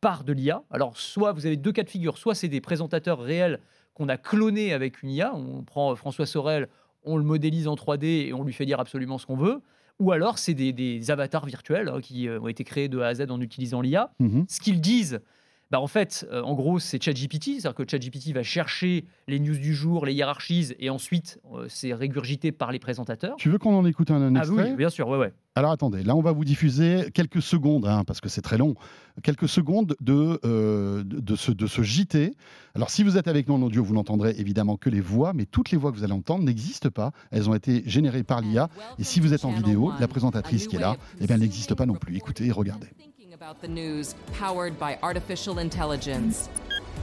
par 0.00 0.24
de 0.24 0.32
l'IA. 0.32 0.62
Alors, 0.70 0.96
soit 0.96 1.32
vous 1.32 1.46
avez 1.46 1.56
deux 1.56 1.72
cas 1.72 1.82
de 1.82 1.90
figure, 1.90 2.18
soit 2.18 2.34
c'est 2.34 2.48
des 2.48 2.60
présentateurs 2.60 3.20
réels 3.20 3.60
qu'on 3.94 4.08
a 4.08 4.16
clonés 4.16 4.72
avec 4.72 5.02
une 5.02 5.10
IA. 5.10 5.34
On 5.34 5.62
prend 5.62 5.92
euh, 5.92 5.94
François 5.94 6.26
Sorel, 6.26 6.68
on 7.04 7.16
le 7.16 7.24
modélise 7.24 7.68
en 7.68 7.74
3D 7.74 8.28
et 8.28 8.32
on 8.32 8.44
lui 8.44 8.52
fait 8.52 8.66
dire 8.66 8.80
absolument 8.80 9.18
ce 9.18 9.26
qu'on 9.26 9.36
veut. 9.36 9.60
Ou 9.98 10.12
alors, 10.12 10.38
c'est 10.38 10.54
des, 10.54 10.72
des 10.72 11.10
avatars 11.10 11.46
virtuels 11.46 11.88
hein, 11.88 12.00
qui 12.02 12.28
euh, 12.28 12.38
ont 12.40 12.48
été 12.48 12.64
créés 12.64 12.88
de 12.88 12.98
A 13.00 13.06
à 13.08 13.14
Z 13.14 13.30
en 13.30 13.40
utilisant 13.40 13.80
l'IA 13.80 14.10
Mhm. 14.18 14.44
ce 14.48 14.60
qu'ils 14.60 14.80
disent, 14.80 15.20
bah 15.70 15.80
en 15.80 15.86
fait, 15.88 16.26
euh, 16.30 16.42
en 16.42 16.54
gros, 16.54 16.78
c'est 16.78 17.02
ChatGPT, 17.02 17.44
c'est-à-dire 17.60 17.74
que 17.74 17.82
ChatGPT 17.90 18.32
va 18.32 18.42
chercher 18.44 19.04
les 19.26 19.40
news 19.40 19.58
du 19.58 19.74
jour, 19.74 20.06
les 20.06 20.12
hiérarchies, 20.14 20.72
et 20.78 20.90
ensuite, 20.90 21.40
euh, 21.54 21.66
c'est 21.68 21.92
régurgité 21.92 22.52
par 22.52 22.70
les 22.70 22.78
présentateurs. 22.78 23.34
Tu 23.36 23.50
veux 23.50 23.58
qu'on 23.58 23.74
en 23.76 23.84
écoute 23.84 24.10
un, 24.10 24.22
un 24.22 24.36
Ah 24.36 24.40
extrait? 24.40 24.70
oui, 24.70 24.76
bien 24.76 24.90
sûr, 24.90 25.08
ouais, 25.08 25.18
ouais. 25.18 25.32
Alors 25.58 25.70
attendez, 25.72 26.02
là 26.02 26.14
on 26.14 26.20
va 26.20 26.32
vous 26.32 26.44
diffuser 26.44 27.10
quelques 27.14 27.40
secondes, 27.40 27.86
hein, 27.86 28.04
parce 28.06 28.20
que 28.20 28.28
c'est 28.28 28.42
très 28.42 28.58
long, 28.58 28.74
quelques 29.22 29.48
secondes 29.48 29.96
de, 30.02 30.38
euh, 30.44 31.02
de, 31.02 31.18
de 31.18 31.34
ce, 31.34 31.50
de 31.50 31.66
ce 31.66 31.80
JT. 31.82 32.34
Alors 32.74 32.90
si 32.90 33.02
vous 33.02 33.16
êtes 33.16 33.26
avec 33.26 33.48
nous 33.48 33.54
en 33.54 33.62
audio, 33.62 33.82
vous 33.82 33.94
n'entendrez 33.94 34.34
évidemment 34.38 34.76
que 34.76 34.90
les 34.90 35.00
voix, 35.00 35.32
mais 35.32 35.46
toutes 35.46 35.70
les 35.70 35.78
voix 35.78 35.92
que 35.92 35.96
vous 35.96 36.04
allez 36.04 36.12
entendre 36.12 36.44
n'existent 36.44 36.90
pas. 36.90 37.12
Elles 37.30 37.48
ont 37.48 37.54
été 37.54 37.82
générées 37.86 38.22
par 38.22 38.42
l'IA. 38.42 38.68
Et 38.98 39.02
si 39.04 39.18
vous 39.18 39.32
êtes 39.32 39.46
en 39.46 39.50
vidéo, 39.50 39.92
la 39.98 40.08
présentatrice 40.08 40.66
qui 40.68 40.76
est 40.76 40.80
là, 40.80 40.96
eh 41.22 41.26
bien, 41.26 41.36
elle 41.36 41.40
n'existe 41.40 41.74
pas 41.74 41.86
non 41.86 41.94
plus. 41.94 42.14
Écoutez 42.16 42.44
et 42.44 42.52
regardez. 42.52 42.88
About 43.36 43.60
the 43.60 43.68
news 43.68 44.14
powered 44.32 44.78
by 44.78 44.98
artificial 45.02 45.58
intelligence. 45.58 46.48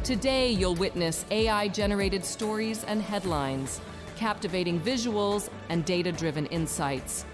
Today, 0.03 0.49
you'll 0.49 0.73
witness 0.73 1.25
AI 1.29 1.67
generated 1.67 2.25
stories 2.25 2.83
and 2.85 3.03
headlines, 3.03 3.79
captivating 4.15 4.79
visuals 4.79 5.49
and 5.69 5.85
data 5.85 6.11
driven 6.11 6.47
insights. 6.47 7.25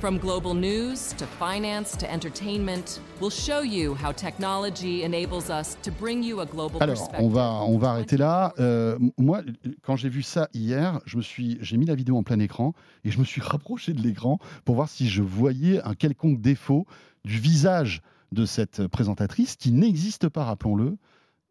From 0.00 0.16
global 0.16 0.54
news 0.54 1.12
to 1.18 1.26
finance 1.26 1.94
to 1.96 2.10
entertainment, 2.10 3.00
we'll 3.20 3.28
show 3.28 3.60
you 3.60 3.94
how 3.94 4.10
technology 4.10 5.02
enables 5.02 5.50
us 5.50 5.76
to 5.82 5.90
bring 5.90 6.22
you 6.22 6.40
a 6.40 6.46
global 6.46 6.82
Alors, 6.82 6.96
perspective. 6.96 7.26
on 7.26 7.28
va, 7.28 7.62
on 7.66 7.76
va 7.76 7.90
arrêter 7.90 8.16
là. 8.16 8.54
Euh, 8.58 8.98
moi, 9.18 9.42
quand 9.82 9.96
j'ai 9.96 10.08
vu 10.08 10.22
ça 10.22 10.48
hier, 10.54 10.98
je 11.04 11.18
me 11.18 11.22
suis, 11.22 11.58
j'ai 11.60 11.76
mis 11.76 11.84
la 11.84 11.94
vidéo 11.94 12.16
en 12.16 12.22
plein 12.22 12.38
écran 12.38 12.72
et 13.04 13.10
je 13.10 13.18
me 13.18 13.24
suis 13.24 13.42
rapproché 13.42 13.92
de 13.92 14.00
l'écran 14.00 14.38
pour 14.64 14.76
voir 14.76 14.88
si 14.88 15.10
je 15.10 15.20
voyais 15.20 15.82
un 15.82 15.94
quelconque 15.94 16.40
défaut 16.40 16.86
du 17.26 17.38
visage 17.38 18.00
de 18.32 18.44
cette 18.44 18.86
présentatrice 18.86 19.56
qui 19.56 19.72
n'existe 19.72 20.28
pas, 20.28 20.44
rappelons-le. 20.44 20.96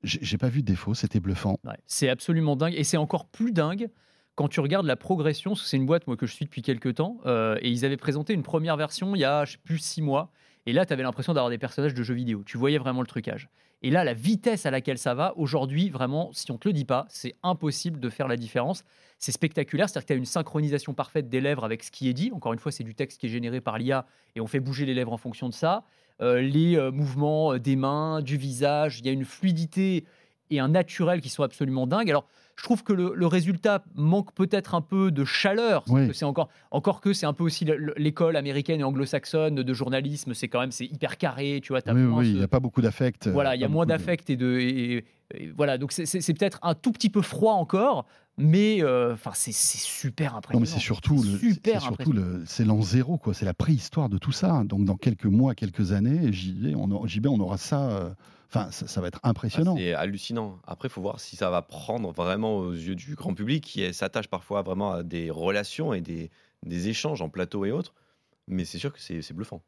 J'ai 0.03 0.37
pas 0.37 0.47
vu 0.47 0.61
de 0.61 0.67
défaut, 0.67 0.93
c'était 0.93 1.19
bluffant. 1.19 1.57
C'est 1.85 2.07
absolument 2.07 2.55
dingue. 2.55 2.73
Et 2.75 2.85
c'est 2.85 2.97
encore 2.97 3.25
plus 3.25 3.51
dingue 3.51 3.89
quand 4.39 4.47
tu 4.47 4.61
regardes 4.61 4.85
la 4.85 4.95
progression, 4.95 5.53
c'est 5.53 5.75
une 5.75 5.85
boîte 5.85 6.07
moi, 6.07 6.15
que 6.15 6.25
je 6.25 6.31
suis 6.31 6.45
depuis 6.45 6.61
quelques 6.61 6.95
temps, 6.95 7.17
euh, 7.25 7.57
et 7.61 7.69
ils 7.69 7.83
avaient 7.83 7.97
présenté 7.97 8.31
une 8.31 8.41
première 8.41 8.77
version 8.77 9.13
il 9.13 9.19
y 9.19 9.25
a, 9.25 9.43
je 9.43 9.57
plus, 9.57 9.79
six 9.79 10.01
mois. 10.01 10.31
Et 10.65 10.71
là, 10.71 10.85
tu 10.85 10.93
avais 10.93 11.03
l'impression 11.03 11.33
d'avoir 11.33 11.49
des 11.49 11.57
personnages 11.57 11.93
de 11.93 12.01
jeux 12.03 12.13
vidéo. 12.13 12.41
Tu 12.45 12.57
voyais 12.57 12.77
vraiment 12.77 13.01
le 13.01 13.07
trucage. 13.07 13.49
Et 13.81 13.89
là, 13.89 14.05
la 14.05 14.13
vitesse 14.13 14.65
à 14.65 14.71
laquelle 14.71 14.97
ça 14.97 15.13
va, 15.13 15.33
aujourd'hui, 15.35 15.89
vraiment, 15.89 16.29
si 16.31 16.49
on 16.53 16.57
te 16.57 16.69
le 16.69 16.73
dit 16.73 16.85
pas, 16.85 17.05
c'est 17.09 17.35
impossible 17.43 17.99
de 17.99 18.09
faire 18.09 18.29
la 18.29 18.37
différence. 18.37 18.85
C'est 19.17 19.33
spectaculaire, 19.33 19.89
c'est-à-dire 19.89 20.05
que 20.05 20.07
tu 20.07 20.13
as 20.13 20.15
une 20.15 20.23
synchronisation 20.23 20.93
parfaite 20.93 21.27
des 21.27 21.41
lèvres 21.41 21.65
avec 21.65 21.83
ce 21.83 21.91
qui 21.91 22.07
est 22.07 22.13
dit. 22.13 22.31
Encore 22.33 22.53
une 22.53 22.59
fois, 22.59 22.71
c'est 22.71 22.85
du 22.85 22.95
texte 22.95 23.19
qui 23.19 23.25
est 23.25 23.29
généré 23.29 23.59
par 23.59 23.77
l'IA 23.77 24.05
et 24.37 24.39
on 24.39 24.47
fait 24.47 24.61
bouger 24.61 24.85
les 24.85 24.93
lèvres 24.93 25.11
en 25.11 25.17
fonction 25.17 25.49
de 25.49 25.53
ça. 25.53 25.83
Euh, 26.21 26.41
les 26.41 26.75
euh, 26.77 26.91
mouvements 26.91 27.53
euh, 27.53 27.59
des 27.59 27.75
mains, 27.75 28.21
du 28.21 28.37
visage, 28.37 28.99
il 28.99 29.05
y 29.05 29.09
a 29.09 29.11
une 29.13 29.25
fluidité 29.25 30.05
et 30.49 30.59
un 30.59 30.67
naturel 30.69 31.21
qui 31.21 31.29
sont 31.29 31.43
absolument 31.43 31.87
dingues. 31.87 32.09
Alors, 32.09 32.25
je 32.57 32.63
trouve 32.63 32.83
que 32.83 32.91
le, 32.91 33.13
le 33.15 33.25
résultat 33.27 33.83
manque 33.95 34.33
peut-être 34.33 34.75
un 34.75 34.81
peu 34.81 35.11
de 35.11 35.23
chaleur. 35.23 35.85
Oui. 35.87 36.09
C'est 36.13 36.25
encore, 36.25 36.49
encore 36.71 36.99
que 36.99 37.13
c'est 37.13 37.25
un 37.25 37.31
peu 37.31 37.43
aussi 37.45 37.63
le- 37.63 37.77
le- 37.77 37.93
l'école 37.95 38.35
américaine 38.35 38.81
et 38.81 38.83
anglo-saxonne 38.83 39.55
de 39.55 39.73
journalisme. 39.73 40.33
C'est 40.33 40.49
quand 40.49 40.59
même 40.59 40.71
c'est 40.71 40.85
hyper 40.85 41.17
carré, 41.17 41.61
tu 41.63 41.71
vois. 41.71 41.81
t'as 41.81 41.93
Oui, 41.93 42.31
il 42.31 42.35
n'y 42.37 42.43
a 42.43 42.49
pas 42.49 42.59
beaucoup 42.59 42.81
d'affect. 42.81 43.29
voilà, 43.29 43.55
il 43.55 43.61
y 43.61 43.63
a 43.63 43.69
moins 43.69 43.85
de- 43.85 43.89
d'affect 43.89 44.29
et 44.29 44.35
de. 44.35 44.57
et- 44.59 45.05
et 45.35 45.51
voilà, 45.55 45.77
donc 45.77 45.91
c'est 45.91 46.33
peut-être 46.33 46.59
un 46.63 46.73
tout 46.73 46.91
petit 46.91 47.11
peu 47.11 47.21
froid 47.21 47.53
encore, 47.53 48.07
mais 48.39 48.81
euh, 48.81 49.13
enfin 49.13 49.31
c'est 49.35 49.51
c'est 49.51 49.77
super 49.77 50.35
impressionnant. 50.35 50.59
Non, 50.65 50.71
mais 50.71 50.77
c'est 50.79 50.83
surtout, 50.83 51.21
le, 51.21 51.37
super 51.37 51.81
c'est 51.81 51.87
surtout 51.87 52.11
le, 52.13 52.43
c'est 52.47 52.65
l'an 52.65 52.81
zéro, 52.81 53.17
quoi. 53.17 53.33
C'est 53.33 53.45
la 53.45 53.53
préhistoire 53.53 54.09
de 54.09 54.17
tout 54.17 54.31
ça. 54.31 54.63
Donc, 54.65 54.85
dans 54.85 54.95
quelques 54.97 55.25
mois, 55.25 55.53
quelques 55.55 55.91
années, 55.91 56.31
JB, 56.33 56.75
on, 56.75 56.89
aura- 56.91 57.07
JB, 57.07 57.27
on 57.27 57.39
aura 57.39 57.57
ça. 57.57 57.89
euh, 57.91 58.09
Enfin, 58.51 58.71
ça, 58.71 58.87
ça 58.87 58.99
va 58.99 59.09
être 59.09 59.19
Ah, 59.21 59.29
impressionnant. 59.29 59.75
c'est 59.77 59.93
hallucinant. 59.93 60.57
Après, 60.65 60.87
il 60.87 60.91
faut 60.91 61.01
voir 61.03 61.19
si 61.19 61.35
ça 61.35 61.51
va 61.51 61.61
prendre 61.61 62.11
vraiment 62.11 62.57
aux 62.57 62.71
yeux 62.73 62.95
du 62.95 63.13
grand 63.13 63.35
public 63.35 63.63
qui 63.63 63.93
s'attache 63.93 64.27
parfois 64.27 64.63
vraiment 64.63 64.91
à 64.93 65.03
des 65.03 65.29
relations 65.29 65.93
et 65.93 66.01
des, 66.01 66.31
des 66.65 66.87
échanges 66.87 67.21
en 67.21 67.29
plateau 67.29 67.65
et 67.65 67.71
autres. 67.71 67.93
Mais 68.47 68.65
c'est 68.65 68.79
sûr 68.79 68.91
que 68.91 68.99
c'est 68.99 69.33
bluffant. 69.33 69.61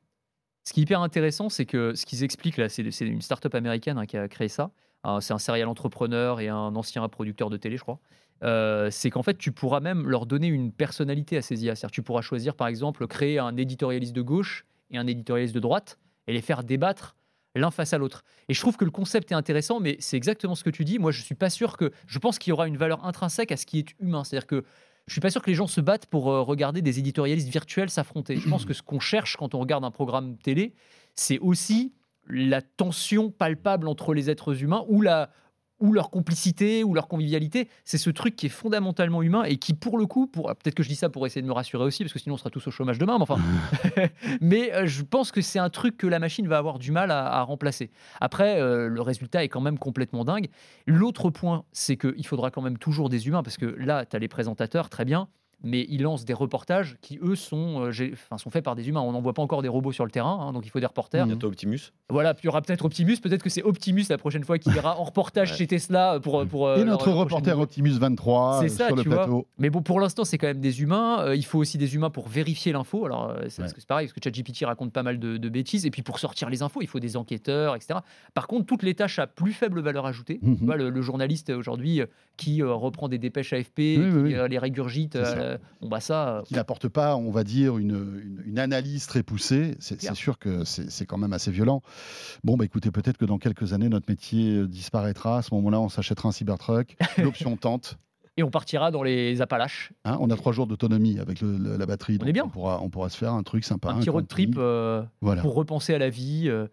Ce 0.63 0.73
qui 0.73 0.79
est 0.79 0.83
hyper 0.83 1.01
intéressant, 1.01 1.49
c'est 1.49 1.67
que 1.67 1.93
ce 1.93 2.07
qu'ils 2.07 2.23
expliquent 2.23 2.57
là, 2.57 2.69
c'est 2.69 2.81
une 3.01 3.21
start-up 3.21 3.53
américaine 3.53 3.99
hein, 3.99 4.07
qui 4.07 4.17
a 4.17 4.27
créé 4.27 4.47
ça. 4.47 4.71
C'est 5.19 5.33
un 5.33 5.39
serial 5.39 5.67
entrepreneur 5.67 6.39
et 6.39 6.49
un 6.49 6.75
ancien 6.75 7.07
producteur 7.07 7.51
de 7.51 7.57
télé, 7.57 7.77
je 7.77 7.83
crois. 7.83 7.99
Euh, 8.43 8.89
c'est 8.89 9.09
qu'en 9.09 9.23
fait, 9.23 9.37
tu 9.37 9.51
pourras 9.51 9.79
même 9.79 10.07
leur 10.07 10.25
donner 10.25 10.47
une 10.47 10.71
personnalité 10.71 11.37
à 11.37 11.41
ces 11.41 11.63
IA. 11.63 11.75
C'est-à-dire, 11.75 11.91
tu 11.91 12.01
pourras 12.01 12.21
choisir, 12.21 12.55
par 12.55 12.67
exemple, 12.67 13.05
créer 13.07 13.39
un 13.39 13.55
éditorialiste 13.55 14.13
de 14.13 14.21
gauche 14.21 14.65
et 14.89 14.97
un 14.97 15.07
éditorialiste 15.07 15.53
de 15.53 15.59
droite 15.59 15.99
et 16.27 16.33
les 16.33 16.41
faire 16.41 16.63
débattre 16.63 17.15
l'un 17.55 17.71
face 17.71 17.93
à 17.93 17.97
l'autre. 17.97 18.23
Et 18.49 18.53
je 18.53 18.59
trouve 18.59 18.77
que 18.77 18.85
le 18.85 18.91
concept 18.91 19.31
est 19.31 19.35
intéressant, 19.35 19.79
mais 19.79 19.97
c'est 19.99 20.17
exactement 20.17 20.55
ce 20.55 20.63
que 20.63 20.69
tu 20.69 20.85
dis. 20.85 20.99
Moi, 20.99 21.11
je 21.11 21.21
suis 21.21 21.35
pas 21.35 21.49
sûr 21.49 21.77
que. 21.77 21.91
Je 22.07 22.19
pense 22.19 22.39
qu'il 22.39 22.51
y 22.51 22.53
aura 22.53 22.67
une 22.67 22.77
valeur 22.77 23.05
intrinsèque 23.05 23.51
à 23.51 23.57
ce 23.57 23.65
qui 23.65 23.79
est 23.79 23.87
humain. 23.99 24.23
C'est-à-dire 24.23 24.47
que 24.47 24.63
je 25.07 25.13
suis 25.13 25.21
pas 25.21 25.29
sûr 25.29 25.41
que 25.41 25.49
les 25.49 25.55
gens 25.55 25.67
se 25.67 25.81
battent 25.81 26.05
pour 26.05 26.31
euh, 26.31 26.41
regarder 26.41 26.81
des 26.81 26.99
éditorialistes 26.99 27.49
virtuels 27.49 27.89
s'affronter. 27.89 28.37
Je 28.37 28.47
pense 28.47 28.65
que 28.65 28.73
ce 28.73 28.81
qu'on 28.81 28.99
cherche 28.99 29.35
quand 29.35 29.53
on 29.55 29.59
regarde 29.59 29.83
un 29.83 29.91
programme 29.91 30.37
télé, 30.37 30.73
c'est 31.15 31.39
aussi 31.39 31.93
la 32.27 32.61
tension 32.61 33.29
palpable 33.29 33.87
entre 33.87 34.13
les 34.13 34.29
êtres 34.29 34.63
humains 34.63 34.85
ou 34.87 35.01
la 35.01 35.31
ou 35.81 35.93
leur 35.93 36.09
complicité 36.09 36.83
ou 36.83 36.93
leur 36.93 37.07
convivialité, 37.07 37.67
c'est 37.83 37.97
ce 37.97 38.09
truc 38.09 38.35
qui 38.35 38.45
est 38.45 38.49
fondamentalement 38.49 39.21
humain 39.21 39.43
et 39.43 39.57
qui, 39.57 39.73
pour 39.73 39.97
le 39.97 40.05
coup, 40.05 40.27
pour 40.27 40.47
peut-être 40.47 40.75
que 40.75 40.83
je 40.83 40.87
dis 40.87 40.95
ça 40.95 41.09
pour 41.09 41.25
essayer 41.25 41.41
de 41.41 41.47
me 41.47 41.53
rassurer 41.53 41.83
aussi, 41.83 42.03
parce 42.03 42.13
que 42.13 42.19
sinon 42.19 42.35
on 42.35 42.37
sera 42.37 42.49
tous 42.49 42.65
au 42.67 42.71
chômage 42.71 42.97
demain, 42.97 43.17
mais 43.17 43.23
enfin, 43.23 43.39
mais 44.41 44.73
euh, 44.73 44.85
je 44.85 45.03
pense 45.03 45.31
que 45.31 45.41
c'est 45.41 45.59
un 45.59 45.69
truc 45.69 45.97
que 45.97 46.07
la 46.07 46.19
machine 46.19 46.47
va 46.47 46.57
avoir 46.57 46.79
du 46.79 46.91
mal 46.91 47.11
à, 47.11 47.25
à 47.25 47.41
remplacer. 47.41 47.91
Après, 48.21 48.61
euh, 48.61 48.87
le 48.87 49.01
résultat 49.01 49.43
est 49.43 49.49
quand 49.49 49.61
même 49.61 49.77
complètement 49.77 50.23
dingue. 50.23 50.49
L'autre 50.85 51.29
point, 51.29 51.65
c'est 51.71 51.97
qu'il 51.97 52.25
faudra 52.25 52.51
quand 52.51 52.61
même 52.61 52.77
toujours 52.77 53.09
des 53.09 53.27
humains, 53.27 53.43
parce 53.43 53.57
que 53.57 53.65
là, 53.65 54.05
tu 54.05 54.15
as 54.15 54.19
les 54.19 54.27
présentateurs, 54.27 54.89
très 54.89 55.05
bien, 55.05 55.27
mais 55.63 55.85
ils 55.89 56.01
lancent 56.01 56.25
des 56.25 56.33
reportages 56.33 56.97
qui, 57.01 57.19
eux, 57.21 57.35
sont, 57.35 57.85
euh, 57.85 58.09
enfin, 58.13 58.37
sont 58.37 58.49
faits 58.49 58.63
par 58.63 58.75
des 58.75 58.87
humains. 58.89 59.01
On 59.01 59.11
n'en 59.11 59.21
voit 59.21 59.33
pas 59.33 59.41
encore 59.41 59.61
des 59.61 59.67
robots 59.67 59.91
sur 59.91 60.05
le 60.05 60.11
terrain, 60.11 60.37
hein, 60.41 60.53
donc 60.53 60.65
il 60.65 60.69
faut 60.69 60.79
des 60.79 60.85
reporters. 60.85 61.25
Bientôt 61.25 61.47
Optimus. 61.47 61.79
Voilà, 62.09 62.33
puis 62.33 62.43
il 62.43 62.45
y 62.47 62.49
aura 62.49 62.61
peut-être 62.61 62.85
Optimus, 62.85 63.17
peut-être 63.17 63.43
que 63.43 63.49
c'est 63.49 63.63
Optimus 63.63 64.05
la 64.09 64.17
prochaine 64.17 64.43
fois 64.43 64.57
qui 64.57 64.69
ira 64.71 64.97
en 64.99 65.03
reportage 65.03 65.51
Ouais. 65.51 65.57
chez 65.57 65.67
Tesla 65.67 66.19
pour. 66.21 66.45
pour 66.47 66.67
euh, 66.67 66.77
Et 66.77 66.83
notre 66.83 67.11
reporter. 67.11 67.57
Optimus 67.59 67.91
23 67.97 68.59
C'est 68.61 68.65
euh, 68.65 68.67
ça, 68.69 68.87
sur 68.87 68.95
le 68.95 69.03
tu 69.03 69.09
vois. 69.09 69.17
plateau. 69.19 69.47
Mais 69.57 69.69
bon, 69.69 69.81
pour 69.81 69.99
l'instant, 69.99 70.23
c'est 70.25 70.37
quand 70.37 70.47
même 70.47 70.59
des 70.61 70.81
humains. 70.81 71.21
Euh, 71.21 71.35
il 71.35 71.45
faut 71.45 71.59
aussi 71.59 71.77
des 71.77 71.95
humains 71.95 72.09
pour 72.09 72.27
vérifier 72.27 72.71
l'info. 72.73 73.05
Alors, 73.05 73.29
euh, 73.29 73.45
c'est 73.49 73.85
pareil, 73.85 74.07
parce 74.07 74.13
que 74.13 74.19
ChatGPT 74.23 74.65
raconte 74.65 74.91
pas 74.91 75.03
mal 75.03 75.19
de, 75.19 75.37
de 75.37 75.49
bêtises. 75.49 75.85
Et 75.85 75.91
puis, 75.91 76.01
pour 76.01 76.19
sortir 76.19 76.49
les 76.49 76.61
infos, 76.61 76.81
il 76.81 76.87
faut 76.87 76.99
des 76.99 77.17
enquêteurs, 77.17 77.75
etc. 77.75 77.99
Par 78.33 78.47
contre, 78.47 78.65
toutes 78.65 78.83
les 78.83 78.95
tâches 78.95 79.19
à 79.19 79.27
plus 79.27 79.53
faible 79.53 79.81
valeur 79.81 80.05
ajoutée, 80.05 80.39
Mhm. 80.41 80.57
tu 80.57 80.65
vois, 80.65 80.75
le, 80.77 80.89
le 80.89 81.01
journaliste 81.01 81.49
aujourd'hui 81.49 82.01
euh, 82.01 82.05
qui 82.37 82.61
euh, 82.61 82.73
reprend 82.73 83.07
des 83.07 83.17
dépêches 83.17 83.53
AFP, 83.53 83.77
Oui, 83.77 83.95
qui 83.95 84.01
oui, 84.01 84.35
euh, 84.35 84.47
les 84.47 84.57
régurgite. 84.57 85.17
Euh, 85.51 85.57
bon, 85.81 85.89
bah 85.89 85.99
ça. 85.99 86.37
euh, 86.37 86.41
qui 86.43 86.53
n'apporte 86.55 86.87
pas, 86.87 87.15
on 87.15 87.31
va 87.31 87.43
dire, 87.43 87.77
une, 87.77 87.91
une- 87.91 88.43
une 88.45 88.59
analyse 88.59 89.07
très 89.07 89.23
poussée, 89.23 89.75
c'est 89.79 90.01
sûr 90.13 90.39
que 90.39 90.63
c'est 90.65 91.05
quand 91.05 91.17
même 91.17 91.33
assez 91.33 91.51
violent. 91.51 91.81
Bon, 92.43 92.57
bah 92.57 92.65
écoutez, 92.65 92.91
peut-être 92.91 93.17
que 93.17 93.25
dans 93.25 93.37
quelques 93.37 93.73
années, 93.73 93.89
notre 93.89 94.09
métier 94.09 94.57
euh, 94.57 94.67
disparaîtra. 94.67 95.37
À 95.37 95.41
ce 95.41 95.53
moment-là, 95.55 95.79
on 95.79 95.89
s'achètera 95.89 96.29
un 96.29 96.31
Cybertruck. 96.31 96.95
L'option 97.17 97.55
tente. 97.57 97.97
Et 98.37 98.43
on 98.43 98.49
partira 98.49 98.91
dans 98.91 99.03
les 99.03 99.41
Appalaches. 99.41 99.91
hein. 100.05 100.17
on 100.21 100.29
a 100.29 100.35
trois 100.37 100.53
jours 100.53 100.65
d'autonomie 100.65 101.19
avec 101.19 101.41
le- 101.41 101.57
le- 101.57 101.75
la 101.77 101.85
batterie. 101.85 102.17
On 102.21 102.25
est 102.25 102.31
bien. 102.33 102.45
On 102.45 102.49
pourra, 102.49 102.81
on 102.81 102.89
pourra 102.89 103.09
se 103.09 103.17
faire 103.17 103.33
un 103.33 103.43
truc 103.43 103.65
sympa. 103.65 103.89
un 103.91 103.99
petit 103.99 104.09
road 104.09 104.27
trip 104.27 104.55
euh, 104.57 105.03
Voilà. 105.19 105.41
pour 105.41 105.53
repenser 105.53 105.93
à 105.93 105.97
la 105.99 106.09
vie. 106.09 106.45
euh, 106.47 106.67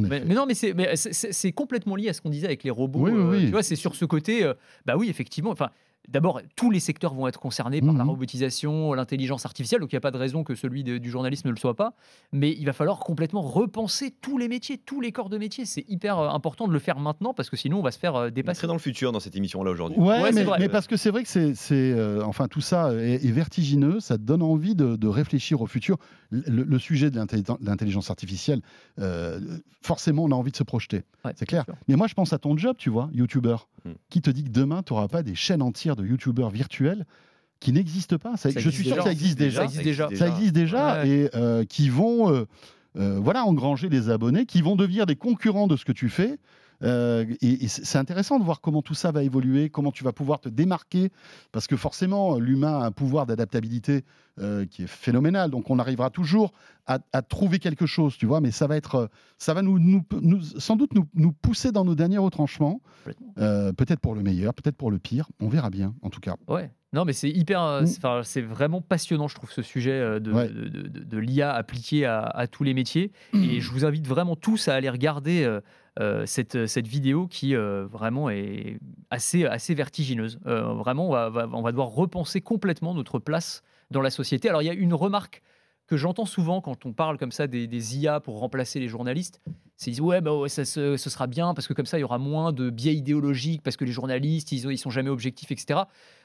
Mais, 0.00 0.24
mais 0.24 0.34
non, 0.34 0.46
mais 0.46 0.54
c'est 0.54 1.52
complètement 1.52 1.94
lié 1.94 2.08
à 2.08 2.14
ce 2.14 2.22
qu'on 2.22 2.30
disait 2.30 2.46
avec 2.46 2.64
les 2.64 2.70
robots. 2.70 3.00
Oui, 3.00 3.10
oui, 3.12 3.18
euh, 3.20 3.30
oui. 3.30 3.44
Tu 3.44 3.50
vois, 3.50 3.62
c'est 3.62 3.76
sur 3.76 3.94
ce 3.94 4.06
côté. 4.06 4.50
bah 4.86 4.96
oui, 4.96 5.10
effectivement. 5.10 5.50
Enfin, 5.50 5.68
d'abord, 6.08 6.40
tous 6.56 6.70
les 6.70 6.80
secteurs 6.80 7.14
vont 7.14 7.26
être 7.28 7.40
concernés 7.40 7.80
par 7.80 7.92
la 7.94 8.04
Mhm. 8.04 8.10
robotisation, 8.10 8.92
l'intelligence 8.92 9.46
artificielle. 9.46 9.80
Donc, 9.80 9.92
il 9.92 9.94
n'y 9.94 9.98
a 9.98 10.00
pas 10.02 10.10
de 10.10 10.18
raison 10.18 10.44
que 10.44 10.54
celui 10.54 10.84
de- 10.84 10.98
du 10.98 11.10
journalisme 11.10 11.48
ne 11.48 11.52
le 11.52 11.58
soit 11.58 11.74
pas. 11.74 11.94
Mais 12.32 12.52
il 12.52 12.64
va 12.66 12.72
falloir 12.72 12.98
complètement 13.00 13.40
repenser 13.40 14.12
tous 14.20 14.38
les 14.38 14.48
métiers, 14.48 14.78
tous 14.78 15.00
les 15.00 15.12
corps 15.12 15.28
de 15.30 15.38
métier. 15.38 15.64
C'est 15.64 15.84
hyper 15.88 16.18
euh, 16.18 16.28
important 16.28 16.68
de 16.68 16.72
le 16.72 16.78
faire 16.78 16.98
maintenant 16.98 17.32
parce 17.34 17.48
que 17.50 17.56
sinon, 17.56 17.78
on 17.78 17.82
va 17.82 17.90
se 17.90 17.98
faire 17.98 18.16
euh, 18.16 18.30
dépasser. 18.30 18.58
très 18.58 18.66
dans 18.66 18.74
le 18.74 18.78
futur 18.78 19.12
dans 19.12 19.20
cette 19.20 19.36
émission-là 19.36 19.70
aujourd'hui. 19.70 19.98
Ouais, 19.98 20.32
mais, 20.32 20.44
vrai. 20.44 20.58
mais 20.58 20.68
parce 20.68 20.86
que 20.86 20.96
c'est 20.96 21.10
vrai 21.10 21.22
que 21.24 21.28
c'est, 21.28 21.70
euh, 21.70 22.22
enfin 22.24 22.48
tout 22.48 22.60
ça 22.60 22.92
est, 22.94 23.24
est 23.24 23.30
vertigineux, 23.32 24.00
ça 24.00 24.16
te 24.18 24.22
donne 24.22 24.42
envie 24.42 24.74
de, 24.74 24.96
de 24.96 25.08
réfléchir 25.08 25.60
au 25.62 25.66
futur. 25.66 25.96
Le, 26.30 26.64
le 26.64 26.78
sujet 26.78 27.10
de 27.10 27.16
l'intelli- 27.18 27.44
l'intelligence 27.60 28.10
artificielle, 28.10 28.60
euh, 28.98 29.40
forcément, 29.82 30.24
on 30.24 30.30
a 30.30 30.34
envie 30.34 30.50
de 30.50 30.56
se 30.56 30.62
projeter, 30.64 31.02
Ouais, 31.24 31.32
c'est 31.36 31.46
clair. 31.46 31.64
sûr. 31.64 31.74
Mais 31.88 31.96
moi, 31.96 32.06
je 32.06 32.14
pense 32.14 32.32
à 32.32 32.38
ton 32.38 32.56
job, 32.56 32.76
tu 32.78 32.90
vois, 32.90 33.08
YouTuber, 33.12 33.56
Hmm. 33.86 33.92
qui 34.08 34.22
te 34.22 34.30
dit 34.30 34.44
que 34.44 34.48
demain, 34.48 34.82
tu 34.82 34.92
n'auras 34.94 35.08
pas 35.08 35.22
des 35.22 35.34
chaînes 35.34 35.60
entières 35.60 35.94
de 35.96 36.06
YouTubers 36.06 36.48
virtuels 36.50 37.04
qui 37.60 37.70
n'existent 37.72 38.16
pas. 38.18 38.36
Ça- 38.38 38.50
Ça 38.50 38.58
je 38.60 38.70
suis 38.70 38.82
sûr 38.84 38.92
déjà. 38.92 38.96
que 39.02 39.04
ça 39.04 39.12
existe 39.12 39.38
déjà. 39.38 39.58
Ça 39.60 39.64
existe 39.64 39.84
déjà. 39.84 40.08
Ça 40.16 40.28
existe 40.28 40.52
déjà 40.54 41.02
Ouais. 41.02 41.08
et 41.08 41.30
euh, 41.36 41.64
qui 41.66 41.90
vont 41.90 42.32
euh, 42.32 42.44
euh, 42.96 43.18
voilà, 43.20 43.44
engranger 43.44 43.88
les 43.90 44.08
abonnés, 44.08 44.46
qui 44.46 44.62
vont 44.62 44.74
devenir 44.76 45.04
des 45.04 45.16
concurrents 45.16 45.66
de 45.66 45.76
ce 45.76 45.84
que 45.84 45.92
tu 45.92 46.08
fais. 46.08 46.38
Euh, 46.84 47.24
et 47.40 47.64
et 47.64 47.68
c'est 47.68 47.98
intéressant 47.98 48.38
de 48.38 48.44
voir 48.44 48.60
comment 48.60 48.82
tout 48.82 48.94
ça 48.94 49.10
va 49.10 49.22
évoluer, 49.22 49.70
comment 49.70 49.90
tu 49.90 50.04
vas 50.04 50.12
pouvoir 50.12 50.40
te 50.40 50.48
démarquer, 50.48 51.10
parce 51.52 51.66
que 51.66 51.76
forcément, 51.76 52.38
l'humain 52.38 52.80
a 52.80 52.84
un 52.86 52.90
pouvoir 52.92 53.26
d'adaptabilité 53.26 54.04
euh, 54.40 54.66
qui 54.66 54.82
est 54.82 54.86
phénoménal. 54.88 55.50
Donc, 55.50 55.70
on 55.70 55.78
arrivera 55.78 56.10
toujours 56.10 56.52
à, 56.86 56.98
à 57.12 57.22
trouver 57.22 57.58
quelque 57.60 57.86
chose, 57.86 58.16
tu 58.18 58.26
vois. 58.26 58.40
Mais 58.40 58.50
ça 58.50 58.66
va 58.66 58.76
être, 58.76 58.94
euh, 58.96 59.06
ça 59.38 59.54
va 59.54 59.62
nous, 59.62 59.78
nous- 59.78 60.04
nous- 60.20 60.42
sans 60.42 60.76
doute 60.76 60.92
nous, 60.94 61.06
nous 61.14 61.32
pousser 61.32 61.70
dans 61.72 61.84
nos 61.84 61.94
derniers 61.94 62.18
retranchements, 62.18 62.80
euh, 63.38 63.72
peut-être 63.72 64.00
pour 64.00 64.14
le 64.14 64.22
meilleur, 64.22 64.52
peut-être 64.54 64.76
pour 64.76 64.90
le 64.90 64.98
pire. 64.98 65.28
On 65.40 65.48
verra 65.48 65.70
bien, 65.70 65.94
en 66.02 66.10
tout 66.10 66.20
cas. 66.20 66.34
Ouais. 66.48 66.70
Non, 66.92 67.04
mais 67.04 67.12
c'est 67.12 67.30
hyper. 67.30 67.82
Mm. 67.82 67.86
c'est- 68.24 68.40
vraiment 68.42 68.80
passionnant, 68.80 69.26
je 69.28 69.34
trouve, 69.34 69.50
ce 69.50 69.62
sujet 69.62 70.20
de, 70.20 70.32
Ouais. 70.32 70.48
de, 70.48 70.68
de- 70.68 70.88
de- 70.88 71.04
de 71.04 71.18
l'IA 71.18 71.52
appliqué 71.52 72.04
à, 72.04 72.20
à 72.22 72.46
tous 72.46 72.62
les 72.64 72.74
métiers. 72.74 73.10
Et 73.34 73.60
je 73.60 73.70
vous 73.70 73.84
invite 73.84 74.06
vraiment 74.06 74.36
tous 74.36 74.68
à 74.68 74.74
aller 74.74 74.90
regarder 74.90 75.44
cette, 76.26 76.66
cette 76.66 76.88
vidéo 76.88 77.28
qui 77.28 77.54
euh, 77.54 77.86
vraiment 77.86 78.30
est 78.30 78.78
assez, 79.10 79.44
assez 79.44 79.74
vertigineuse. 79.74 80.40
Euh, 80.46 80.74
vraiment, 80.74 81.08
on 81.08 81.30
va, 81.30 81.48
on 81.52 81.62
va 81.62 81.70
devoir 81.70 81.88
repenser 81.88 82.40
complètement 82.40 82.94
notre 82.94 83.18
place 83.18 83.62
dans 83.90 84.00
la 84.00 84.10
société. 84.10 84.48
Alors, 84.48 84.62
il 84.62 84.66
y 84.66 84.70
a 84.70 84.74
une 84.74 84.94
remarque 84.94 85.42
que 85.86 85.96
j'entends 85.96 86.24
souvent 86.24 86.60
quand 86.60 86.86
on 86.86 86.92
parle 86.92 87.18
comme 87.18 87.30
ça 87.30 87.46
des, 87.46 87.96
IA 87.96 88.18
pour 88.20 88.40
remplacer 88.40 88.80
les 88.80 88.88
journalistes. 88.88 89.40
C'est 89.76 89.90
disent 89.90 90.00
ouais, 90.00 90.20
bah 90.20 90.32
ça, 90.48 90.64
ce 90.64 90.96
sera 90.96 91.26
bien 91.26 91.52
parce 91.52 91.68
que 91.68 91.74
comme 91.74 91.84
ça 91.84 91.98
il 91.98 92.02
y 92.02 92.04
aura 92.04 92.18
moins 92.18 92.52
de 92.52 92.70
biais 92.70 92.94
idéologiques 92.94 93.62
parce 93.62 93.76
que 93.76 93.84
les 93.84 93.92
journalistes 93.92 94.52
ils, 94.52 94.64
ils 94.70 94.78
sont 94.78 94.90
jamais 94.90 95.10
objectifs, 95.10 95.50
etc. 95.50 95.80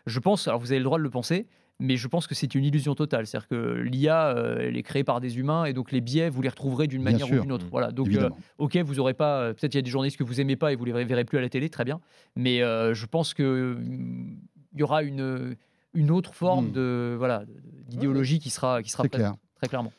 Je 0.06 0.20
pense, 0.20 0.48
alors 0.48 0.60
vous 0.60 0.72
avez 0.72 0.80
le 0.80 0.86
droit 0.86 0.98
de 0.98 1.04
le 1.04 1.10
penser, 1.10 1.48
mais 1.80 1.96
je 1.98 2.08
pense 2.08 2.28
que 2.28 2.36
c'est 2.36 2.54
une 2.56 2.66
illusion 2.66 2.94
totale. 2.96 3.26
C'est-à-dire 3.26 3.48
que 3.48 3.82
l'IA 3.82 4.36
euh, 4.36 4.58
elle 4.60 4.76
est 4.78 4.84
créée 4.84 5.04
par 5.04 5.22
des 5.22 5.38
humains 5.40 5.66
et 5.66 5.74
donc 5.74 5.92
les 5.92 6.02
biais 6.02 6.30
vous 6.30 6.42
les 6.42 6.50
retrouverez 6.50 6.88
d'une 6.88 7.02
manière 7.02 7.26
sûr. 7.28 7.38
ou 7.38 7.42
d'une 7.42 7.52
autre. 7.52 7.66
Mm. 7.66 7.70
Voilà. 7.72 7.92
Donc 7.92 8.10
euh, 8.14 8.30
ok, 8.58 8.78
vous 8.78 9.00
aurez 9.00 9.14
pas. 9.14 9.40
euh, 9.42 9.54
Peut-être 9.54 9.74
il 9.74 9.78
y 9.78 9.80
a 9.80 9.82
des 9.84 9.90
journalistes 9.90 10.18
que 10.18 10.24
vous 10.24 10.42
aimez 10.42 10.56
pas 10.58 10.72
et 10.74 10.76
vous 10.76 10.86
les 10.86 10.92
verrez 11.06 11.24
plus 11.26 11.38
à 11.38 11.42
la 11.42 11.50
télé, 11.50 11.70
très 11.70 11.86
bien. 11.86 12.00
Mais 12.36 12.62
euh, 12.62 12.94
je 12.94 13.06
pense 13.06 13.34
que 13.34 13.76
mm, 13.80 14.38
il 14.74 14.80
y 14.80 14.84
aura 14.84 15.04
une 15.04 15.56
une 15.94 16.12
autre 16.12 16.34
forme 16.34 16.68
Mm. 16.68 16.72
de 16.74 17.16
voilà 17.18 17.44
d'idéologie 17.88 18.40
qui 18.40 18.50
sera 18.50 18.84
qui 18.84 18.90
sera 18.92 19.04
présente, 19.06 19.20
clair. 19.20 19.36
très 19.56 19.68
clairement. 19.68 19.92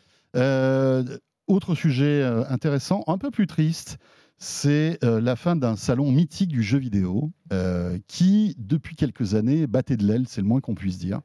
Autre 1.49 1.75
sujet 1.75 2.23
intéressant, 2.49 3.03
un 3.09 3.19
peu 3.19 3.33
plus 3.33 3.49
triste, 3.49 3.99
c'est 4.43 4.99
euh, 5.05 5.21
la 5.21 5.37
fin 5.37 5.55
d'un 5.55 5.77
salon 5.77 6.11
mythique 6.11 6.49
du 6.49 6.63
jeu 6.63 6.79
vidéo 6.79 7.31
euh, 7.53 7.99
qui, 8.09 8.57
depuis 8.59 8.97
quelques 8.97 9.35
années, 9.35 9.67
battait 9.67 9.99
de 9.99 10.07
l'aile, 10.07 10.27
c'est 10.27 10.41
le 10.41 10.47
moins 10.47 10.61
qu'on 10.63 10.75
puisse 10.75 10.97
dire. 10.99 11.21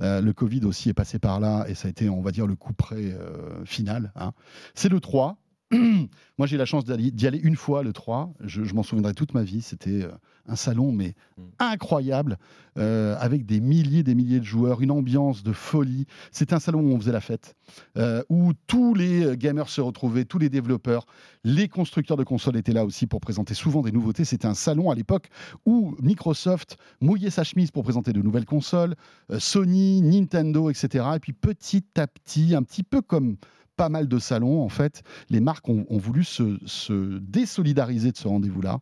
Euh, 0.00 0.22
le 0.22 0.32
Covid 0.32 0.64
aussi 0.64 0.88
est 0.88 0.94
passé 0.94 1.18
par 1.18 1.38
là 1.38 1.66
et 1.68 1.74
ça 1.74 1.88
a 1.88 1.90
été, 1.90 2.08
on 2.08 2.22
va 2.22 2.32
dire, 2.32 2.46
le 2.46 2.56
coup 2.56 2.72
près 2.72 3.12
euh, 3.12 3.62
final. 3.66 4.10
hein. 4.16 4.32
C'est 4.74 4.88
le 4.88 5.00
3. 5.00 5.36
Moi, 5.72 6.46
j'ai 6.46 6.56
la 6.56 6.64
chance 6.64 6.84
d'y 6.84 7.26
aller 7.26 7.38
une 7.38 7.56
fois, 7.56 7.82
le 7.82 7.92
3. 7.92 8.32
Je, 8.40 8.64
je 8.64 8.74
m'en 8.74 8.82
souviendrai 8.82 9.14
toute 9.14 9.34
ma 9.34 9.42
vie. 9.42 9.62
C'était 9.62 10.04
euh, 10.04 10.12
un 10.46 10.56
salon, 10.56 10.92
mais 10.92 11.14
Mm. 11.38 11.42
incroyable, 11.58 12.38
euh, 12.78 13.14
avec 13.18 13.44
des 13.44 13.60
milliers 13.60 13.98
et 13.98 14.02
des 14.02 14.14
milliers 14.14 14.40
de 14.40 14.44
joueurs, 14.44 14.80
une 14.80 14.90
ambiance 14.90 15.42
de 15.42 15.52
folie. 15.52 16.06
C'était 16.30 16.54
un 16.54 16.60
salon 16.60 16.80
où 16.80 16.92
on 16.94 16.98
faisait 16.98 17.12
la 17.12 17.20
fête, 17.20 17.54
euh, 17.98 18.22
où 18.30 18.52
tous 18.66 18.94
les 18.94 19.36
gamers 19.36 19.68
se 19.68 19.82
retrouvaient, 19.82 20.24
tous 20.24 20.38
les 20.38 20.48
développeurs, 20.48 21.04
les 21.44 21.68
constructeurs 21.68 22.16
de 22.16 22.24
consoles 22.24 22.56
étaient 22.56 22.72
là 22.72 22.86
aussi 22.86 23.06
pour 23.06 23.20
présenter 23.20 23.52
souvent 23.52 23.82
des 23.82 23.92
nouveautés. 23.92 24.24
C'était 24.24 24.46
un 24.46 24.54
salon 24.54 24.90
à 24.90 24.94
l'époque 24.94 25.28
où 25.66 25.94
Microsoft 26.00 26.78
mouillait 27.02 27.30
sa 27.30 27.44
chemise 27.44 27.70
pour 27.70 27.82
présenter 27.82 28.14
de 28.14 28.22
nouvelles 28.22 28.46
consoles, 28.46 28.94
euh, 29.30 29.38
Sony, 29.38 30.00
Nintendo, 30.00 30.70
etc. 30.70 31.04
Et 31.16 31.20
puis 31.20 31.34
petit 31.34 31.84
à 31.96 32.06
petit, 32.06 32.54
un 32.54 32.62
petit 32.62 32.82
peu 32.82 33.02
comme 33.02 33.36
pas 33.76 33.88
mal 33.88 34.08
de 34.08 34.18
salons, 34.18 34.62
en 34.62 34.68
fait, 34.68 35.02
les 35.30 35.40
marques 35.40 35.68
ont, 35.68 35.86
ont 35.88 35.98
voulu 35.98 36.24
se, 36.24 36.58
se 36.66 37.18
désolidariser 37.18 38.12
de 38.12 38.16
ce 38.16 38.28
rendez-vous-là 38.28 38.80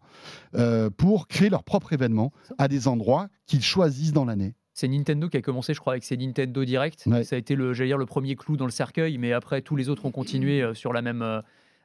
euh, 0.54 0.90
pour 0.90 1.28
créer 1.28 1.50
leur 1.50 1.64
propre 1.64 1.92
événement 1.92 2.32
à 2.58 2.68
des 2.68 2.88
endroits 2.88 3.28
qu'ils 3.46 3.62
choisissent 3.62 4.12
dans 4.12 4.24
l'année. 4.24 4.54
C'est 4.74 4.88
Nintendo 4.88 5.28
qui 5.28 5.36
a 5.36 5.42
commencé, 5.42 5.72
je 5.72 5.78
crois, 5.78 5.92
avec 5.92 6.02
ses 6.02 6.16
Nintendo 6.16 6.64
Direct. 6.64 7.04
Ouais. 7.06 7.22
Ça 7.22 7.36
a 7.36 7.38
été 7.38 7.54
le, 7.54 7.72
j'allais 7.72 7.90
dire, 7.90 7.98
le 7.98 8.06
premier 8.06 8.34
clou 8.34 8.56
dans 8.56 8.64
le 8.64 8.72
cercueil, 8.72 9.18
mais 9.18 9.32
après 9.32 9.62
tous 9.62 9.76
les 9.76 9.88
autres 9.88 10.04
ont 10.04 10.10
continué 10.10 10.62
euh, 10.62 10.74
sur 10.74 10.92
la 10.92 11.00
même, 11.00 11.22
euh, 11.22 11.40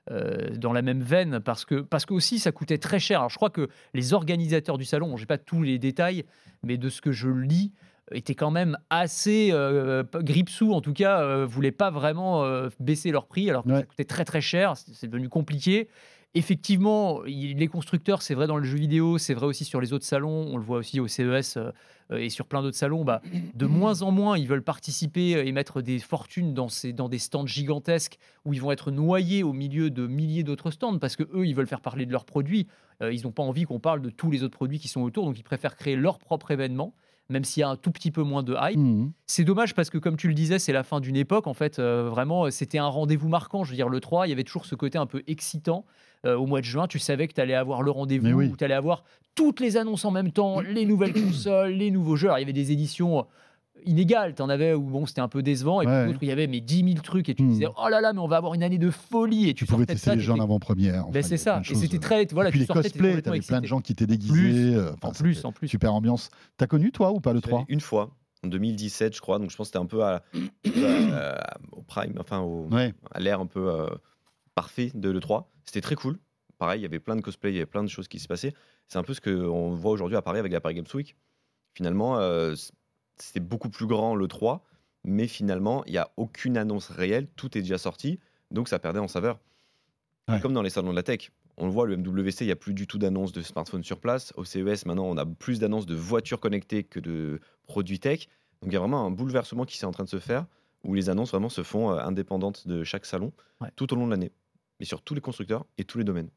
euh, 0.09 0.49
dans 0.55 0.73
la 0.73 0.81
même 0.81 1.01
veine 1.01 1.39
parce 1.39 1.65
que 1.65 1.81
parce 1.81 2.07
que 2.07 2.15
aussi 2.15 2.39
ça 2.39 2.51
coûtait 2.51 2.79
très 2.79 2.99
cher. 2.99 3.19
Alors 3.19 3.29
je 3.29 3.35
crois 3.35 3.51
que 3.51 3.69
les 3.93 4.13
organisateurs 4.13 4.79
du 4.79 4.85
salon, 4.85 5.17
j'ai 5.17 5.27
pas 5.27 5.37
tous 5.37 5.61
les 5.61 5.77
détails, 5.77 6.25
mais 6.63 6.77
de 6.77 6.89
ce 6.89 6.99
que 6.99 7.11
je 7.11 7.29
lis 7.29 7.71
étaient 8.11 8.35
quand 8.35 8.51
même 8.51 8.77
assez 8.89 9.49
euh, 9.51 10.03
gripsous 10.15 10.73
en 10.73 10.81
tout 10.81 10.93
cas 10.93 11.21
euh, 11.21 11.45
voulaient 11.45 11.71
pas 11.71 11.89
vraiment 11.91 12.43
euh, 12.43 12.69
baisser 12.79 13.11
leur 13.11 13.25
prix 13.27 13.49
alors 13.49 13.63
que 13.63 13.69
Ouais. 13.69 13.79
ça 13.79 13.85
coûtait 13.85 14.05
très 14.05 14.25
très 14.25 14.41
cher 14.41 14.75
c'est 14.77 15.07
devenu 15.07 15.29
compliqué. 15.29 15.87
Effectivement 16.35 17.25
il- 17.25 17.57
les 17.57 17.67
constructeurs 17.67 18.21
c'est 18.21 18.35
vrai 18.35 18.45
dans 18.47 18.57
le 18.57 18.63
jeu 18.63 18.77
vidéo 18.77 19.17
c'est 19.17 19.33
vrai 19.33 19.47
aussi 19.47 19.65
sur 19.65 19.81
les 19.81 19.93
autres 19.93 20.05
salons 20.05 20.47
on 20.51 20.57
le 20.57 20.63
voit 20.63 20.77
aussi 20.77 20.99
au 20.99 21.07
CES 21.07 21.57
euh, 21.57 21.71
euh, 22.11 22.17
et 22.17 22.29
sur 22.29 22.45
plein 22.45 22.61
d'autres 22.61 22.77
salons 22.77 23.03
bah, 23.03 23.21
de 23.55 23.65
moins 23.65 24.03
en 24.03 24.11
moins 24.11 24.37
ils 24.37 24.47
veulent 24.47 24.63
participer 24.63 25.31
et 25.31 25.51
mettre 25.51 25.81
des 25.81 25.97
fortunes 25.99 26.53
dans, 26.53 26.67
ces, 26.69 26.93
dans 26.93 27.09
des 27.09 27.17
stands 27.19 27.45
gigantesques 27.47 28.17
où 28.45 28.53
ils 28.53 28.61
vont 28.61 28.71
être 28.71 28.91
noyés 28.91 29.41
au 29.43 29.53
milieu 29.53 29.89
de 29.89 30.05
milliers 30.07 30.43
d'autres 30.43 30.69
stands 30.71 30.97
parce 30.99 31.15
que 31.15 31.23
eux 31.33 31.45
ils 31.47 31.55
veulent 31.55 31.67
faire 31.67 31.81
parler 31.81 32.05
de 32.05 32.11
leurs 32.11 32.25
produits. 32.25 32.67
Euh, 33.01 33.11
ils 33.11 33.23
n'ont 33.23 33.31
pas 33.31 33.43
envie 33.43 33.63
qu'on 33.63 33.79
parle 33.79 34.01
de 34.01 34.09
tous 34.09 34.29
les 34.31 34.43
autres 34.43 34.55
produits 34.55 34.77
qui 34.79 34.87
sont 34.87 35.01
autour 35.01 35.25
donc 35.25 35.37
ils 35.39 35.43
préfèrent 35.43 35.75
créer 35.75 35.95
leur 35.95 36.19
propre 36.19 36.51
événement 36.51 36.93
même 37.29 37.43
s'il 37.43 37.61
y 37.61 37.63
a 37.63 37.69
un 37.69 37.75
tout 37.75 37.91
petit 37.91 38.11
peu 38.11 38.23
moins 38.23 38.43
de 38.43 38.55
hype 38.59 38.77
Mhm. 38.79 39.11
c'est 39.27 39.43
dommage 39.43 39.75
parce 39.75 39.89
que, 39.89 39.97
comme 39.97 40.17
tu 40.17 40.27
le 40.27 40.33
disais, 40.33 40.59
c'est 40.59 40.73
la 40.73 40.83
fin 40.83 40.99
d'une 40.99 41.15
époque. 41.15 41.47
En 41.47 41.53
fait, 41.53 41.79
euh, 41.79 42.09
vraiment, 42.09 42.49
c'était 42.51 42.79
un 42.79 42.87
rendez-vous 42.87 43.29
marquant. 43.29 43.63
Je 43.63 43.69
veux 43.69 43.75
dire, 43.75 43.89
le 43.89 43.99
3, 43.99 44.27
il 44.27 44.29
y 44.31 44.33
avait 44.33 44.43
toujours 44.43 44.65
ce 44.65 44.75
côté 44.75 44.97
un 44.97 45.05
peu 45.05 45.23
excitant. 45.27 45.85
Euh, 46.25 46.35
au 46.35 46.45
mois 46.47 46.59
de 46.59 46.65
juin, 46.65 46.87
tu 46.87 46.99
savais 46.99 47.27
que 47.27 47.33
tu 47.33 47.39
allais 47.41 47.53
avoir 47.53 47.81
le 47.81 47.91
rendez-vous, 47.91 48.27
oui. 48.31 48.47
où 48.51 48.57
tu 48.57 48.63
allais 48.65 48.73
avoir 48.73 49.03
toutes 49.35 49.59
les 49.61 49.77
annonces 49.77 50.03
en 50.05 50.11
même 50.11 50.31
temps, 50.31 50.59
les 50.59 50.85
nouvelles 50.85 51.13
consoles, 51.13 51.71
les 51.71 51.91
nouveaux 51.91 52.15
jeux. 52.17 52.27
Alors, 52.27 52.39
il 52.39 52.41
y 52.41 52.43
avait 52.43 52.51
des 52.53 52.71
éditions 52.73 53.25
inégales. 53.85 54.35
Tu 54.35 54.41
en 54.41 54.49
avais 54.49 54.73
où 54.73 54.81
bon, 54.83 55.05
c'était 55.05 55.21
un 55.21 55.27
peu 55.27 55.41
décevant. 55.43 55.81
Et 55.81 55.85
puis 55.85 55.93
Ouais. 55.93 56.05
d'autres, 56.07 56.19
où 56.19 56.23
il 56.25 56.27
y 56.27 56.31
avait 56.31 56.47
mais 56.47 56.59
10 56.61 56.83
000 56.83 57.01
trucs. 57.01 57.29
Et 57.29 57.35
tu 57.35 57.43
Hmm. 57.43 57.49
disais, 57.49 57.67
oh 57.67 57.87
là 57.89 58.01
là, 58.01 58.13
mais 58.13 58.19
on 58.19 58.27
va 58.27 58.37
avoir 58.37 58.53
une 58.53 58.63
année 58.63 58.77
de 58.77 58.89
folie. 58.89 59.49
Et 59.49 59.53
tu, 59.53 59.65
Tu 59.65 59.71
pouvais 59.71 59.85
tester 59.85 60.15
les 60.15 60.21
jeux 60.21 60.33
en 60.33 60.39
avant-première. 60.39 61.07
Ben, 61.09 61.23
c'est 61.23 61.37
ça. 61.37 61.61
Et 61.69 61.75
c'était 61.75 61.99
très. 61.99 62.25
Voilà, 62.31 62.49
Et 62.49 62.51
puis 62.51 62.59
tu 62.65 62.67
les 62.67 62.73
cosplays, 62.81 63.21
t'avais 63.21 63.39
plein 63.41 63.61
de 63.61 63.65
gens 63.65 63.79
qui 63.81 63.91
étaient 63.93 64.07
déguisés. 64.07 64.33
Plus, 64.33 64.77
euh, 64.77 64.91
en 65.01 65.11
plus, 65.11 65.45
en 65.45 65.51
plus. 65.51 65.67
Super 65.67 65.93
ambiance. 65.93 66.29
T'as 66.57 66.67
connu 66.67 66.91
toi 66.91 67.11
ou 67.11 67.19
pas 67.19 67.33
le 67.33 67.39
Je 67.39 67.45
suis 67.45 67.53
allé 67.53 67.63
3 67.63 67.65
Une 67.73 67.81
fois, 67.81 68.09
en 68.43 68.47
2017, 68.47 69.15
je 69.15 69.21
crois. 69.21 69.39
Donc 69.39 69.49
je 69.51 69.55
pense 69.57 69.67
que 69.67 69.73
c'était 69.73 69.83
un 69.83 69.85
peu 69.87 70.03
à, 70.03 70.21
euh, 70.67 71.35
au 71.71 71.81
prime, 71.81 72.13
enfin 72.19 72.39
au, 72.39 72.67
Ouais. 72.71 72.93
à 73.11 73.19
l'ère 73.19 73.39
un 73.39 73.45
peu 73.47 73.69
euh, 73.69 73.87
parfait 74.55 74.91
de 74.93 75.09
l'E3. 75.09 75.45
C'était 75.65 75.81
très 75.81 75.95
cool. 75.95 76.17
Pareil, 76.57 76.79
il 76.81 76.83
y 76.83 76.85
avait 76.85 76.99
plein 76.99 77.15
de 77.15 77.21
cosplays, 77.21 77.51
il 77.51 77.55
y 77.55 77.57
avait 77.59 77.65
plein 77.65 77.83
de 77.83 77.89
choses 77.89 78.07
qui 78.07 78.19
se 78.19 78.27
passaient. 78.27 78.53
C'est 78.87 78.97
un 78.97 79.03
peu 79.03 79.13
ce 79.13 79.21
qu'on 79.21 79.71
voit 79.71 79.91
aujourd'hui 79.91 80.17
à 80.17 80.21
Paris 80.21 80.39
avec 80.39 80.51
la 80.51 80.59
Paris 80.59 80.75
Games 80.75 80.85
Week. 80.93 81.15
Finalement, 81.73 82.17
euh, 82.19 82.55
c'était 83.21 83.39
beaucoup 83.39 83.69
plus 83.69 83.85
grand 83.87 84.15
l'E3, 84.15 84.59
mais 85.03 85.27
finalement, 85.27 85.83
il 85.85 85.91
n'y 85.91 85.97
a 85.97 86.09
aucune 86.17 86.57
annonce 86.57 86.89
réelle. 86.89 87.27
Tout 87.35 87.57
est 87.57 87.61
déjà 87.61 87.77
sorti, 87.77 88.19
donc 88.51 88.67
ça 88.67 88.79
perdait 88.79 88.99
en 88.99 89.07
saveur. 89.07 89.39
Ouais. 90.27 90.39
Comme 90.39 90.53
dans 90.53 90.61
les 90.61 90.69
salons 90.69 90.91
de 90.91 90.95
la 90.95 91.03
tech. 91.03 91.31
On 91.57 91.65
le 91.65 91.71
voit, 91.71 91.85
le 91.87 91.97
MWC, 91.97 92.41
il 92.41 92.45
n'y 92.45 92.51
a 92.51 92.55
plus 92.55 92.73
du 92.73 92.87
tout 92.87 92.97
d'annonces 92.97 93.31
de 93.33 93.41
smartphones 93.41 93.83
sur 93.83 93.99
place. 93.99 94.31
Au 94.37 94.45
CES, 94.45 94.85
maintenant, 94.85 95.05
on 95.05 95.17
a 95.17 95.25
plus 95.25 95.59
d'annonces 95.59 95.85
de 95.85 95.95
voitures 95.95 96.39
connectées 96.39 96.83
que 96.83 96.99
de 97.01 97.41
produits 97.67 97.99
tech. 97.99 98.27
Donc 98.61 98.71
il 98.71 98.73
y 98.73 98.77
a 98.77 98.79
vraiment 98.79 99.05
un 99.05 99.11
bouleversement 99.11 99.65
qui 99.65 99.77
s'est 99.77 99.85
en 99.85 99.91
train 99.91 100.05
de 100.05 100.09
se 100.09 100.19
faire, 100.19 100.45
où 100.85 100.93
les 100.93 101.09
annonces 101.09 101.31
vraiment 101.31 101.49
se 101.49 101.63
font 101.63 101.91
euh, 101.91 101.99
indépendantes 101.99 102.67
de 102.67 102.83
chaque 102.85 103.05
salon 103.05 103.33
Ouais. 103.59 103.69
tout 103.75 103.91
au 103.91 103.95
long 103.97 104.05
de 104.05 104.11
l'année, 104.11 104.31
mais 104.79 104.85
sur 104.85 105.01
tous 105.01 105.13
les 105.15 105.21
constructeurs 105.21 105.65
et 105.77 105.83
tous 105.83 105.97
les 105.97 106.05
domaines. 106.05 106.29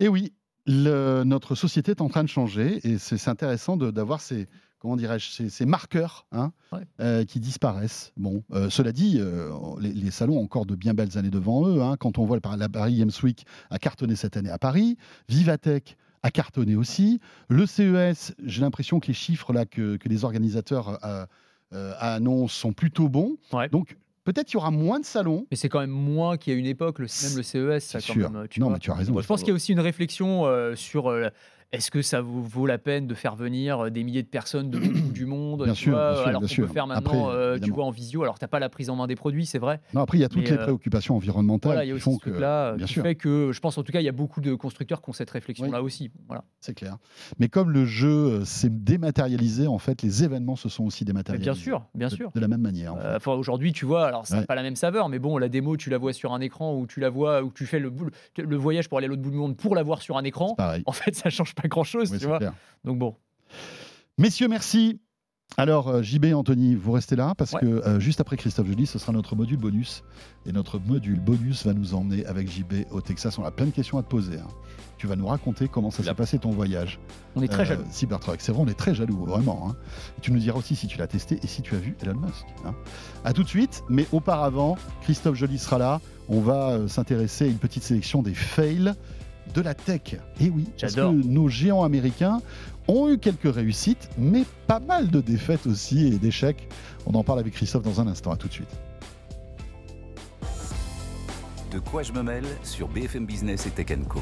Et 0.00 0.08
oui, 0.08 0.34
le- 0.66 1.22
notre 1.24 1.54
société 1.54 1.92
est 1.92 2.00
en 2.02 2.08
train 2.08 2.22
de 2.24 2.28
changer 2.28 2.80
et 2.86 2.98
c'est 2.98 3.28
intéressant 3.28 3.76
d'avoir 3.78 4.20
ces 4.20 4.46
comment 4.82 4.96
dirais-je, 4.96 5.30
ces, 5.30 5.48
ces 5.48 5.64
marqueurs 5.64 6.26
hein, 6.32 6.50
Ouais. 6.72 6.80
euh, 7.00 7.24
qui 7.24 7.38
disparaissent. 7.38 8.12
Bon, 8.16 8.42
euh, 8.52 8.68
cela 8.68 8.90
dit, 8.90 9.18
euh, 9.20 9.48
les, 9.80 9.92
les 9.92 10.10
salons 10.10 10.38
ont 10.38 10.42
encore 10.42 10.66
de 10.66 10.74
bien 10.74 10.92
belles 10.92 11.16
années 11.16 11.30
devant 11.30 11.64
eux. 11.68 11.80
hein. 11.80 11.94
Quand 12.00 12.18
on 12.18 12.24
voit 12.26 12.40
la 12.58 12.68
Paris 12.68 12.96
Games 12.98 13.12
Week 13.22 13.46
a 13.70 13.78
cartonné 13.78 14.16
cette 14.16 14.36
année 14.36 14.50
à 14.50 14.58
Paris, 14.58 14.96
Vivatech 15.28 15.96
a 16.24 16.30
cartonné 16.32 16.74
aussi. 16.74 17.20
Le 17.48 17.64
CES, 17.64 18.34
j'ai 18.44 18.60
l'impression 18.60 18.98
que 18.98 19.06
les 19.06 19.14
chiffres 19.14 19.52
là 19.52 19.66
que, 19.66 19.96
que 19.96 20.08
les 20.08 20.24
organisateurs 20.24 20.98
annoncent 21.70 22.54
sont 22.54 22.72
plutôt 22.72 23.08
bons. 23.08 23.36
Ouais. 23.52 23.68
Donc 23.68 23.96
peut-être 24.24 24.46
qu'il 24.46 24.54
y 24.54 24.56
aura 24.58 24.70
moins 24.70 25.00
de 25.00 25.04
salons. 25.04 25.46
Mais 25.50 25.56
c'est 25.56 25.68
quand 25.68 25.80
même 25.80 25.90
moins 25.90 26.36
qu'il 26.36 26.52
y 26.52 26.56
a 26.56 26.58
une 26.58 26.66
époque, 26.66 26.98
le, 26.98 27.06
même 27.24 27.36
le 27.36 27.42
CES, 27.42 27.84
ça 27.84 27.98
quand 28.00 28.12
sûr. 28.12 28.30
même. 28.30 28.48
Tu 28.48 28.60
non, 28.60 28.66
vois. 28.66 28.74
mais 28.74 28.80
tu 28.80 28.90
as 28.90 28.94
raison. 28.94 29.18
Je 29.20 29.26
pense 29.26 29.40
qu'il 29.40 29.48
y 29.48 29.52
a 29.52 29.54
aussi 29.54 29.72
une 29.72 29.80
réflexion 29.80 30.44
euh, 30.46 30.74
sur 30.76 31.08
euh, 31.10 31.28
est-ce 31.72 31.90
que 31.90 32.02
ça 32.02 32.20
vous 32.20 32.42
vaut 32.42 32.66
la 32.66 32.78
peine 32.78 33.06
de 33.06 33.14
faire 33.14 33.34
venir 33.34 33.80
euh, 33.86 33.90
des 33.90 34.04
milliers 34.04 34.22
de 34.22 34.28
personnes 34.28 34.70
de 34.70 34.78
tout 34.78 34.92
bout 34.92 35.12
du 35.12 35.24
monde 35.26 35.64
Bien 35.64 35.72
tu 35.72 35.84
sûr, 35.84 35.92
vois, 35.92 36.10
bien 36.12 36.16
sûr, 36.20 36.28
alors 36.28 36.40
qu'on 36.42 36.54
peut 36.56 36.66
faire 36.66 36.86
maintenant, 36.86 37.28
Après, 37.28 37.34
euh, 37.36 37.58
tu 37.58 37.70
vois, 37.70 37.84
en 37.84 37.90
visio. 37.90 38.22
Alors, 38.22 38.38
tu 38.38 38.44
n'as 38.44 38.48
pas 38.48 38.58
la 38.58 38.68
prise 38.68 38.90
en 38.90 38.96
main 38.96 39.06
des 39.06 39.16
produits, 39.16 39.46
c'est 39.46 39.58
vrai. 39.58 39.80
Non, 39.94 40.02
après, 40.02 40.18
il 40.18 40.20
y 40.20 40.24
a 40.24 40.28
toutes 40.28 40.42
Mais, 40.42 40.50
les 40.50 40.58
euh, 40.58 40.62
préoccupations 40.62 41.16
environnementales 41.16 41.72
Voilà, 41.72 41.92
qui 41.94 41.98
font 42.00 42.16
que. 42.18 42.28
truc-là 42.30 42.76
bien 42.76 42.86
qui 42.86 42.92
sûr. 42.92 43.02
fait 43.02 43.14
que 43.14 43.50
je 43.52 43.60
pense 43.60 43.78
en 43.78 43.82
tout 43.82 43.92
cas, 43.92 44.00
il 44.00 44.04
y 44.04 44.08
a 44.08 44.12
beaucoup 44.12 44.40
de 44.40 44.54
constructeurs 44.54 45.00
qui 45.02 45.10
ont 45.10 45.12
cette 45.14 45.30
réflexion-là 45.30 45.82
aussi. 45.82 46.10
Voilà. 46.26 46.44
C'est 46.60 46.74
clair. 46.74 46.98
Mais 47.38 47.48
comme 47.48 47.70
le 47.70 47.84
jeu 47.86 48.44
s'est 48.44 48.70
dématérialisé, 48.70 49.66
en 49.66 49.78
fait, 49.78 50.02
les 50.02 50.24
événements 50.24 50.56
se 50.56 50.68
sont 50.68 50.84
aussi 50.84 51.04
Mais 51.04 51.06
dématérialisés. 51.12 51.50
bien 51.50 51.54
sûr, 51.60 51.84
bien 51.94 52.08
sûr. 52.08 52.30
De, 52.34 52.40
la 52.40 52.48
même 52.48 52.60
manière. 52.60 52.94
en 52.94 52.96
fait. 52.98 53.02
Euh, 53.04 53.16
enfin, 53.16 53.32
aujourd'hui, 53.32 53.72
tu 53.72 53.86
vois, 53.86 54.06
alors 54.06 54.26
ça 54.26 54.34
n'a 54.34 54.40
Ouais. 54.42 54.46
pas 54.46 54.54
la 54.54 54.62
même 54.62 54.76
saveur, 54.76 55.08
mais 55.08 55.18
bon, 55.18 55.38
la 55.38 55.48
démo, 55.48 55.76
tu 55.76 55.88
la 55.90 55.98
vois 55.98 56.12
sur 56.12 56.32
un 56.32 56.40
écran 56.40 56.74
ou 56.76 56.86
tu 56.86 57.00
la 57.00 57.08
vois, 57.10 57.42
ou 57.42 57.50
tu 57.50 57.64
fais 57.66 57.78
le, 57.78 57.92
le 58.38 58.56
voyage 58.56 58.88
pour 58.88 58.98
aller 58.98 59.06
à 59.06 59.08
l'autre 59.08 59.22
bout 59.22 59.30
du 59.30 59.36
monde 59.36 59.56
pour 59.56 59.74
la 59.74 59.82
voir 59.82 60.02
sur 60.02 60.16
un 60.16 60.24
écran. 60.24 60.54
Pareil. 60.54 60.82
En 60.86 60.92
fait, 60.92 61.14
ça 61.14 61.30
change 61.30 61.54
pas 61.54 61.61
grand-chose, 61.68 62.10
Oui, 62.10 62.18
tu 62.18 62.22
c'est 62.22 62.28
vois. 62.28 62.38
clair. 62.38 62.52
Donc 62.84 62.98
bon, 62.98 63.14
Messieurs, 64.18 64.48
merci. 64.48 65.00
Alors, 65.58 65.88
euh, 65.88 66.02
JB 66.02 66.24
et 66.26 66.34
Anthony, 66.34 66.74
vous 66.74 66.92
restez 66.92 67.14
là 67.14 67.34
parce 67.36 67.52
Ouais. 67.52 67.60
que 67.60 67.66
euh, 67.66 68.00
juste 68.00 68.22
après 68.22 68.38
Christophe 68.38 68.66
Joly, 68.68 68.86
ce 68.86 68.98
sera 68.98 69.12
notre 69.12 69.36
module 69.36 69.58
bonus. 69.58 70.02
Et 70.46 70.52
notre 70.52 70.78
module 70.78 71.20
bonus 71.20 71.66
va 71.66 71.74
nous 71.74 71.92
emmener 71.94 72.24
avec 72.24 72.50
JB 72.50 72.86
au 72.90 73.02
Texas. 73.02 73.36
On 73.38 73.44
a 73.44 73.50
plein 73.50 73.66
de 73.66 73.70
questions 73.70 73.98
à 73.98 74.02
te 74.02 74.08
poser. 74.08 74.38
hein. 74.38 74.48
Tu 74.96 75.06
vas 75.06 75.14
nous 75.16 75.26
raconter 75.26 75.68
comment 75.68 75.90
ça 75.90 76.02
s'est 76.04 76.14
passé 76.14 76.38
ton 76.38 76.50
voyage. 76.52 76.98
on 77.36 77.42
est 77.42 77.48
très 77.48 77.64
euh, 77.64 77.66
jaloux. 77.66 77.84
Cybertruck. 77.90 78.40
C'est 78.40 78.52
vrai, 78.52 78.62
on 78.64 78.68
est 78.68 78.78
très 78.78 78.94
jaloux, 78.94 79.24
vraiment. 79.26 79.68
hein. 79.70 79.76
Et 80.16 80.20
tu 80.22 80.32
nous 80.32 80.38
diras 80.38 80.58
aussi 80.58 80.74
si 80.74 80.86
tu 80.86 80.96
l'as 80.96 81.06
testé 81.08 81.38
et 81.42 81.46
si 81.46 81.60
tu 81.60 81.74
as 81.74 81.78
vu 81.78 81.96
Elon 82.02 82.14
Musk. 82.20 82.46
hein. 82.64 82.74
À 83.24 83.32
tout 83.34 83.42
de 83.42 83.48
suite, 83.48 83.82
mais 83.90 84.06
auparavant, 84.12 84.76
Christophe 85.02 85.34
Joly 85.36 85.58
sera 85.58 85.76
là. 85.76 86.00
On 86.28 86.40
va 86.40 86.70
euh, 86.70 86.88
s'intéresser 86.88 87.44
à 87.44 87.48
une 87.48 87.58
petite 87.58 87.82
sélection 87.82 88.22
des 88.22 88.32
fails 88.34 88.94
de 89.54 89.60
la 89.60 89.74
tech. 89.74 90.16
Et 90.40 90.50
oui, 90.50 90.64
parce 90.80 90.94
que 90.94 91.00
J'adore. 91.00 91.12
nos 91.12 91.48
géants 91.48 91.82
américains 91.84 92.40
ont 92.88 93.08
eu 93.10 93.18
quelques 93.18 93.52
réussites, 93.54 94.08
mais 94.18 94.44
pas 94.66 94.80
mal 94.80 95.08
de 95.08 95.20
défaites 95.20 95.66
aussi 95.66 96.06
et 96.06 96.18
d'échecs. 96.18 96.68
On 97.06 97.14
en 97.14 97.22
parle 97.24 97.38
avec 97.40 97.54
Christophe 97.54 97.82
dans 97.82 98.00
un 98.00 98.06
instant. 98.06 98.32
À 98.32 98.36
tout 98.36 98.48
de 98.48 98.52
suite. 98.52 98.70
De 101.70 101.78
quoi 101.78 102.02
je 102.02 102.12
me 102.12 102.22
mêle 102.22 102.44
sur 102.62 102.88
BFM 102.88 103.24
Business 103.24 103.66
et 103.66 103.70
Tech 103.70 103.86
Co. 104.08 104.20